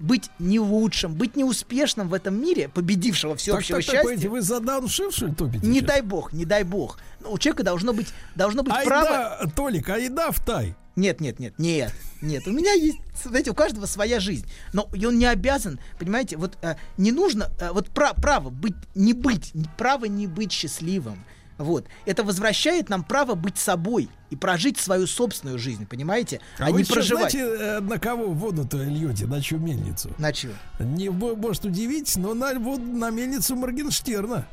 быть 0.00 0.30
не 0.38 0.58
лучшим, 0.58 1.14
быть 1.14 1.36
неуспешным 1.36 2.08
в 2.08 2.14
этом 2.14 2.40
мире, 2.40 2.68
победившего 2.68 3.36
всеобщего 3.36 3.78
так, 3.78 3.86
так, 3.86 3.94
счастья. 3.94 4.22
Так, 4.22 4.30
вы 4.30 4.40
за 4.40 4.88
что 4.88 5.26
ли, 5.26 5.34
топите? 5.34 5.66
Не 5.66 5.80
сейчас? 5.80 5.88
дай 5.88 6.00
бог, 6.00 6.32
не 6.32 6.44
дай 6.44 6.64
бог. 6.64 6.98
Но 7.20 7.32
у 7.32 7.38
человека 7.38 7.62
должно 7.64 7.92
быть, 7.92 8.08
должно 8.34 8.62
быть 8.62 8.72
айда, 8.72 8.86
право... 8.86 9.52
Толик, 9.54 9.88
айда 9.90 10.30
в 10.30 10.40
тай. 10.40 10.74
Нет, 10.96 11.20
нет, 11.20 11.38
нет, 11.38 11.58
нет, 11.58 11.92
нет. 12.22 12.46
У 12.46 12.52
меня 12.52 12.72
есть, 12.72 12.98
знаете, 13.24 13.50
у 13.50 13.54
каждого 13.54 13.86
своя 13.86 14.20
жизнь. 14.20 14.46
Но 14.72 14.88
он 14.92 15.18
не 15.18 15.26
обязан, 15.26 15.78
понимаете, 15.98 16.36
вот 16.36 16.58
э, 16.62 16.76
не 16.96 17.12
нужно, 17.12 17.50
э, 17.60 17.70
вот 17.72 17.90
пра- 17.90 18.14
право 18.14 18.50
быть, 18.50 18.74
не 18.94 19.12
быть, 19.12 19.52
право 19.76 20.04
не 20.06 20.26
быть 20.26 20.52
счастливым. 20.52 21.24
Вот. 21.58 21.84
Это 22.06 22.24
возвращает 22.24 22.88
нам 22.88 23.04
право 23.04 23.34
быть 23.34 23.58
собой 23.58 24.08
и 24.30 24.36
прожить 24.36 24.78
свою 24.78 25.06
собственную 25.06 25.58
жизнь, 25.58 25.86
понимаете? 25.86 26.40
А, 26.58 26.68
а 26.68 26.70
вы 26.70 26.78
не 26.78 26.84
что, 26.84 26.94
проживать. 26.94 27.32
Знаете, 27.32 27.54
э, 27.60 27.80
на 27.80 27.98
кого 27.98 28.30
воду-то 28.30 28.78
льете? 28.82 29.26
На 29.26 29.42
чью 29.42 29.58
мельницу? 29.58 30.10
На 30.16 30.32
чью? 30.32 30.52
Не 30.78 31.10
может 31.10 31.66
удивить, 31.66 32.16
но 32.16 32.32
на, 32.32 32.54
вот, 32.58 32.80
на 32.80 33.10
мельницу 33.10 33.56
Моргенштерна. 33.56 34.46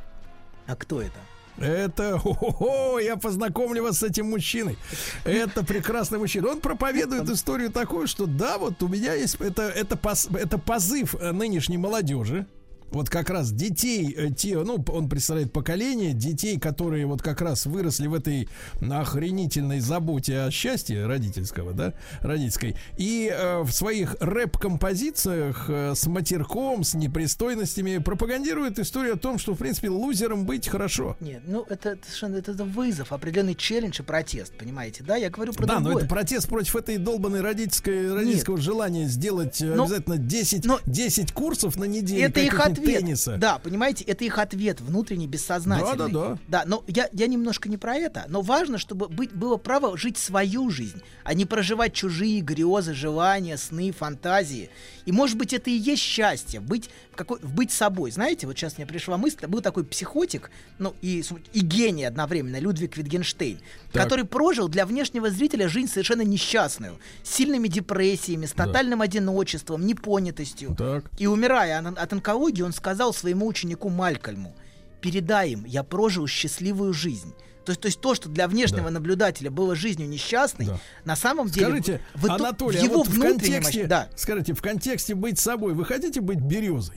А 0.65 0.75
кто 0.75 1.01
это? 1.01 1.17
Это, 1.59 2.19
о, 2.23 2.99
я 2.99 3.17
познакомлю 3.17 3.83
вас 3.83 3.99
с 3.99 4.03
этим 4.03 4.29
мужчиной. 4.29 4.77
Это 5.23 5.63
прекрасный 5.63 6.19
мужчина. 6.19 6.49
Он 6.49 6.59
проповедует 6.59 7.29
историю 7.29 7.71
такую, 7.71 8.07
что 8.07 8.25
да, 8.25 8.57
вот 8.57 8.81
у 8.83 8.87
меня 8.87 9.13
есть, 9.13 9.35
это, 9.39 9.63
это, 9.63 9.97
поз, 9.97 10.27
это 10.27 10.57
позыв 10.57 11.15
нынешней 11.19 11.77
молодежи, 11.77 12.45
вот 12.91 13.09
как 13.09 13.29
раз 13.29 13.51
детей, 13.51 14.13
э, 14.17 14.29
те, 14.31 14.57
ну, 14.59 14.83
он 14.89 15.09
представляет 15.09 15.51
поколение 15.51 16.13
детей, 16.13 16.59
которые 16.59 17.05
вот 17.05 17.21
как 17.21 17.41
раз 17.41 17.65
выросли 17.65 18.07
в 18.07 18.13
этой 18.13 18.47
охренительной 18.81 19.79
заботе 19.79 20.39
о 20.41 20.51
счастье 20.51 21.05
родительского, 21.05 21.73
да, 21.73 21.93
родительской, 22.21 22.75
и 22.97 23.31
э, 23.33 23.61
в 23.61 23.71
своих 23.71 24.15
рэп-композициях 24.19 25.65
э, 25.69 25.93
с 25.95 26.05
матерком, 26.07 26.83
с 26.83 26.93
непристойностями 26.93 27.97
пропагандирует 27.97 28.79
историю 28.79 29.15
о 29.15 29.17
том, 29.17 29.37
что, 29.39 29.53
в 29.53 29.57
принципе, 29.57 29.89
лузером 29.89 30.45
быть 30.45 30.67
хорошо. 30.67 31.15
Нет, 31.19 31.41
ну, 31.47 31.65
это, 31.69 31.89
это 31.89 32.05
совершенно 32.05 32.35
это, 32.37 32.51
это 32.51 32.63
вызов, 32.63 33.11
определенный 33.11 33.55
челлендж 33.55 33.99
и 33.99 34.03
протест, 34.03 34.53
понимаете, 34.57 35.03
да? 35.03 35.15
Я 35.15 35.29
говорю 35.29 35.53
про 35.53 35.65
Да, 35.65 35.75
другое. 35.75 35.93
но 35.93 35.99
это 35.99 36.07
протест 36.09 36.47
против 36.47 36.75
этой 36.75 36.97
долбанной 36.97 37.41
родительской, 37.41 38.13
родительского 38.13 38.57
желания 38.57 39.07
сделать 39.07 39.61
э, 39.61 39.65
Но- 39.73 39.83
обязательно 39.83 40.17
10, 40.17 40.65
но 40.65 40.79
10 40.85 41.31
курсов 41.31 41.75
на 41.77 41.85
неделю 41.85 42.23
Это 42.25 42.39
их 42.41 42.59
ответ. 42.77 42.99
тенниса. 43.01 43.37
Да, 43.37 43.59
понимаете, 43.59 44.03
это 44.05 44.23
их 44.25 44.37
ответ 44.37 44.81
внутренний, 44.81 45.27
бессознательный. 45.27 45.97
Да, 45.97 46.07
да, 46.07 46.29
да. 46.29 46.37
Да, 46.47 46.63
но 46.65 46.83
я, 46.87 47.09
я 47.13 47.27
немножко 47.27 47.69
не 47.69 47.77
про 47.77 47.95
это, 47.95 48.25
но 48.27 48.41
важно, 48.41 48.77
чтобы 48.77 49.07
быть, 49.07 49.33
было 49.33 49.57
право 49.57 49.97
жить 49.97 50.17
свою 50.17 50.69
жизнь, 50.69 51.01
а 51.23 51.33
не 51.33 51.45
проживать 51.45 51.93
чужие 51.93 52.41
грезы, 52.41 52.93
желания, 52.93 53.57
сны, 53.57 53.91
фантазии. 53.91 54.69
И 55.05 55.11
может 55.11 55.37
быть 55.37 55.53
это 55.53 55.69
и 55.69 55.73
есть 55.73 56.01
счастье, 56.01 56.59
быть, 56.59 56.89
какой, 57.17 57.39
быть 57.39 57.71
собой. 57.71 58.11
Знаете, 58.11 58.47
вот 58.47 58.57
сейчас 58.57 58.77
мне 58.77 58.85
пришла 58.87 59.17
мысль, 59.17 59.45
был 59.47 59.59
такой 59.61 59.83
психотик, 59.83 60.49
ну 60.79 60.95
и, 61.01 61.23
и 61.53 61.59
гений 61.59 62.05
одновременно, 62.05 62.57
Людвиг 62.59 62.95
Витгенштейн, 62.95 63.59
Так. 63.91 64.03
который 64.03 64.23
прожил 64.23 64.69
для 64.69 64.85
внешнего 64.85 65.29
зрителя 65.29 65.67
жизнь 65.67 65.89
совершенно 65.89 66.21
несчастную, 66.21 66.97
с 67.23 67.29
сильными 67.33 67.67
депрессиями, 67.67 68.45
с 68.45 68.51
тотальным 68.53 69.01
одиночеством, 69.01 69.85
непонятостью. 69.85 70.75
Так. 70.77 71.05
И 71.17 71.27
умирая 71.27 71.79
от 71.79 71.97
от 71.97 72.13
онкологии, 72.13 72.61
он 72.61 72.71
сказал 72.73 73.13
своему 73.13 73.47
ученику 73.47 73.89
Малькольму, 73.89 74.55
передай 75.01 75.51
им, 75.51 75.65
я 75.65 75.83
прожил 75.83 76.27
счастливую 76.27 76.93
жизнь. 76.93 77.33
То 77.65 77.71
есть, 77.71 77.81
то 77.81 77.87
есть 77.87 77.99
то, 77.99 78.15
что 78.15 78.29
для 78.29 78.47
внешнего 78.47 78.85
Да. 78.85 78.91
наблюдателя 78.91 79.51
было 79.51 79.75
жизнью 79.75 80.07
несчастной, 80.07 80.67
Да. 80.67 80.79
на 81.03 81.15
самом 81.17 81.49
деле 81.49 81.65
Скажите, 81.67 82.01
в, 82.15 82.25
итог- 82.25 82.39
Анатолий, 82.39 82.79
в 82.79 82.83
его 82.83 82.93
а 82.93 82.97
вот 82.99 83.07
в 83.09 83.19
контексте, 83.19 83.85
да. 83.87 84.07
скажите, 84.15 84.53
в 84.53 84.61
контексте 84.61 85.15
быть 85.15 85.37
собой, 85.37 85.73
вы 85.73 85.83
хотите 85.83 86.21
быть 86.21 86.39
березой? 86.39 86.95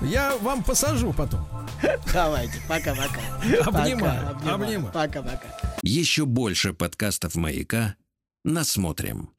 Я 0.00 0.36
вам 0.36 0.62
посажу 0.62 1.12
потом. 1.12 1.46
Давайте, 2.12 2.54
пока-пока. 2.68 3.20
Обнимаю, 3.66 4.34
Пока, 4.34 4.54
обнимаю. 4.54 4.92
Пока-пока. 4.92 5.78
Еще 5.82 6.24
больше 6.24 6.72
подкастов 6.72 7.34
«Маяка» 7.34 7.94
насмотрим. 8.44 9.30